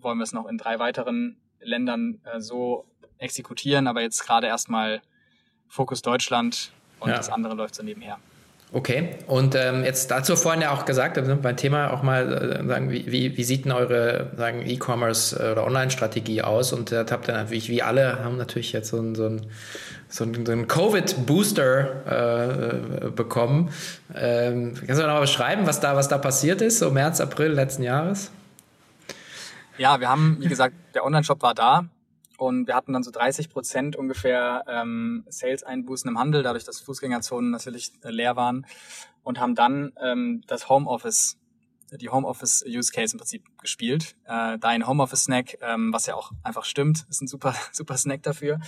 wollen 0.00 0.18
wir 0.18 0.24
es 0.24 0.32
noch 0.32 0.46
in 0.46 0.58
drei 0.58 0.78
weiteren 0.78 1.36
Ländern 1.60 2.20
äh, 2.24 2.40
so 2.40 2.86
exekutieren, 3.18 3.86
aber 3.86 4.02
jetzt 4.02 4.24
gerade 4.24 4.48
erstmal 4.48 5.00
Fokus 5.68 6.02
Deutschland 6.02 6.72
und 7.00 7.10
ja. 7.10 7.16
das 7.16 7.30
andere 7.30 7.54
läuft 7.54 7.74
so 7.74 7.82
nebenher. 7.82 8.18
Okay, 8.74 9.18
und 9.26 9.54
ähm, 9.54 9.84
jetzt 9.84 10.10
dazu 10.10 10.34
vorhin 10.34 10.62
ja 10.62 10.70
auch 10.70 10.86
gesagt, 10.86 11.18
also 11.18 11.36
beim 11.36 11.58
Thema 11.58 11.92
auch 11.92 12.02
mal 12.02 12.32
äh, 12.32 12.66
sagen, 12.66 12.90
wie, 12.90 13.04
wie, 13.12 13.36
wie 13.36 13.44
sieht 13.44 13.66
denn 13.66 13.72
eure 13.72 14.30
sagen 14.34 14.66
E-Commerce 14.66 15.38
äh, 15.38 15.52
oder 15.52 15.66
Online-Strategie 15.66 16.40
aus? 16.40 16.72
Und 16.72 16.90
da 16.90 17.04
habt 17.10 17.28
ihr 17.28 17.34
natürlich, 17.34 17.68
wie 17.68 17.82
alle, 17.82 18.24
haben 18.24 18.38
natürlich 18.38 18.72
jetzt 18.72 18.88
so 18.88 18.98
ein, 18.98 19.14
so 19.14 19.26
ein, 19.26 19.42
so 20.08 20.24
ein, 20.24 20.46
so 20.46 20.52
ein 20.52 20.68
Covid-Booster 20.68 23.04
äh, 23.04 23.10
bekommen. 23.10 23.68
Ähm, 24.14 24.72
kannst 24.74 25.02
du 25.02 25.06
noch 25.06 25.14
mal 25.14 25.20
beschreiben, 25.20 25.66
was 25.66 25.80
da, 25.80 25.94
was 25.94 26.08
da 26.08 26.16
passiert 26.16 26.62
ist, 26.62 26.78
so 26.78 26.90
März, 26.90 27.20
April 27.20 27.52
letzten 27.52 27.82
Jahres? 27.82 28.30
Ja, 29.76 30.00
wir 30.00 30.08
haben, 30.08 30.38
wie 30.40 30.48
gesagt, 30.48 30.74
der 30.94 31.04
Online-Shop 31.04 31.42
war 31.42 31.54
da. 31.54 31.84
Und 32.42 32.66
wir 32.66 32.74
hatten 32.74 32.92
dann 32.92 33.04
so 33.04 33.12
30 33.12 33.50
Prozent 33.50 33.94
ungefähr 33.94 34.64
ähm, 34.66 35.24
Sales-Einbußen 35.28 36.10
im 36.10 36.18
Handel, 36.18 36.42
dadurch, 36.42 36.64
dass 36.64 36.80
Fußgängerzonen 36.80 37.52
natürlich 37.52 37.92
äh, 38.02 38.10
leer 38.10 38.34
waren. 38.34 38.66
Und 39.22 39.38
haben 39.38 39.54
dann 39.54 39.92
ähm, 40.02 40.42
das 40.48 40.68
Homeoffice 40.68 41.38
die 41.92 42.08
Homeoffice 42.08 42.64
Use 42.66 42.90
Case 42.90 43.14
im 43.14 43.18
Prinzip 43.18 43.44
gespielt. 43.58 44.16
Äh, 44.24 44.58
dein 44.58 44.88
Homeoffice 44.88 45.24
Snack, 45.24 45.58
ähm, 45.60 45.92
was 45.92 46.06
ja 46.06 46.16
auch 46.16 46.32
einfach 46.42 46.64
stimmt, 46.64 47.06
ist 47.08 47.22
ein 47.22 47.28
super 47.28 47.54
super 47.72 47.96
Snack 47.96 48.24
dafür. 48.24 48.58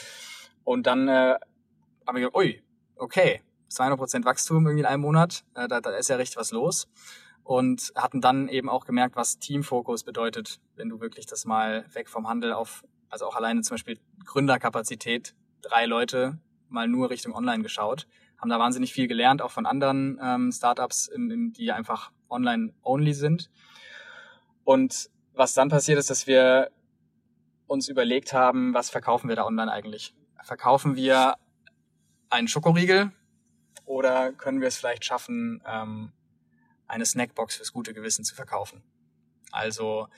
Und 0.62 0.86
dann 0.86 1.08
äh, 1.08 1.34
habe 2.06 2.20
ich 2.20 2.24
gedacht, 2.26 2.36
ui, 2.36 2.62
okay, 2.94 3.42
200% 3.72 4.24
Wachstum 4.24 4.66
irgendwie 4.66 4.82
in 4.82 4.86
einem 4.86 5.02
Monat, 5.02 5.44
äh, 5.54 5.66
da, 5.66 5.80
da 5.80 5.90
ist 5.90 6.08
ja 6.10 6.16
richtig 6.16 6.36
was 6.36 6.52
los. 6.52 6.86
Und 7.42 7.92
hatten 7.96 8.20
dann 8.20 8.48
eben 8.48 8.68
auch 8.68 8.86
gemerkt, 8.86 9.16
was 9.16 9.40
Teamfokus 9.40 10.04
bedeutet, 10.04 10.60
wenn 10.76 10.88
du 10.88 11.00
wirklich 11.00 11.26
das 11.26 11.44
mal 11.44 11.84
weg 11.92 12.08
vom 12.08 12.28
Handel 12.28 12.52
auf, 12.52 12.84
also 13.14 13.28
auch 13.28 13.36
alleine 13.36 13.62
zum 13.62 13.76
Beispiel 13.76 14.00
Gründerkapazität, 14.24 15.36
drei 15.62 15.86
Leute 15.86 16.40
mal 16.68 16.88
nur 16.88 17.10
Richtung 17.10 17.32
Online 17.32 17.62
geschaut, 17.62 18.08
haben 18.38 18.50
da 18.50 18.58
wahnsinnig 18.58 18.92
viel 18.92 19.06
gelernt, 19.06 19.40
auch 19.40 19.52
von 19.52 19.66
anderen 19.66 20.18
ähm, 20.20 20.50
Startups, 20.50 21.06
im, 21.06 21.30
im, 21.30 21.52
die 21.52 21.70
einfach 21.70 22.10
online-only 22.28 23.14
sind. 23.14 23.50
Und 24.64 25.10
was 25.32 25.54
dann 25.54 25.68
passiert 25.68 25.96
ist, 25.96 26.10
dass 26.10 26.26
wir 26.26 26.72
uns 27.68 27.88
überlegt 27.88 28.32
haben, 28.32 28.74
was 28.74 28.90
verkaufen 28.90 29.28
wir 29.28 29.36
da 29.36 29.44
online 29.44 29.70
eigentlich? 29.70 30.12
Verkaufen 30.42 30.96
wir 30.96 31.36
einen 32.30 32.48
Schokoriegel 32.48 33.12
oder 33.84 34.32
können 34.32 34.60
wir 34.60 34.66
es 34.66 34.76
vielleicht 34.76 35.04
schaffen, 35.04 35.62
ähm, 35.64 36.10
eine 36.88 37.06
Snackbox 37.06 37.54
fürs 37.54 37.72
gute 37.72 37.94
Gewissen 37.94 38.24
zu 38.24 38.34
verkaufen? 38.34 38.82
Also 39.52 40.08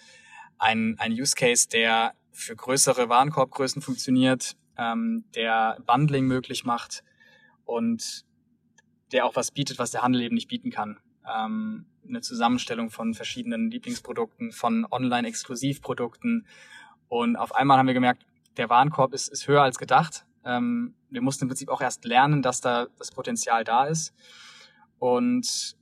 ein, 0.57 0.97
ein 0.99 1.13
Use 1.13 1.35
Case, 1.35 1.69
der 1.69 2.15
für 2.37 2.55
größere 2.55 3.09
Warenkorbgrößen 3.09 3.81
funktioniert, 3.81 4.57
ähm, 4.77 5.25
der 5.35 5.79
Bundling 5.87 6.27
möglich 6.27 6.65
macht 6.65 7.03
und 7.65 8.25
der 9.11 9.25
auch 9.25 9.37
was 9.37 9.51
bietet, 9.51 9.79
was 9.79 9.91
der 9.91 10.03
Handel 10.03 10.21
eben 10.21 10.35
nicht 10.35 10.49
bieten 10.49 10.71
kann. 10.71 11.01
Ähm, 11.27 11.87
eine 12.07 12.21
Zusammenstellung 12.21 12.91
von 12.91 13.15
verschiedenen 13.15 13.71
Lieblingsprodukten, 13.71 14.53
von 14.53 14.87
Online-Exklusivprodukten. 14.91 16.47
Und 17.09 17.37
auf 17.37 17.55
einmal 17.55 17.79
haben 17.79 17.87
wir 17.87 17.95
gemerkt, 17.95 18.27
der 18.59 18.69
Warenkorb 18.69 19.15
ist, 19.15 19.29
ist 19.29 19.49
höher 19.49 19.63
als 19.63 19.79
gedacht. 19.79 20.27
Ähm, 20.45 20.95
wir 21.09 21.23
mussten 21.23 21.45
im 21.45 21.49
Prinzip 21.49 21.71
auch 21.71 21.81
erst 21.81 22.05
lernen, 22.05 22.43
dass 22.43 22.61
da 22.61 22.87
das 22.99 23.11
Potenzial 23.11 23.65
da 23.65 23.87
ist. 23.87 24.15
Und 24.99 25.77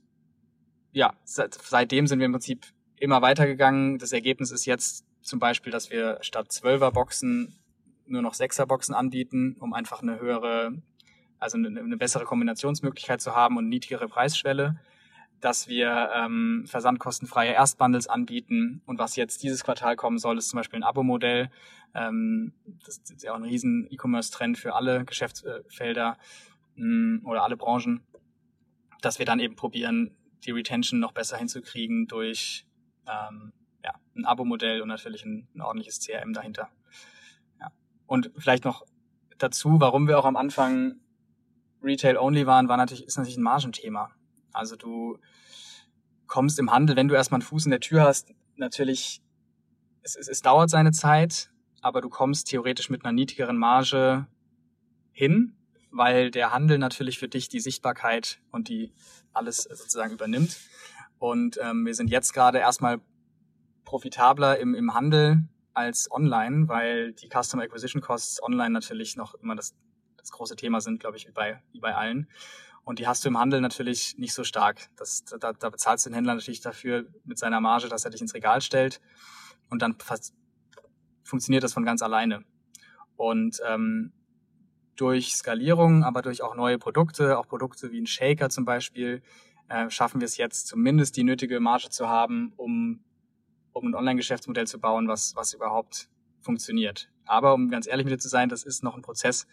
ja, 0.93 1.13
seit, 1.25 1.53
seitdem 1.55 2.07
sind 2.07 2.19
wir 2.19 2.25
im 2.25 2.31
Prinzip 2.31 2.65
immer 2.97 3.21
weitergegangen. 3.21 3.97
Das 3.97 4.13
Ergebnis 4.13 4.51
ist 4.51 4.65
jetzt 4.65 5.05
zum 5.25 5.39
Beispiel, 5.39 5.71
dass 5.71 5.89
wir 5.89 6.19
statt 6.21 6.49
12er 6.49 6.91
Boxen 6.91 7.55
nur 8.07 8.21
noch 8.21 8.33
6er 8.33 8.65
Boxen 8.65 8.93
anbieten, 8.93 9.57
um 9.59 9.73
einfach 9.73 10.01
eine 10.01 10.19
höhere, 10.19 10.73
also 11.39 11.57
eine, 11.57 11.67
eine 11.79 11.97
bessere 11.97 12.23
Kombinationsmöglichkeit 12.23 13.21
zu 13.21 13.35
haben 13.35 13.57
und 13.57 13.67
niedrigere 13.67 14.07
Preisschwelle 14.07 14.79
dass 15.41 15.67
wir 15.67 16.09
ähm, 16.15 16.63
versandkostenfreie 16.65 17.51
Erstbundles 17.51 18.07
anbieten. 18.07 18.81
Und 18.85 18.99
was 18.99 19.15
jetzt 19.15 19.43
dieses 19.43 19.63
Quartal 19.63 19.95
kommen 19.95 20.17
soll, 20.17 20.37
ist 20.37 20.49
zum 20.49 20.57
Beispiel 20.57 20.79
ein 20.79 20.83
Abo-Modell. 20.83 21.49
Ähm, 21.93 22.53
das 22.83 22.97
ist 22.97 23.23
ja 23.23 23.31
auch 23.31 23.35
ein 23.35 23.43
riesen 23.43 23.87
E-Commerce-Trend 23.91 24.57
für 24.57 24.73
alle 24.73 25.05
Geschäftsfelder 25.05 26.17
mh, 26.75 27.19
mm, 27.19 27.25
oder 27.25 27.43
alle 27.43 27.57
Branchen, 27.57 28.01
dass 29.01 29.19
wir 29.19 29.25
dann 29.25 29.39
eben 29.39 29.55
probieren, 29.55 30.15
die 30.45 30.51
Retention 30.51 30.99
noch 30.99 31.11
besser 31.11 31.37
hinzukriegen 31.37 32.07
durch 32.07 32.65
ähm, 33.07 33.53
ein 34.15 34.25
Abo-Modell 34.25 34.81
und 34.81 34.87
natürlich 34.87 35.25
ein, 35.25 35.47
ein 35.53 35.61
ordentliches 35.61 35.99
CRM 35.99 36.33
dahinter. 36.33 36.69
Ja. 37.59 37.71
Und 38.05 38.31
vielleicht 38.37 38.65
noch 38.65 38.85
dazu, 39.37 39.79
warum 39.79 40.07
wir 40.07 40.17
auch 40.17 40.25
am 40.25 40.37
Anfang 40.37 40.95
Retail-only 41.83 42.47
waren, 42.47 42.67
war 42.67 42.77
natürlich, 42.77 43.05
ist 43.05 43.17
natürlich 43.17 43.37
ein 43.37 43.43
Margenthema. 43.43 44.11
Also 44.53 44.75
du 44.75 45.19
kommst 46.27 46.57
im 46.59 46.71
Handel, 46.71 46.95
wenn 46.95 47.07
du 47.07 47.15
erstmal 47.15 47.39
einen 47.39 47.47
Fuß 47.47 47.65
in 47.65 47.71
der 47.71 47.79
Tür 47.79 48.03
hast, 48.03 48.33
natürlich, 48.55 49.21
es, 50.01 50.15
es, 50.15 50.27
es 50.27 50.41
dauert 50.41 50.69
seine 50.69 50.91
Zeit, 50.91 51.51
aber 51.81 52.01
du 52.01 52.09
kommst 52.09 52.47
theoretisch 52.47 52.89
mit 52.89 53.05
einer 53.05 53.11
niedrigeren 53.11 53.57
Marge 53.57 54.27
hin, 55.11 55.55
weil 55.91 56.31
der 56.31 56.51
Handel 56.51 56.77
natürlich 56.77 57.19
für 57.19 57.27
dich 57.27 57.47
die 57.47 57.59
Sichtbarkeit 57.59 58.41
und 58.51 58.69
die 58.69 58.91
alles 59.33 59.63
sozusagen 59.63 60.13
übernimmt. 60.13 60.57
Und 61.19 61.59
ähm, 61.61 61.85
wir 61.85 61.93
sind 61.93 62.09
jetzt 62.09 62.33
gerade 62.33 62.57
erstmal 62.57 62.99
profitabler 63.85 64.59
im, 64.59 64.75
im 64.75 64.93
Handel 64.93 65.47
als 65.73 66.09
online, 66.11 66.67
weil 66.67 67.13
die 67.13 67.29
Customer 67.29 67.63
Acquisition 67.63 68.01
Costs 68.01 68.41
online 68.41 68.71
natürlich 68.71 69.15
noch 69.15 69.35
immer 69.35 69.55
das, 69.55 69.75
das 70.17 70.31
große 70.31 70.55
Thema 70.55 70.81
sind, 70.81 70.99
glaube 70.99 71.17
ich, 71.17 71.27
wie 71.27 71.31
bei, 71.31 71.61
wie 71.71 71.79
bei 71.79 71.95
allen. 71.95 72.27
Und 72.83 72.99
die 72.99 73.07
hast 73.07 73.25
du 73.25 73.29
im 73.29 73.39
Handel 73.39 73.61
natürlich 73.61 74.17
nicht 74.17 74.33
so 74.33 74.43
stark. 74.43 74.89
Das, 74.95 75.25
da, 75.25 75.53
da 75.53 75.69
bezahlst 75.69 76.05
du 76.05 76.09
den 76.09 76.15
Händler 76.15 76.35
natürlich 76.35 76.61
dafür 76.61 77.05
mit 77.23 77.39
seiner 77.39 77.59
Marge, 77.59 77.89
dass 77.89 78.05
er 78.05 78.11
dich 78.11 78.21
ins 78.21 78.35
Regal 78.35 78.61
stellt. 78.61 79.01
Und 79.69 79.81
dann 79.81 79.95
fast 79.99 80.35
funktioniert 81.23 81.63
das 81.63 81.73
von 81.73 81.83
ganz 81.83 82.01
alleine. 82.01 82.43
Und 83.15 83.59
ähm, 83.67 84.13
durch 84.95 85.35
Skalierung, 85.35 86.03
aber 86.03 86.21
durch 86.21 86.41
auch 86.43 86.55
neue 86.55 86.77
Produkte, 86.77 87.37
auch 87.37 87.47
Produkte 87.47 87.91
wie 87.91 87.99
ein 87.99 88.07
Shaker 88.07 88.49
zum 88.49 88.65
Beispiel, 88.65 89.21
äh, 89.67 89.89
schaffen 89.89 90.21
wir 90.21 90.25
es 90.25 90.37
jetzt 90.37 90.67
zumindest 90.67 91.17
die 91.17 91.23
nötige 91.23 91.59
Marge 91.59 91.89
zu 91.89 92.07
haben, 92.07 92.53
um, 92.55 93.03
um 93.75 93.87
ein 93.87 93.95
Online-Geschäftsmodell 93.95 94.67
zu 94.67 94.79
bauen, 94.79 95.07
was, 95.07 95.35
was 95.35 95.53
überhaupt 95.53 96.09
funktioniert. 96.39 97.09
Aber 97.25 97.53
um 97.53 97.69
ganz 97.69 97.87
ehrlich 97.87 98.05
mit 98.05 98.13
dir 98.13 98.19
zu 98.19 98.29
sein, 98.29 98.49
das 98.49 98.63
ist 98.63 98.83
noch 98.83 98.95
ein 98.95 99.01
Prozess. 99.01 99.47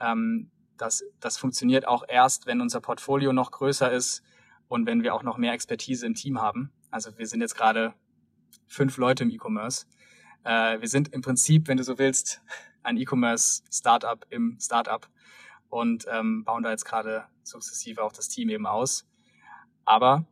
Ähm, 0.00 0.50
das, 0.76 1.04
das 1.20 1.38
funktioniert 1.38 1.86
auch 1.86 2.04
erst, 2.08 2.46
wenn 2.46 2.60
unser 2.60 2.80
Portfolio 2.80 3.32
noch 3.32 3.50
größer 3.50 3.90
ist 3.92 4.22
und 4.68 4.86
wenn 4.86 5.02
wir 5.02 5.14
auch 5.14 5.22
noch 5.22 5.38
mehr 5.38 5.52
Expertise 5.52 6.06
im 6.06 6.14
Team 6.14 6.40
haben. 6.40 6.72
Also 6.90 7.16
wir 7.18 7.26
sind 7.26 7.40
jetzt 7.40 7.54
gerade 7.54 7.94
fünf 8.66 8.96
Leute 8.96 9.24
im 9.24 9.30
E-Commerce. 9.30 9.86
Äh, 10.44 10.80
wir 10.80 10.88
sind 10.88 11.12
im 11.12 11.22
Prinzip, 11.22 11.68
wenn 11.68 11.76
du 11.76 11.84
so 11.84 11.98
willst, 11.98 12.42
ein 12.82 12.96
E-Commerce-Startup 12.96 14.26
im 14.30 14.58
Startup 14.60 15.08
und 15.68 16.06
ähm, 16.10 16.44
bauen 16.44 16.62
da 16.62 16.70
jetzt 16.70 16.84
gerade 16.84 17.26
sukzessive 17.42 18.02
auch 18.02 18.12
das 18.12 18.28
Team 18.28 18.48
eben 18.48 18.66
aus. 18.66 19.06
Aber 19.84 20.26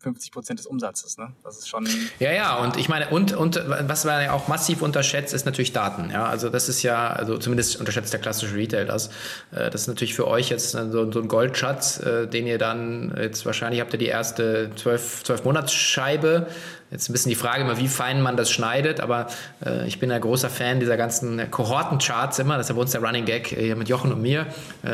50 0.00 0.32
Prozent 0.32 0.58
des 0.58 0.66
Umsatzes. 0.66 1.18
Ne? 1.18 1.32
Das 1.44 1.58
ist 1.58 1.68
schon. 1.68 1.86
Ja, 2.18 2.32
ja, 2.32 2.56
und 2.56 2.76
ich 2.76 2.88
meine, 2.88 3.08
und, 3.10 3.32
und 3.32 3.62
was 3.82 4.04
man 4.04 4.22
ja 4.22 4.32
auch 4.32 4.48
massiv 4.48 4.82
unterschätzt, 4.82 5.34
ist 5.34 5.46
natürlich 5.46 5.72
Daten. 5.72 6.10
Ja, 6.10 6.26
also 6.26 6.48
das 6.48 6.68
ist 6.68 6.82
ja, 6.82 7.08
also 7.08 7.38
zumindest 7.38 7.78
unterschätzt 7.78 8.12
der 8.12 8.20
klassische 8.20 8.54
Retail 8.54 8.86
das. 8.86 9.08
Äh, 9.52 9.70
das 9.70 9.82
ist 9.82 9.86
natürlich 9.88 10.14
für 10.14 10.26
euch 10.26 10.48
jetzt 10.48 10.72
so, 10.72 11.12
so 11.12 11.20
ein 11.20 11.28
Goldschatz, 11.28 12.00
äh, 12.00 12.26
den 12.26 12.46
ihr 12.46 12.58
dann 12.58 13.14
jetzt 13.20 13.44
wahrscheinlich 13.44 13.80
habt 13.80 13.92
ihr 13.92 13.98
die 13.98 14.06
erste 14.06 14.70
zwölf, 14.76 15.22
zwölf 15.24 15.44
Monatsscheibe 15.44 16.46
Jetzt 16.90 17.08
ein 17.08 17.12
bisschen 17.12 17.28
die 17.28 17.36
Frage 17.36 17.62
immer, 17.62 17.78
wie 17.78 17.86
fein 17.86 18.20
man 18.20 18.36
das 18.36 18.50
schneidet, 18.50 18.98
aber 18.98 19.28
äh, 19.64 19.86
ich 19.86 20.00
bin 20.00 20.10
ein 20.10 20.20
großer 20.20 20.50
Fan 20.50 20.80
dieser 20.80 20.96
ganzen 20.96 21.48
Kohortencharts 21.48 22.40
immer. 22.40 22.56
Das 22.56 22.66
ist 22.66 22.70
ja 22.70 22.74
bei 22.74 22.80
uns 22.80 22.90
der 22.90 23.00
Running 23.00 23.26
Gag 23.26 23.52
äh, 23.52 23.66
hier 23.66 23.76
mit 23.76 23.88
Jochen 23.88 24.12
und 24.12 24.20
mir. 24.20 24.46
Äh, 24.84 24.88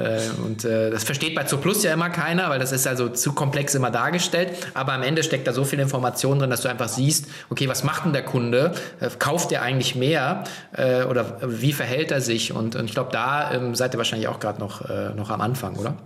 äh, 0.00 0.30
und 0.42 0.64
äh, 0.64 0.90
das 0.90 1.04
versteht 1.04 1.34
bei 1.34 1.44
Zooplus 1.44 1.82
ja 1.82 1.92
immer 1.92 2.08
keiner, 2.08 2.48
weil 2.48 2.58
das 2.58 2.72
ist 2.72 2.86
also 2.86 3.10
zu 3.10 3.34
komplex 3.34 3.74
immer 3.74 3.90
dargestellt. 3.90 4.50
Aber 4.72 4.94
am 4.94 5.02
Ende 5.02 5.22
steckt 5.22 5.46
da 5.46 5.52
so 5.52 5.64
viel 5.64 5.78
Information 5.78 6.38
drin, 6.38 6.48
dass 6.48 6.62
du 6.62 6.68
einfach 6.68 6.88
siehst, 6.88 7.26
okay, 7.50 7.68
was 7.68 7.84
macht 7.84 8.06
denn 8.06 8.14
der 8.14 8.24
Kunde? 8.24 8.72
Äh, 9.00 9.10
kauft 9.18 9.52
er 9.52 9.62
eigentlich 9.62 9.94
mehr? 9.94 10.44
oder 10.72 11.38
wie 11.42 11.72
verhält 11.72 12.10
er 12.10 12.20
sich? 12.20 12.52
Und, 12.52 12.76
und 12.76 12.86
ich 12.86 12.92
glaube, 12.92 13.10
da 13.12 13.52
ähm, 13.52 13.74
seid 13.74 13.94
ihr 13.94 13.98
wahrscheinlich 13.98 14.28
auch 14.28 14.40
gerade 14.40 14.58
noch, 14.58 14.88
noch 15.14 15.30
am 15.30 15.40
Anfang, 15.40 15.76
oder? 15.76 15.96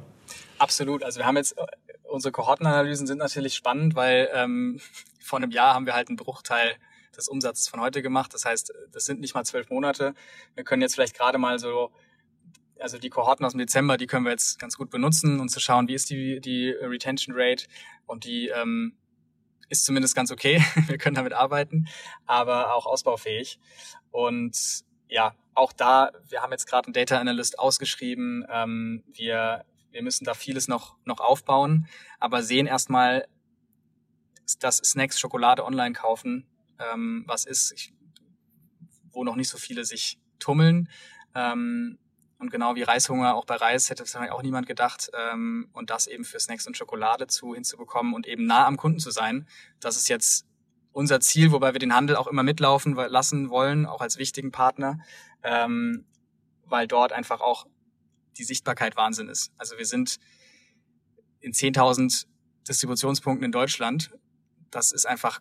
Absolut. 0.58 1.04
Also 1.04 1.20
wir 1.20 1.26
haben 1.26 1.36
jetzt 1.36 1.54
unsere 2.08 2.32
Kohortenanalysen 2.32 3.06
sind 3.06 3.18
natürlich 3.18 3.54
spannend, 3.54 3.94
weil 3.94 4.28
ähm, 4.32 4.80
vor 5.20 5.38
einem 5.38 5.50
Jahr 5.50 5.74
haben 5.74 5.86
wir 5.86 5.94
halt 5.94 6.08
einen 6.08 6.16
Bruchteil 6.16 6.76
des 7.16 7.28
Umsatzes 7.28 7.68
von 7.68 7.80
heute 7.80 8.02
gemacht. 8.02 8.34
Das 8.34 8.44
heißt, 8.44 8.72
das 8.92 9.04
sind 9.04 9.20
nicht 9.20 9.34
mal 9.34 9.44
zwölf 9.44 9.70
Monate. 9.70 10.14
Wir 10.54 10.64
können 10.64 10.82
jetzt 10.82 10.94
vielleicht 10.94 11.16
gerade 11.16 11.38
mal 11.38 11.58
so, 11.58 11.90
also 12.78 12.98
die 12.98 13.10
Kohorten 13.10 13.44
aus 13.44 13.52
dem 13.52 13.58
Dezember, 13.58 13.96
die 13.96 14.06
können 14.06 14.24
wir 14.24 14.32
jetzt 14.32 14.58
ganz 14.58 14.76
gut 14.76 14.90
benutzen, 14.90 15.40
um 15.40 15.48
zu 15.48 15.60
schauen, 15.60 15.88
wie 15.88 15.94
ist 15.94 16.10
die, 16.10 16.40
die 16.40 16.70
Retention 16.70 17.34
Rate 17.36 17.66
und 18.06 18.24
die 18.24 18.48
ähm, 18.48 18.96
ist 19.68 19.84
zumindest 19.84 20.14
ganz 20.14 20.30
okay. 20.30 20.62
wir 20.86 20.98
können 20.98 21.16
damit 21.16 21.32
arbeiten, 21.32 21.88
aber 22.26 22.74
auch 22.74 22.86
ausbaufähig. 22.86 23.58
Und 24.10 24.84
ja, 25.08 25.34
auch 25.54 25.72
da, 25.72 26.10
wir 26.28 26.42
haben 26.42 26.52
jetzt 26.52 26.66
gerade 26.66 26.86
einen 26.86 26.92
Data 26.92 27.18
Analyst 27.18 27.58
ausgeschrieben. 27.58 28.44
Ähm, 28.50 29.02
wir 29.12 29.64
wir 29.96 30.02
müssen 30.02 30.26
da 30.26 30.34
vieles 30.34 30.68
noch, 30.68 30.98
noch 31.06 31.20
aufbauen, 31.20 31.88
aber 32.20 32.42
sehen 32.42 32.66
erstmal, 32.66 33.26
dass 34.60 34.76
Snacks 34.76 35.18
Schokolade 35.18 35.64
online 35.64 35.94
kaufen, 35.94 36.46
ähm, 36.78 37.24
was 37.26 37.46
ist, 37.46 37.72
ich, 37.72 37.94
wo 39.10 39.24
noch 39.24 39.36
nicht 39.36 39.48
so 39.48 39.56
viele 39.56 39.86
sich 39.86 40.20
tummeln. 40.38 40.90
Ähm, 41.34 41.98
und 42.38 42.50
genau 42.50 42.74
wie 42.74 42.82
Reishunger, 42.82 43.34
auch 43.34 43.46
bei 43.46 43.56
Reis 43.56 43.88
hätte 43.88 44.02
wahrscheinlich 44.02 44.32
auch 44.32 44.42
niemand 44.42 44.66
gedacht. 44.66 45.10
Ähm, 45.14 45.70
und 45.72 45.88
das 45.88 46.06
eben 46.06 46.24
für 46.24 46.38
Snacks 46.38 46.66
und 46.66 46.76
Schokolade 46.76 47.26
zu 47.26 47.54
hinzubekommen 47.54 48.12
und 48.12 48.26
eben 48.26 48.44
nah 48.44 48.66
am 48.66 48.76
Kunden 48.76 48.98
zu 48.98 49.10
sein, 49.10 49.48
das 49.80 49.96
ist 49.96 50.10
jetzt 50.10 50.46
unser 50.92 51.20
Ziel, 51.20 51.52
wobei 51.52 51.72
wir 51.72 51.78
den 51.78 51.94
Handel 51.94 52.16
auch 52.16 52.26
immer 52.26 52.42
mitlaufen 52.42 52.94
lassen 52.94 53.48
wollen, 53.48 53.86
auch 53.86 54.02
als 54.02 54.18
wichtigen 54.18 54.52
Partner, 54.52 54.98
ähm, 55.42 56.04
weil 56.66 56.86
dort 56.86 57.14
einfach 57.14 57.40
auch 57.40 57.66
die 58.38 58.44
Sichtbarkeit 58.44 58.96
Wahnsinn 58.96 59.28
ist. 59.28 59.52
Also 59.56 59.78
wir 59.78 59.86
sind 59.86 60.16
in 61.40 61.52
10.000 61.52 62.26
Distributionspunkten 62.68 63.44
in 63.44 63.52
Deutschland. 63.52 64.10
Das 64.70 64.92
ist 64.92 65.06
einfach 65.06 65.40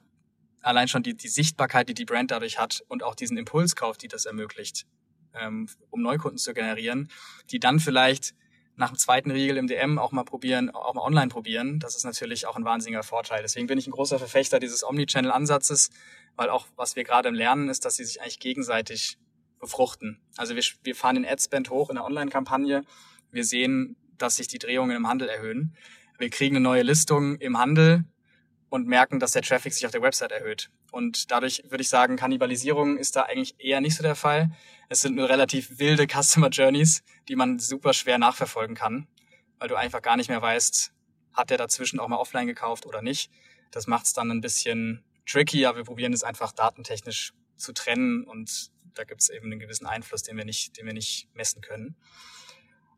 allein 0.62 0.88
schon 0.88 1.04
die, 1.04 1.16
die 1.16 1.28
Sichtbarkeit, 1.28 1.90
die 1.90 1.94
die 1.94 2.06
Brand 2.06 2.32
dadurch 2.32 2.60
hat 2.60 2.84
und 2.88 3.04
auch 3.04 3.16
diesen 3.16 3.38
Impulskauf, 3.38 3.98
die 3.98 4.08
das 4.08 4.26
ermöglicht, 4.26 4.86
ähm, 5.34 5.68
um 5.90 6.02
Neukunden 6.02 6.38
zu 6.38 6.54
generieren, 6.54 7.10
die 7.52 7.60
dann 7.60 7.80
vielleicht 7.80 8.34
nach 8.78 8.90
dem 8.90 8.98
zweiten 8.98 9.32
Riegel 9.32 9.58
im 9.58 9.68
DM 9.68 9.98
auch 9.98 10.12
mal 10.12 10.24
probieren, 10.24 10.70
auch 10.70 10.94
mal 10.94 11.02
online 11.02 11.30
probieren. 11.30 11.80
Das 11.80 11.96
ist 11.96 12.04
natürlich 12.04 12.46
auch 12.46 12.58
ein 12.58 12.66
wahnsinniger 12.66 13.04
Vorteil. 13.04 13.42
Deswegen 13.42 13.68
bin 13.68 13.78
ich 13.78 13.88
ein 13.88 13.92
großer 13.92 14.20
Verfechter 14.20 14.60
dieses 14.60 14.84
Omnichannel-Ansatzes, 14.84 15.92
weil 16.36 16.50
auch 16.50 16.68
was 16.76 16.96
wir 16.96 17.06
gerade 17.06 17.30
Lernen 17.30 17.70
ist, 17.70 17.86
dass 17.86 17.96
sie 17.96 18.04
sich 18.04 18.22
eigentlich 18.22 18.40
gegenseitig 18.40 19.18
befruchten. 19.66 20.22
Also 20.38 20.56
wir, 20.56 20.64
wir 20.84 20.96
fahren 20.96 21.16
den 21.16 21.26
Adspend 21.26 21.72
hoch 21.72 21.90
in 21.90 21.96
der 21.96 22.06
Online-Kampagne. 22.06 22.84
Wir 23.32 23.44
sehen, 23.44 23.96
dass 24.18 24.36
sich 24.36 24.48
die 24.48 24.60
Drehungen 24.60 24.96
im 24.96 25.08
Handel 25.08 25.28
erhöhen. 25.28 25.76
Wir 26.20 26.30
kriegen 26.30 26.56
eine 26.56 26.64
neue 26.64 26.84
Listung 26.84 27.36
im 27.38 27.58
Handel 27.58 28.06
und 28.70 28.88
merken, 28.88 29.20
dass 29.20 29.32
der 29.32 29.42
Traffic 29.42 29.74
sich 29.74 29.86
auf 29.86 29.92
der 29.92 30.04
Website 30.04 30.32
erhöht. 30.32 30.70
Und 30.92 31.32
dadurch 31.32 31.64
würde 31.70 31.82
ich 31.82 31.90
sagen, 31.90 32.16
Kannibalisierung 32.16 32.98
ist 32.98 33.16
da 33.16 33.24
eigentlich 33.24 33.56
eher 33.58 33.82
nicht 33.82 33.96
so 33.96 34.04
der 34.04 34.16
Fall. 34.16 34.52
Es 34.88 35.02
sind 35.02 35.16
nur 35.16 35.30
relativ 35.30 35.80
wilde 35.80 36.06
Customer 36.14 36.50
Journeys, 36.50 37.04
die 37.28 37.36
man 37.36 37.60
super 37.60 37.94
schwer 37.94 38.18
nachverfolgen 38.18 38.76
kann, 38.76 39.08
weil 39.58 39.68
du 39.68 39.76
einfach 39.76 40.02
gar 40.02 40.16
nicht 40.16 40.30
mehr 40.30 40.42
weißt, 40.42 40.94
hat 41.34 41.50
der 41.50 41.58
dazwischen 41.58 42.00
auch 42.00 42.08
mal 42.08 42.18
offline 42.18 42.48
gekauft 42.48 42.86
oder 42.86 43.02
nicht. 43.02 43.32
Das 43.72 43.88
macht 43.88 44.06
es 44.06 44.14
dann 44.14 44.30
ein 44.30 44.42
bisschen 44.42 45.04
tricky, 45.26 45.66
aber 45.66 45.80
wir 45.80 45.86
probieren 45.86 46.14
es 46.14 46.24
einfach 46.24 46.52
datentechnisch 46.52 47.34
zu 47.58 47.74
trennen 47.74 48.24
und 48.24 48.72
da 48.96 49.04
gibt 49.04 49.22
es 49.22 49.30
eben 49.30 49.52
einen 49.52 49.60
gewissen 49.60 49.86
Einfluss, 49.86 50.24
den 50.24 50.38
wir 50.38 50.46
nicht, 50.46 50.78
den 50.78 50.86
wir 50.86 50.94
nicht 50.94 51.28
messen 51.34 51.62
können. 51.62 51.96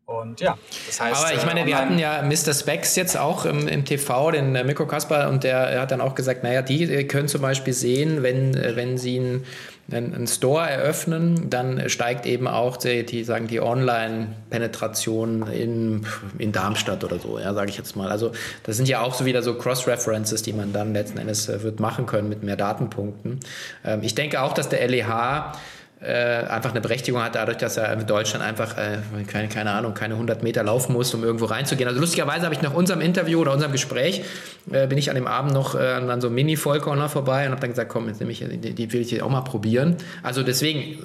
Und 0.08 0.40
ja, 0.40 0.58
das 0.86 1.02
heißt. 1.02 1.26
Aber 1.26 1.34
ich 1.34 1.46
meine, 1.46 1.66
wir 1.66 1.78
hatten 1.78 2.00
ja 2.00 2.22
Mr. 2.22 2.54
Specs 2.54 2.96
jetzt 2.96 3.18
auch 3.18 3.44
im, 3.44 3.68
im 3.68 3.84
TV, 3.84 4.32
den 4.32 4.56
äh, 4.56 4.64
Mikro 4.64 4.88
Kasper, 4.88 5.28
und 5.28 5.44
der 5.44 5.82
hat 5.82 5.92
dann 5.92 6.00
auch 6.00 6.16
gesagt, 6.16 6.44
naja, 6.44 6.62
die 6.62 6.84
äh, 6.84 7.04
können 7.04 7.28
zum 7.28 7.42
Beispiel 7.42 7.74
sehen, 7.74 8.24
wenn, 8.24 8.56
äh, 8.56 8.78
wenn 8.78 8.98
sie 8.98 9.20
einen, 9.20 9.44
einen 9.92 10.28
Store 10.28 10.66
eröffnen, 10.66 11.50
dann 11.50 11.90
steigt 11.90 12.26
eben 12.26 12.48
auch 12.48 12.78
die, 12.78 13.06
die 13.06 13.26
sagen 13.26 13.48
die 13.48 13.60
Online-Penetration 13.60 15.46
in, 15.52 16.08
in 16.38 16.54
Darmstadt 16.54 17.04
oder 17.04 17.20
so, 17.20 17.38
ja, 17.38 17.54
sage 17.54 17.70
ich 17.70 17.78
jetzt 17.78 17.98
mal. 17.98 18.10
Also 18.10 18.32
das 18.64 18.78
sind 18.78 18.88
ja 18.88 19.02
auch 19.02 19.14
so 19.14 19.26
wieder 19.26 19.44
so 19.44 19.56
Cross-References, 19.56 20.42
die 20.42 20.54
man 20.54 20.72
dann 20.72 20.94
letzten 20.94 21.18
Endes 21.18 21.50
wird 21.50 21.82
machen 21.82 22.06
können 22.06 22.30
mit 22.30 22.44
mehr 22.44 22.56
Datenpunkten. 22.56 23.42
Ähm, 23.84 24.04
ich 24.04 24.16
denke 24.16 24.42
auch, 24.42 24.54
dass 24.54 24.70
der 24.70 24.88
LEH 24.88 25.52
äh, 26.00 26.46
einfach 26.46 26.72
eine 26.72 26.82
Berechtigung 26.82 27.24
hat, 27.24 27.34
dadurch, 27.34 27.58
dass 27.58 27.78
er 27.78 27.92
in 27.92 28.06
Deutschland 28.06 28.44
einfach, 28.44 28.78
äh, 28.78 29.00
keine, 29.26 29.48
keine 29.48 29.72
Ahnung, 29.72 29.96
keine 29.96 30.14
100 30.14 30.44
Meter 30.44 30.64
laufen 30.64 30.94
muss, 30.94 31.12
um 31.16 31.24
irgendwo 31.24 31.46
reinzugehen. 31.46 31.88
Also 31.88 32.00
lustigerweise 32.00 32.46
habe 32.46 32.54
ich 32.54 32.62
nach 32.62 32.74
unserem 32.74 33.02
Interview 33.02 33.42
oder 33.42 33.52
unserem 33.52 33.72
Gespräch, 33.72 34.24
äh, 34.72 34.86
bin 34.86 35.00
ich 35.00 35.10
an 35.10 35.16
dem 35.16 35.26
Abend 35.26 35.54
noch 35.54 35.74
äh, 35.74 35.80
an 35.80 36.22
so 36.22 36.28
einem 36.28 36.36
Mini-Vollcorner 36.36 37.10
vorbei 37.10 37.46
und 37.46 37.52
habe 37.52 37.62
dann 37.62 37.72
gesagt, 37.72 37.90
komm, 37.90 38.08
jetzt 38.08 38.20
nehme 38.20 38.32
ich, 38.32 38.40
die, 38.48 38.76
die 38.76 38.94
will 38.94 39.02
ich 39.02 39.22
auch 39.24 39.30
mal 39.30 39.42
probieren. 39.42 39.96
Also 40.22 40.44
deswegen, 40.44 41.00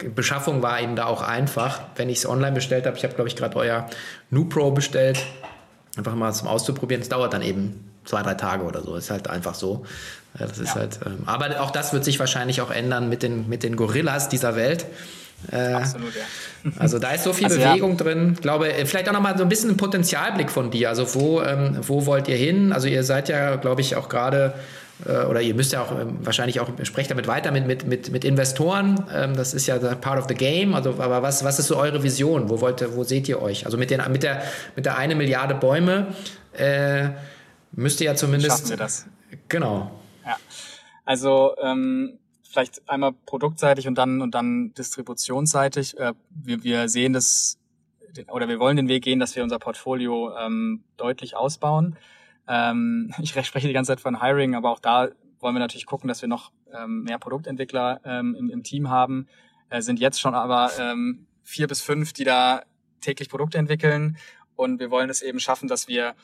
äh, 0.00 0.08
Beschaffung 0.08 0.62
war 0.62 0.78
eben 0.80 0.94
da 0.94 1.06
auch 1.06 1.22
einfach. 1.22 1.80
Wenn 1.96 2.10
ich 2.10 2.18
es 2.18 2.28
online 2.28 2.52
bestellt 2.52 2.84
habe, 2.86 2.98
ich 2.98 3.04
habe, 3.04 3.14
glaube 3.14 3.28
ich, 3.28 3.36
gerade 3.36 3.56
euer 3.56 3.88
Nu 4.28 4.44
Pro 4.44 4.72
bestellt, 4.72 5.24
einfach 5.96 6.14
mal 6.14 6.32
zum 6.32 6.48
Auszuprobieren. 6.48 7.00
Es 7.00 7.08
dauert 7.08 7.32
dann 7.32 7.42
eben 7.42 7.93
zwei, 8.04 8.22
drei 8.22 8.34
Tage 8.34 8.64
oder 8.64 8.82
so. 8.82 8.96
Ist 8.96 9.10
halt 9.10 9.28
einfach 9.28 9.54
so. 9.54 9.84
Ja, 10.38 10.46
das 10.46 10.58
ist 10.58 10.74
ja. 10.74 10.80
halt, 10.80 10.98
ähm, 11.06 11.22
aber 11.26 11.60
auch 11.60 11.70
das 11.70 11.92
wird 11.92 12.04
sich 12.04 12.18
wahrscheinlich 12.18 12.60
auch 12.60 12.70
ändern 12.70 13.08
mit 13.08 13.22
den, 13.22 13.48
mit 13.48 13.62
den 13.62 13.76
Gorillas 13.76 14.28
dieser 14.28 14.56
Welt. 14.56 14.86
Äh, 15.50 15.74
Absolut, 15.74 16.14
ja. 16.14 16.70
Also 16.78 16.98
da 16.98 17.10
ist 17.10 17.24
so 17.24 17.32
viel 17.32 17.46
also, 17.46 17.58
Bewegung 17.58 17.92
ja. 17.92 17.96
drin. 17.96 18.32
Ich 18.34 18.40
glaube, 18.40 18.72
äh, 18.72 18.86
vielleicht 18.86 19.08
auch 19.08 19.12
nochmal 19.12 19.36
so 19.36 19.42
ein 19.42 19.48
bisschen 19.48 19.70
ein 19.70 19.76
Potenzialblick 19.76 20.50
von 20.50 20.70
dir. 20.70 20.88
Also 20.88 21.14
wo, 21.14 21.42
ähm, 21.42 21.76
wo 21.82 22.06
wollt 22.06 22.28
ihr 22.28 22.36
hin? 22.36 22.72
Also 22.72 22.88
ihr 22.88 23.04
seid 23.04 23.28
ja, 23.28 23.56
glaube 23.56 23.82
ich, 23.82 23.96
auch 23.96 24.08
gerade 24.08 24.54
äh, 25.06 25.24
oder 25.26 25.40
ihr 25.40 25.54
müsst 25.54 25.72
ja 25.72 25.82
auch 25.82 25.92
ähm, 25.92 26.18
wahrscheinlich 26.22 26.60
auch, 26.60 26.68
sprecht 26.84 27.10
damit 27.10 27.26
weiter 27.26 27.50
mit, 27.50 27.66
mit, 27.66 27.86
mit, 27.86 28.10
mit 28.10 28.24
Investoren. 28.24 29.04
Ähm, 29.14 29.36
das 29.36 29.52
ist 29.54 29.66
ja 29.66 29.76
part 29.76 30.18
of 30.18 30.26
the 30.28 30.34
game. 30.34 30.74
Also, 30.74 30.94
aber 30.98 31.22
was, 31.22 31.44
was 31.44 31.58
ist 31.58 31.68
so 31.68 31.76
eure 31.76 32.02
Vision? 32.02 32.48
Wo 32.48 32.60
wollt 32.60 32.80
ihr, 32.80 32.96
wo 32.96 33.04
seht 33.04 33.28
ihr 33.28 33.42
euch? 33.42 33.66
Also 33.66 33.76
mit, 33.76 33.90
den, 33.90 34.00
mit 34.10 34.22
der, 34.22 34.42
mit 34.76 34.86
der 34.86 34.96
eine 34.96 35.14
Milliarde 35.14 35.54
Bäume 35.54 36.08
äh, 36.56 37.08
müsst 37.76 38.00
ihr 38.00 38.06
ja 38.06 38.14
zumindest. 38.14 38.58
Schaffen 38.58 38.70
wir 38.70 38.76
das. 38.76 39.06
Genau. 39.48 39.90
Ja. 40.24 40.36
Also 41.04 41.54
ähm, 41.60 42.18
vielleicht 42.42 42.88
einmal 42.88 43.12
produktseitig 43.26 43.88
und 43.88 43.96
dann 43.96 44.22
und 44.22 44.34
dann 44.34 44.72
distributionsseitig. 44.74 45.98
Äh, 45.98 46.14
wir, 46.30 46.62
wir 46.62 46.88
sehen 46.88 47.12
das 47.12 47.58
oder 48.30 48.48
wir 48.48 48.60
wollen 48.60 48.76
den 48.76 48.88
Weg 48.88 49.04
gehen, 49.04 49.18
dass 49.18 49.34
wir 49.34 49.42
unser 49.42 49.58
Portfolio 49.58 50.32
ähm, 50.38 50.84
deutlich 50.96 51.36
ausbauen. 51.36 51.96
Ähm, 52.46 53.12
ich 53.20 53.30
spreche 53.30 53.66
die 53.66 53.72
ganze 53.72 53.92
Zeit 53.92 54.00
von 54.00 54.22
Hiring, 54.22 54.54
aber 54.54 54.70
auch 54.70 54.80
da 54.80 55.08
wollen 55.40 55.54
wir 55.54 55.60
natürlich 55.60 55.86
gucken, 55.86 56.08
dass 56.08 56.22
wir 56.22 56.28
noch 56.28 56.52
ähm, 56.72 57.02
mehr 57.02 57.18
Produktentwickler 57.18 58.00
ähm, 58.04 58.34
im, 58.38 58.50
im 58.50 58.62
Team 58.62 58.88
haben. 58.88 59.26
Äh, 59.68 59.82
sind 59.82 60.00
jetzt 60.00 60.20
schon 60.20 60.34
aber 60.34 60.70
ähm, 60.78 61.26
vier 61.42 61.66
bis 61.66 61.82
fünf, 61.82 62.12
die 62.12 62.24
da 62.24 62.62
täglich 63.00 63.28
Produkte 63.28 63.58
entwickeln. 63.58 64.16
Und 64.56 64.80
wir 64.80 64.90
wollen 64.90 65.10
es 65.10 65.20
eben 65.20 65.40
schaffen, 65.40 65.68
dass 65.68 65.88
wir 65.88 66.14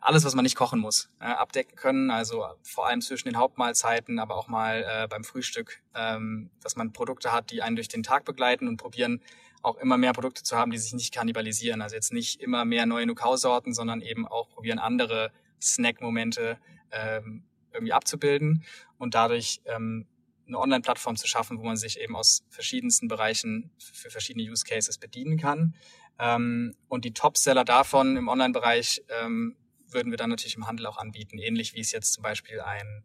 alles, 0.00 0.24
was 0.24 0.34
man 0.34 0.44
nicht 0.44 0.56
kochen 0.56 0.80
muss, 0.80 1.10
äh, 1.20 1.24
abdecken 1.24 1.76
können. 1.76 2.10
Also 2.10 2.46
vor 2.62 2.86
allem 2.86 3.00
zwischen 3.00 3.28
den 3.28 3.36
Hauptmahlzeiten, 3.36 4.18
aber 4.18 4.36
auch 4.36 4.48
mal 4.48 4.84
äh, 4.88 5.08
beim 5.08 5.24
Frühstück, 5.24 5.82
ähm, 5.94 6.50
dass 6.62 6.76
man 6.76 6.92
Produkte 6.92 7.32
hat, 7.32 7.50
die 7.50 7.62
einen 7.62 7.76
durch 7.76 7.88
den 7.88 8.02
Tag 8.02 8.24
begleiten 8.24 8.68
und 8.68 8.76
probieren 8.76 9.22
auch 9.62 9.76
immer 9.76 9.96
mehr 9.98 10.12
Produkte 10.12 10.42
zu 10.42 10.56
haben, 10.56 10.70
die 10.70 10.78
sich 10.78 10.92
nicht 10.92 11.12
kannibalisieren. 11.12 11.82
Also 11.82 11.96
jetzt 11.96 12.12
nicht 12.12 12.40
immer 12.40 12.64
mehr 12.64 12.86
neue 12.86 13.06
Nukau-Sorten, 13.06 13.74
sondern 13.74 14.00
eben 14.00 14.26
auch 14.26 14.48
probieren, 14.48 14.78
andere 14.78 15.32
Snack-Momente 15.60 16.58
ähm, 16.92 17.44
irgendwie 17.72 17.92
abzubilden 17.92 18.64
und 18.98 19.14
dadurch 19.14 19.60
ähm, 19.64 20.06
eine 20.46 20.58
Online-Plattform 20.58 21.16
zu 21.16 21.26
schaffen, 21.26 21.58
wo 21.58 21.64
man 21.64 21.76
sich 21.76 22.00
eben 22.00 22.16
aus 22.16 22.44
verschiedensten 22.48 23.08
Bereichen 23.08 23.70
für 23.78 24.10
verschiedene 24.10 24.48
Use 24.48 24.64
Cases 24.64 24.96
bedienen 24.98 25.38
kann. 25.38 25.74
Ähm, 26.18 26.74
und 26.88 27.04
die 27.04 27.12
Top-Seller 27.12 27.64
davon 27.64 28.16
im 28.16 28.28
Online-Bereich 28.28 29.02
ähm, 29.22 29.56
würden 29.90 30.10
wir 30.10 30.16
dann 30.16 30.30
natürlich 30.30 30.56
im 30.56 30.66
Handel 30.66 30.86
auch 30.86 30.98
anbieten, 30.98 31.38
ähnlich 31.38 31.74
wie 31.74 31.80
es 31.80 31.92
jetzt 31.92 32.12
zum 32.12 32.22
Beispiel 32.22 32.60
ein 32.60 33.04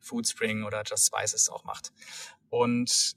Foodspring 0.00 0.64
oder 0.64 0.82
Just 0.84 1.06
Spices 1.06 1.48
auch 1.48 1.64
macht. 1.64 1.92
Und 2.50 3.16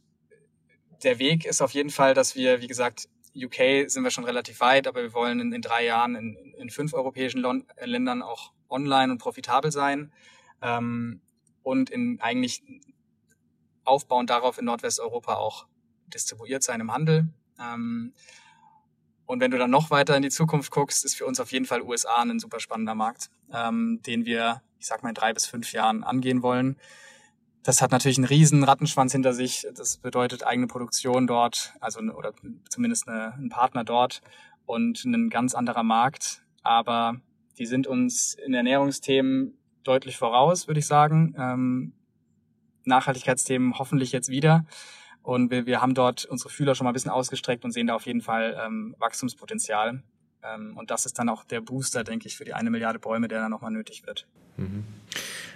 der 1.03 1.19
Weg 1.19 1.45
ist 1.45 1.61
auf 1.61 1.71
jeden 1.71 1.89
Fall, 1.89 2.13
dass 2.13 2.35
wir, 2.35 2.61
wie 2.61 2.67
gesagt, 2.67 3.09
UK 3.35 3.89
sind 3.89 4.03
wir 4.03 4.11
schon 4.11 4.23
relativ 4.23 4.61
weit, 4.61 4.87
aber 4.87 5.01
wir 5.01 5.13
wollen 5.13 5.39
in, 5.39 5.53
in 5.53 5.61
drei 5.61 5.83
Jahren 5.83 6.15
in, 6.15 6.35
in 6.57 6.69
fünf 6.69 6.93
europäischen 6.93 7.41
Lon 7.41 7.65
Ländern 7.81 8.21
auch 8.21 8.53
online 8.69 9.11
und 9.11 9.17
profitabel 9.17 9.71
sein 9.71 10.13
ähm, 10.61 11.21
und 11.63 11.89
in 11.89 12.19
eigentlich 12.21 12.63
aufbauend 13.83 14.29
darauf 14.29 14.57
in 14.57 14.65
Nordwesteuropa 14.65 15.35
auch 15.35 15.67
distribuiert 16.07 16.63
sein 16.63 16.79
im 16.79 16.93
Handel. 16.93 17.27
Ähm, 17.59 18.13
und 19.25 19.39
wenn 19.39 19.51
du 19.51 19.57
dann 19.57 19.71
noch 19.71 19.89
weiter 19.89 20.15
in 20.15 20.21
die 20.21 20.29
Zukunft 20.29 20.71
guckst, 20.71 21.03
ist 21.03 21.15
für 21.15 21.25
uns 21.25 21.39
auf 21.39 21.51
jeden 21.51 21.65
Fall 21.65 21.81
USA 21.81 22.21
ein 22.21 22.39
super 22.39 22.59
spannender 22.59 22.95
Markt, 22.95 23.29
ähm, 23.53 23.99
den 24.05 24.25
wir, 24.25 24.61
ich 24.79 24.85
sag 24.85 25.03
mal, 25.03 25.09
in 25.09 25.15
drei 25.15 25.33
bis 25.33 25.45
fünf 25.45 25.71
Jahren 25.71 26.03
angehen 26.03 26.43
wollen. 26.43 26.77
Das 27.63 27.81
hat 27.81 27.91
natürlich 27.91 28.19
einen 28.19 28.27
riesen 28.27 28.63
Rattenschwanz 28.63 29.11
hinter 29.11 29.33
sich. 29.33 29.65
Das 29.75 29.97
bedeutet 29.97 30.45
eigene 30.45 30.67
Produktion 30.67 31.25
dort, 31.25 31.73
also 31.79 31.99
oder 31.99 32.33
zumindest 32.69 33.07
eine, 33.07 33.33
ein 33.33 33.49
Partner 33.49 33.83
dort 33.83 34.21
und 34.67 35.03
ein 35.03 35.31
ganz 35.31 35.55
anderer 35.55 35.81
Markt. 35.81 36.43
Aber 36.61 37.19
die 37.57 37.65
sind 37.65 37.87
uns 37.87 38.35
in 38.35 38.53
Ernährungsthemen 38.53 39.57
deutlich 39.83 40.17
voraus, 40.17 40.67
würde 40.67 40.79
ich 40.79 40.85
sagen. 40.85 41.33
Ähm, 41.39 41.93
Nachhaltigkeitsthemen 42.83 43.79
hoffentlich 43.79 44.11
jetzt 44.11 44.29
wieder. 44.29 44.65
Und 45.25 45.49
wir, 45.49 45.65
wir 45.65 45.81
haben 45.81 45.95
dort 45.95 46.25
unsere 46.25 46.49
Fühler 46.49 46.75
schon 46.75 46.85
mal 46.85 46.91
ein 46.91 46.93
bisschen 46.93 47.09
ausgestreckt 47.09 47.65
und 47.65 47.71
sehen 47.71 47.87
da 47.87 47.95
auf 47.95 48.05
jeden 48.05 48.21
Fall 48.21 48.61
ähm, 48.63 48.95
Wachstumspotenzial. 48.99 50.03
Ähm, 50.43 50.77
und 50.77 50.91
das 50.91 51.07
ist 51.07 51.17
dann 51.17 51.29
auch 51.29 51.43
der 51.43 51.61
Booster, 51.61 52.03
denke 52.03 52.27
ich, 52.27 52.37
für 52.37 52.45
die 52.45 52.53
eine 52.53 52.69
Milliarde 52.69 52.99
Bäume, 52.99 53.27
der 53.27 53.39
dann 53.39 53.49
nochmal 53.49 53.71
nötig 53.71 54.05
wird. 54.05 54.27
Mhm. 54.57 54.85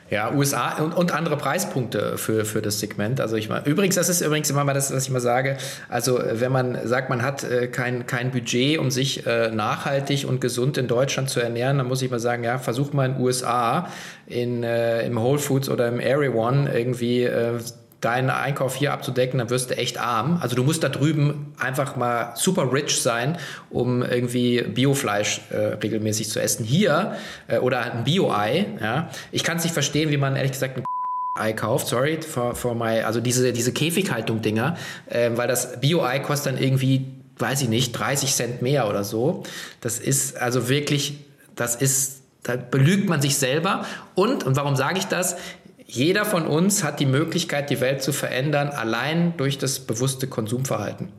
Ja, 0.10 0.34
USA 0.34 0.80
und, 0.80 0.96
und, 0.96 1.12
andere 1.12 1.38
Preispunkte 1.38 2.18
für, 2.18 2.44
für 2.44 2.64
das 2.64 2.80
Segment. 2.80 3.22
Also 3.22 3.36
ich 3.36 3.48
meine, 3.48 3.68
übrigens, 3.68 3.94
das 3.94 4.10
ist 4.10 4.22
übrigens 4.22 4.50
immer 4.50 4.64
mal 4.64 4.74
das, 4.74 4.92
was 4.92 5.04
ich 5.04 5.12
mal 5.12 5.20
sage. 5.20 5.58
Also 5.88 6.20
wenn 6.20 6.52
man 6.52 6.88
sagt, 6.88 7.12
man 7.12 7.22
hat 7.22 7.44
äh, 7.44 7.68
kein, 7.68 8.08
kein 8.08 8.32
Budget, 8.32 8.80
um 8.80 8.90
sich 8.90 9.28
äh, 9.28 9.52
nachhaltig 9.52 10.26
und 10.28 10.42
gesund 10.42 10.80
in 10.80 10.88
Deutschland 10.88 11.30
zu 11.30 11.42
ernähren, 11.42 11.78
dann 11.78 11.88
muss 11.88 12.02
ich 12.02 12.10
mal 12.10 12.20
sagen, 12.20 12.44
ja, 12.44 12.58
versucht 12.58 12.96
mal 12.96 13.06
in 13.06 13.22
USA 13.22 13.88
in, 14.26 14.64
äh, 14.64 15.06
im 15.06 15.22
Whole 15.22 15.38
Foods 15.38 15.70
oder 15.70 15.88
im 15.88 16.00
Area 16.00 16.32
One 16.32 16.76
irgendwie 16.76 17.26
äh, 17.26 17.60
deinen 18.02 18.30
Einkauf 18.30 18.76
hier 18.76 18.94
abzudecken, 18.94 19.40
dann 19.40 19.50
wirst 19.50 19.72
du 19.72 19.78
echt 19.78 20.00
arm. 20.00 20.40
Also 20.42 20.56
du 20.56 20.64
musst 20.64 20.84
da 20.84 20.90
drüben 20.90 21.54
einfach 21.60 21.96
mal 21.96 22.34
super 22.36 22.72
rich 22.72 23.02
sein, 23.02 23.38
um 23.70 24.04
irgendwie 24.04 24.62
Biofleisch 24.62 25.42
äh, 25.50 25.58
regelmäßig 25.58 26.30
zu 26.30 26.42
essen. 26.42 26.66
Hier 26.66 27.16
äh, 27.48 27.58
oder 27.58 27.82
ein 27.82 28.04
Bio-Ei, 28.06 28.68
ja. 28.82 29.10
Ich 29.32 29.44
kann 29.44 29.58
es 29.58 29.64
nicht 29.64 29.74
verstehen, 29.74 30.12
wie 30.12 30.18
man 30.18 30.36
ehrlich 30.36 30.54
gesagt 30.54 30.78
ein 30.78 30.84
Ei 31.38 31.54
kauft, 31.54 31.88
sorry, 31.88 32.20
for, 32.22 32.56
for 32.56 32.76
my, 32.76 33.02
also 33.02 33.22
diese, 33.22 33.54
diese 33.54 33.72
Käfighaltung-Dinger, 33.74 34.78
äh, 35.08 35.32
weil 35.36 35.48
das 35.48 35.80
Bio-Ei 35.80 36.20
kostet 36.20 36.54
dann 36.54 36.62
irgendwie, 36.62 37.06
weiß 37.38 37.62
ich 37.62 37.70
nicht, 37.70 37.92
30 37.94 38.34
Cent 38.34 38.62
mehr 38.62 38.88
oder 38.90 39.04
so. 39.04 39.44
Das 39.82 40.00
ist 40.00 40.38
also 40.38 40.70
wirklich, 40.70 41.20
das 41.56 41.76
ist 41.76 42.20
da 42.44 42.56
belügt 42.56 43.10
man 43.10 43.22
sich 43.22 43.38
selber. 43.38 43.86
Und, 44.16 44.44
und 44.44 44.56
warum 44.56 44.76
sage 44.76 44.98
ich 45.00 45.06
das? 45.06 45.36
Jeder 45.92 46.24
von 46.24 46.46
uns 46.46 46.84
hat 46.84 47.00
die 47.00 47.08
Möglichkeit, 47.08 47.72
die 47.72 47.82
Welt 47.82 48.04
zu 48.04 48.14
verändern, 48.14 48.70
allein 48.70 49.36
durch 49.38 49.58
das 49.58 49.80
bewusste 49.80 50.28
Konsumverhalten. 50.28 51.10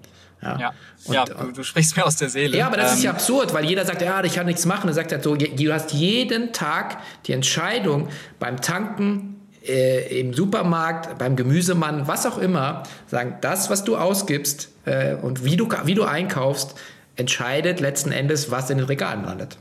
Ja, 0.40 0.58
ja. 0.58 0.72
Und, 1.06 1.14
ja 1.14 1.24
du, 1.24 1.52
du, 1.52 1.62
sprichst 1.64 1.96
mir 1.96 2.06
aus 2.06 2.16
der 2.16 2.28
Seele. 2.28 2.56
Ja, 2.56 2.68
aber 2.68 2.76
das 2.76 2.92
ähm, 2.92 2.98
ist 2.98 3.02
ja 3.02 3.10
absurd, 3.10 3.52
weil 3.52 3.64
jeder 3.64 3.84
sagt, 3.84 4.00
ja, 4.00 4.22
ich 4.22 4.34
kann 4.34 4.46
nichts 4.46 4.64
machen. 4.66 4.88
Er 4.88 4.94
sagt 4.94 5.10
halt 5.10 5.24
so, 5.24 5.34
du 5.34 5.72
hast 5.72 5.92
jeden 5.92 6.52
Tag 6.52 6.98
die 7.26 7.32
Entscheidung 7.32 8.08
beim 8.38 8.60
Tanken, 8.60 9.40
äh, 9.66 10.20
im 10.20 10.32
Supermarkt, 10.34 11.18
beim 11.18 11.34
Gemüsemann, 11.34 12.06
was 12.06 12.24
auch 12.24 12.38
immer, 12.38 12.84
sagen, 13.08 13.38
das, 13.40 13.70
was 13.70 13.82
du 13.82 13.96
ausgibst 13.96 14.68
äh, 14.84 15.14
und 15.14 15.44
wie 15.44 15.56
du, 15.56 15.68
wie 15.84 15.94
du 15.94 16.04
einkaufst, 16.04 16.76
entscheidet 17.16 17.80
letzten 17.80 18.12
Endes, 18.12 18.52
was 18.52 18.70
in 18.70 18.78
den 18.78 18.86
Regalen 18.86 19.24
landet 19.24 19.58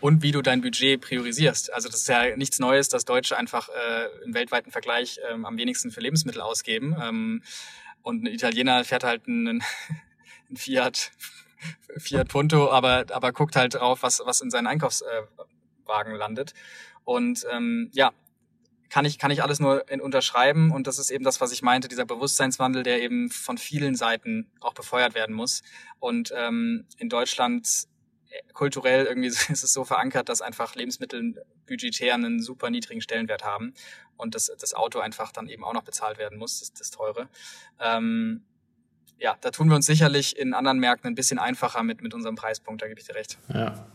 und 0.00 0.22
wie 0.22 0.32
du 0.32 0.42
dein 0.42 0.60
Budget 0.60 1.00
priorisierst. 1.00 1.72
Also 1.72 1.88
das 1.88 2.00
ist 2.00 2.08
ja 2.08 2.36
nichts 2.36 2.58
Neues, 2.58 2.88
dass 2.88 3.04
Deutsche 3.04 3.36
einfach 3.36 3.68
äh, 3.68 4.24
im 4.24 4.34
weltweiten 4.34 4.70
Vergleich 4.70 5.20
ähm, 5.30 5.44
am 5.44 5.56
wenigsten 5.56 5.90
für 5.90 6.00
Lebensmittel 6.00 6.40
ausgeben. 6.40 6.96
Ähm, 7.02 7.42
und 8.02 8.22
ein 8.22 8.26
Italiener 8.26 8.84
fährt 8.84 9.04
halt 9.04 9.26
einen, 9.26 9.62
einen 10.48 10.56
Fiat, 10.56 11.12
Fiat 11.96 12.28
Punto, 12.28 12.70
aber, 12.70 13.06
aber 13.10 13.32
guckt 13.32 13.56
halt 13.56 13.74
drauf, 13.74 14.02
was, 14.02 14.22
was 14.24 14.40
in 14.40 14.50
seinen 14.50 14.66
Einkaufswagen 14.66 16.14
äh, 16.14 16.16
landet. 16.16 16.54
Und 17.04 17.46
ähm, 17.50 17.90
ja, 17.92 18.12
kann 18.90 19.04
ich, 19.04 19.18
kann 19.18 19.30
ich 19.30 19.42
alles 19.42 19.60
nur 19.60 19.88
in, 19.90 20.00
unterschreiben. 20.00 20.70
Und 20.70 20.86
das 20.86 20.98
ist 20.98 21.10
eben 21.10 21.24
das, 21.24 21.40
was 21.40 21.52
ich 21.52 21.62
meinte, 21.62 21.88
dieser 21.88 22.04
Bewusstseinswandel, 22.04 22.82
der 22.82 23.02
eben 23.02 23.30
von 23.30 23.58
vielen 23.58 23.94
Seiten 23.94 24.50
auch 24.60 24.74
befeuert 24.74 25.14
werden 25.14 25.34
muss. 25.34 25.62
Und 25.98 26.32
ähm, 26.36 26.86
in 26.98 27.08
Deutschland 27.08 27.88
kulturell 28.52 29.06
irgendwie 29.06 29.28
ist 29.28 29.50
es 29.50 29.72
so 29.72 29.84
verankert, 29.84 30.28
dass 30.28 30.42
einfach 30.42 30.74
Lebensmittel 30.74 31.44
budgetär 31.66 32.14
einen 32.14 32.40
super 32.42 32.70
niedrigen 32.70 33.00
Stellenwert 33.00 33.44
haben 33.44 33.74
und 34.16 34.34
das, 34.34 34.50
das 34.58 34.74
Auto 34.74 34.98
einfach 34.98 35.32
dann 35.32 35.48
eben 35.48 35.64
auch 35.64 35.74
noch 35.74 35.84
bezahlt 35.84 36.18
werden 36.18 36.38
muss, 36.38 36.60
das, 36.60 36.72
das 36.72 36.90
teure. 36.90 37.28
Ähm, 37.80 38.42
ja, 39.18 39.36
da 39.40 39.50
tun 39.50 39.68
wir 39.68 39.76
uns 39.76 39.86
sicherlich 39.86 40.36
in 40.36 40.54
anderen 40.54 40.78
Märkten 40.78 41.08
ein 41.08 41.14
bisschen 41.14 41.38
einfacher 41.38 41.82
mit, 41.82 42.02
mit 42.02 42.12
unserem 42.14 42.34
Preispunkt, 42.34 42.82
da 42.82 42.88
gebe 42.88 43.00
ich 43.00 43.06
dir 43.06 43.14
recht. 43.14 43.38
Ja. 43.52 43.86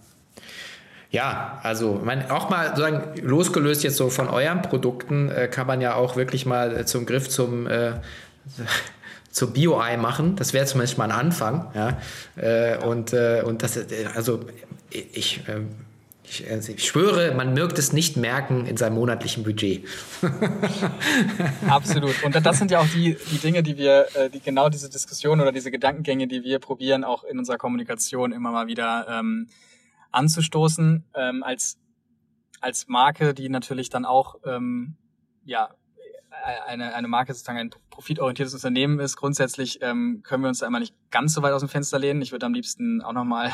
Ja, 1.12 1.60
also 1.62 2.00
mein, 2.02 2.32
auch 2.32 2.50
mal 2.50 2.70
sozusagen 2.70 3.18
losgelöst 3.22 3.84
jetzt 3.84 3.98
so 3.98 4.10
von 4.10 4.30
euren 4.30 4.62
Produkten 4.62 5.30
äh, 5.30 5.50
kann 5.50 5.68
man 5.68 5.82
ja 5.82 5.96
auch 5.96 6.16
wirklich 6.16 6.46
mal 6.46 6.76
äh, 6.76 6.86
zum 6.86 7.06
Griff 7.06 7.28
zum 7.28 7.68
äh, 7.68 7.96
zur 9.32 9.54
Bio-Ei 9.54 9.98
machen. 9.98 10.36
Das 10.36 10.54
wäre 10.54 10.66
zumindest 10.66 10.98
mal 10.98 11.06
ein 11.06 11.12
Anfang. 11.12 11.72
Ja? 11.74 11.98
Äh, 12.36 12.78
und, 12.86 13.14
äh, 13.14 13.44
und 13.46 13.64
das, 13.64 13.78
äh, 13.78 14.08
also 14.14 14.42
ich, 14.90 15.42
ähm, 15.48 15.70
ich, 16.24 16.50
also 16.50 16.72
ich, 16.74 16.86
schwöre, 16.86 17.34
man 17.34 17.54
mögt 17.54 17.80
es 17.80 17.94
nicht 17.94 18.18
merken 18.18 18.66
in 18.66 18.78
seinem 18.78 18.96
monatlichen 18.96 19.44
Budget. 19.44 19.86
Absolut. 21.68 22.24
Und 22.24 22.36
das 22.36 22.58
sind 22.58 22.72
ja 22.72 22.80
auch 22.80 22.88
die, 22.88 23.18
die 23.32 23.38
Dinge, 23.38 23.64
die 23.64 23.78
wir, 23.78 24.08
äh, 24.16 24.30
die 24.30 24.40
genau 24.40 24.70
diese 24.70 24.90
Diskussion 24.90 25.42
oder 25.42 25.52
diese 25.52 25.72
Gedankengänge, 25.72 26.28
die 26.28 26.44
wir 26.44 26.60
probieren, 26.60 27.04
auch 27.04 27.24
in 27.24 27.40
unserer 27.40 27.58
Kommunikation 27.58 28.32
immer 28.32 28.52
mal 28.52 28.68
wieder 28.68 29.08
ähm, 29.10 29.48
anzustoßen, 30.12 31.06
ähm, 31.16 31.44
als, 31.44 31.78
als 32.60 32.88
Marke, 32.88 33.34
die 33.34 33.50
natürlich 33.50 33.90
dann 33.90 34.06
auch 34.06 34.36
ähm, 34.46 34.96
ja, 35.44 35.70
eine, 36.68 36.96
eine 36.96 37.08
Marke 37.08 37.34
sozusagen 37.34 37.60
ein 37.60 37.70
profitorientiertes 37.90 38.54
Unternehmen 38.54 39.00
ist, 39.00 39.18
grundsätzlich 39.18 39.80
ähm, 39.82 40.22
können 40.24 40.44
wir 40.44 40.48
uns 40.48 40.60
da 40.60 40.68
immer 40.68 40.80
nicht 40.80 40.96
ganz 41.12 41.34
so 41.34 41.42
weit 41.42 41.54
aus 41.54 41.62
dem 41.62 41.70
Fenster 41.70 42.00
lehnen. 42.00 42.22
Ich 42.22 42.32
würde 42.32 42.46
am 42.46 42.54
liebsten 42.54 43.02
auch 43.02 43.14
nochmal 43.14 43.52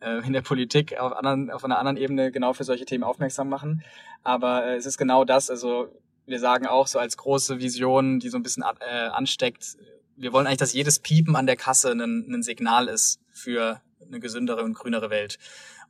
äh, 0.00 0.24
in 0.26 0.32
der 0.32 0.42
Politik 0.42 0.98
auf, 0.98 1.12
anderen, 1.12 1.50
auf 1.50 1.64
einer 1.64 1.78
anderen 1.78 1.96
Ebene 1.96 2.30
genau 2.30 2.52
für 2.52 2.64
solche 2.64 2.84
Themen 2.84 3.04
aufmerksam 3.04 3.48
machen. 3.48 3.82
Aber 4.22 4.64
äh, 4.64 4.76
es 4.76 4.86
ist 4.86 4.98
genau 4.98 5.24
das, 5.24 5.50
also 5.50 5.88
wir 6.26 6.38
sagen 6.38 6.66
auch 6.66 6.86
so 6.86 6.98
als 6.98 7.16
große 7.16 7.58
Vision, 7.58 8.20
die 8.20 8.28
so 8.28 8.38
ein 8.38 8.42
bisschen 8.42 8.64
äh, 8.80 9.08
ansteckt, 9.08 9.76
wir 10.16 10.32
wollen 10.32 10.46
eigentlich, 10.46 10.58
dass 10.58 10.72
jedes 10.72 11.00
Piepen 11.00 11.36
an 11.36 11.46
der 11.46 11.56
Kasse 11.56 11.90
ein, 11.92 12.32
ein 12.32 12.42
Signal 12.42 12.88
ist 12.88 13.20
für 13.32 13.80
eine 14.06 14.20
gesündere 14.20 14.62
und 14.62 14.74
grünere 14.74 15.10
Welt. 15.10 15.38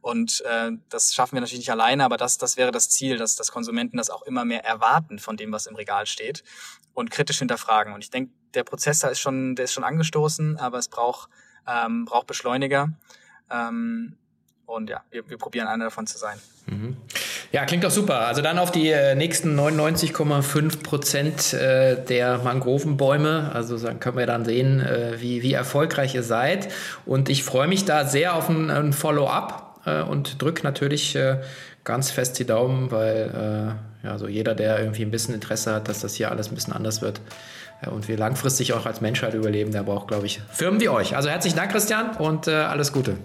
Und 0.00 0.42
äh, 0.42 0.72
das 0.88 1.14
schaffen 1.14 1.36
wir 1.36 1.40
natürlich 1.40 1.60
nicht 1.60 1.70
alleine, 1.70 2.04
aber 2.04 2.16
das, 2.16 2.38
das 2.38 2.56
wäre 2.56 2.70
das 2.70 2.90
Ziel, 2.90 3.16
dass, 3.16 3.36
dass 3.36 3.50
Konsumenten 3.50 3.96
das 3.96 4.10
auch 4.10 4.22
immer 4.22 4.44
mehr 4.44 4.64
erwarten 4.64 5.18
von 5.18 5.36
dem, 5.36 5.52
was 5.52 5.66
im 5.66 5.76
Regal 5.76 6.06
steht 6.06 6.44
und 6.92 7.10
kritisch 7.10 7.38
hinterfragen. 7.38 7.92
Und 7.94 8.04
ich 8.04 8.10
denke, 8.10 8.32
der 8.54 8.64
Prozess 8.64 9.00
da 9.00 9.08
ist 9.08 9.20
schon, 9.20 9.56
der 9.56 9.64
ist 9.64 9.72
schon 9.72 9.84
angestoßen, 9.84 10.58
aber 10.58 10.78
es 10.78 10.88
braucht, 10.88 11.28
ähm, 11.66 12.04
braucht 12.04 12.26
Beschleuniger. 12.26 12.90
Ähm, 13.50 14.16
und 14.66 14.88
ja, 14.88 15.02
wir, 15.10 15.28
wir 15.28 15.38
probieren 15.38 15.66
einer 15.66 15.84
davon 15.84 16.06
zu 16.06 16.18
sein. 16.18 16.38
Mhm. 16.66 16.96
Ja, 17.52 17.64
klingt 17.66 17.84
doch 17.84 17.90
super. 17.90 18.26
Also 18.26 18.42
dann 18.42 18.58
auf 18.58 18.72
die 18.72 18.88
äh, 18.88 19.14
nächsten 19.14 19.58
99,5 19.58 20.82
Prozent 20.82 21.52
äh, 21.52 22.02
der 22.02 22.38
Mangrovenbäume. 22.38 23.52
Also 23.54 23.78
dann 23.78 24.00
können 24.00 24.16
wir 24.16 24.26
dann 24.26 24.44
sehen, 24.44 24.80
äh, 24.80 25.20
wie, 25.20 25.42
wie 25.42 25.52
erfolgreich 25.52 26.14
ihr 26.14 26.24
seid. 26.24 26.68
Und 27.06 27.28
ich 27.28 27.44
freue 27.44 27.68
mich 27.68 27.84
da 27.84 28.06
sehr 28.06 28.34
auf 28.34 28.48
ein, 28.48 28.70
ein 28.70 28.92
Follow-up 28.92 29.63
äh, 29.86 30.02
und 30.02 30.40
drück 30.40 30.64
natürlich 30.64 31.14
äh, 31.16 31.40
ganz 31.84 32.10
fest 32.10 32.38
die 32.38 32.46
Daumen, 32.46 32.90
weil 32.90 33.76
äh, 34.02 34.06
ja, 34.06 34.18
so 34.18 34.26
jeder, 34.28 34.54
der 34.54 34.78
irgendwie 34.78 35.02
ein 35.02 35.10
bisschen 35.10 35.34
Interesse 35.34 35.74
hat, 35.74 35.88
dass 35.88 36.00
das 36.00 36.14
hier 36.14 36.30
alles 36.30 36.50
ein 36.50 36.54
bisschen 36.54 36.72
anders 36.72 37.02
wird 37.02 37.20
äh, 37.82 37.88
und 37.88 38.08
wir 38.08 38.16
langfristig 38.16 38.72
auch 38.72 38.86
als 38.86 39.00
Menschheit 39.00 39.34
überleben, 39.34 39.72
der 39.72 39.82
braucht, 39.82 40.08
glaube 40.08 40.26
ich, 40.26 40.40
Firmen 40.50 40.80
wie 40.80 40.88
euch. 40.88 41.16
Also 41.16 41.28
herzlichen 41.28 41.56
Dank, 41.56 41.72
Christian, 41.72 42.16
und 42.16 42.48
äh, 42.48 42.52
alles 42.52 42.92
Gute. 42.92 43.16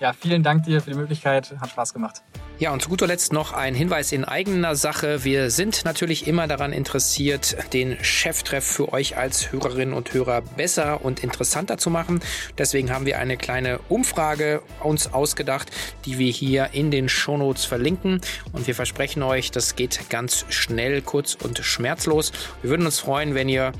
Ja, 0.00 0.12
vielen 0.12 0.42
Dank 0.42 0.64
dir 0.64 0.80
für 0.80 0.90
die 0.90 0.96
Möglichkeit. 0.96 1.54
Hat 1.60 1.70
Spaß 1.70 1.92
gemacht. 1.92 2.22
Ja, 2.60 2.74
und 2.74 2.82
zu 2.82 2.90
guter 2.90 3.06
Letzt 3.06 3.32
noch 3.32 3.54
ein 3.54 3.74
Hinweis 3.74 4.12
in 4.12 4.22
eigener 4.26 4.76
Sache. 4.76 5.24
Wir 5.24 5.50
sind 5.50 5.86
natürlich 5.86 6.26
immer 6.26 6.46
daran 6.46 6.74
interessiert, 6.74 7.56
den 7.72 7.96
Cheftreff 8.04 8.62
für 8.62 8.92
euch 8.92 9.16
als 9.16 9.50
Hörerinnen 9.50 9.94
und 9.94 10.12
Hörer 10.12 10.42
besser 10.42 11.02
und 11.02 11.24
interessanter 11.24 11.78
zu 11.78 11.88
machen. 11.88 12.20
Deswegen 12.58 12.92
haben 12.92 13.06
wir 13.06 13.18
eine 13.18 13.38
kleine 13.38 13.80
Umfrage 13.88 14.60
uns 14.80 15.10
ausgedacht, 15.10 15.70
die 16.04 16.18
wir 16.18 16.30
hier 16.30 16.68
in 16.72 16.90
den 16.90 17.08
Shownotes 17.08 17.64
verlinken. 17.64 18.20
Und 18.52 18.66
wir 18.66 18.74
versprechen 18.74 19.22
euch, 19.22 19.50
das 19.50 19.74
geht 19.74 20.10
ganz 20.10 20.44
schnell, 20.50 21.00
kurz 21.00 21.36
und 21.36 21.60
schmerzlos. 21.60 22.30
Wir 22.60 22.68
würden 22.68 22.84
uns 22.84 22.98
freuen, 22.98 23.34
wenn 23.34 23.48
ihr 23.48 23.72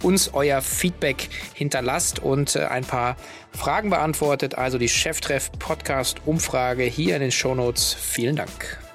uns 0.00 0.32
euer 0.32 0.62
Feedback 0.62 1.28
hinterlasst 1.54 2.20
und 2.20 2.54
äh, 2.54 2.66
ein 2.66 2.84
paar 2.84 3.16
Fragen 3.52 3.90
beantwortet. 3.90 4.56
Also 4.56 4.78
die 4.78 4.88
Cheftreff 4.88 5.50
Podcast 5.58 6.18
Umfrage 6.26 6.84
hier 6.84 7.16
in 7.16 7.22
den 7.22 7.32
Shownotes. 7.32 7.94
Vielen 8.28 8.36
Dank. 8.36 8.87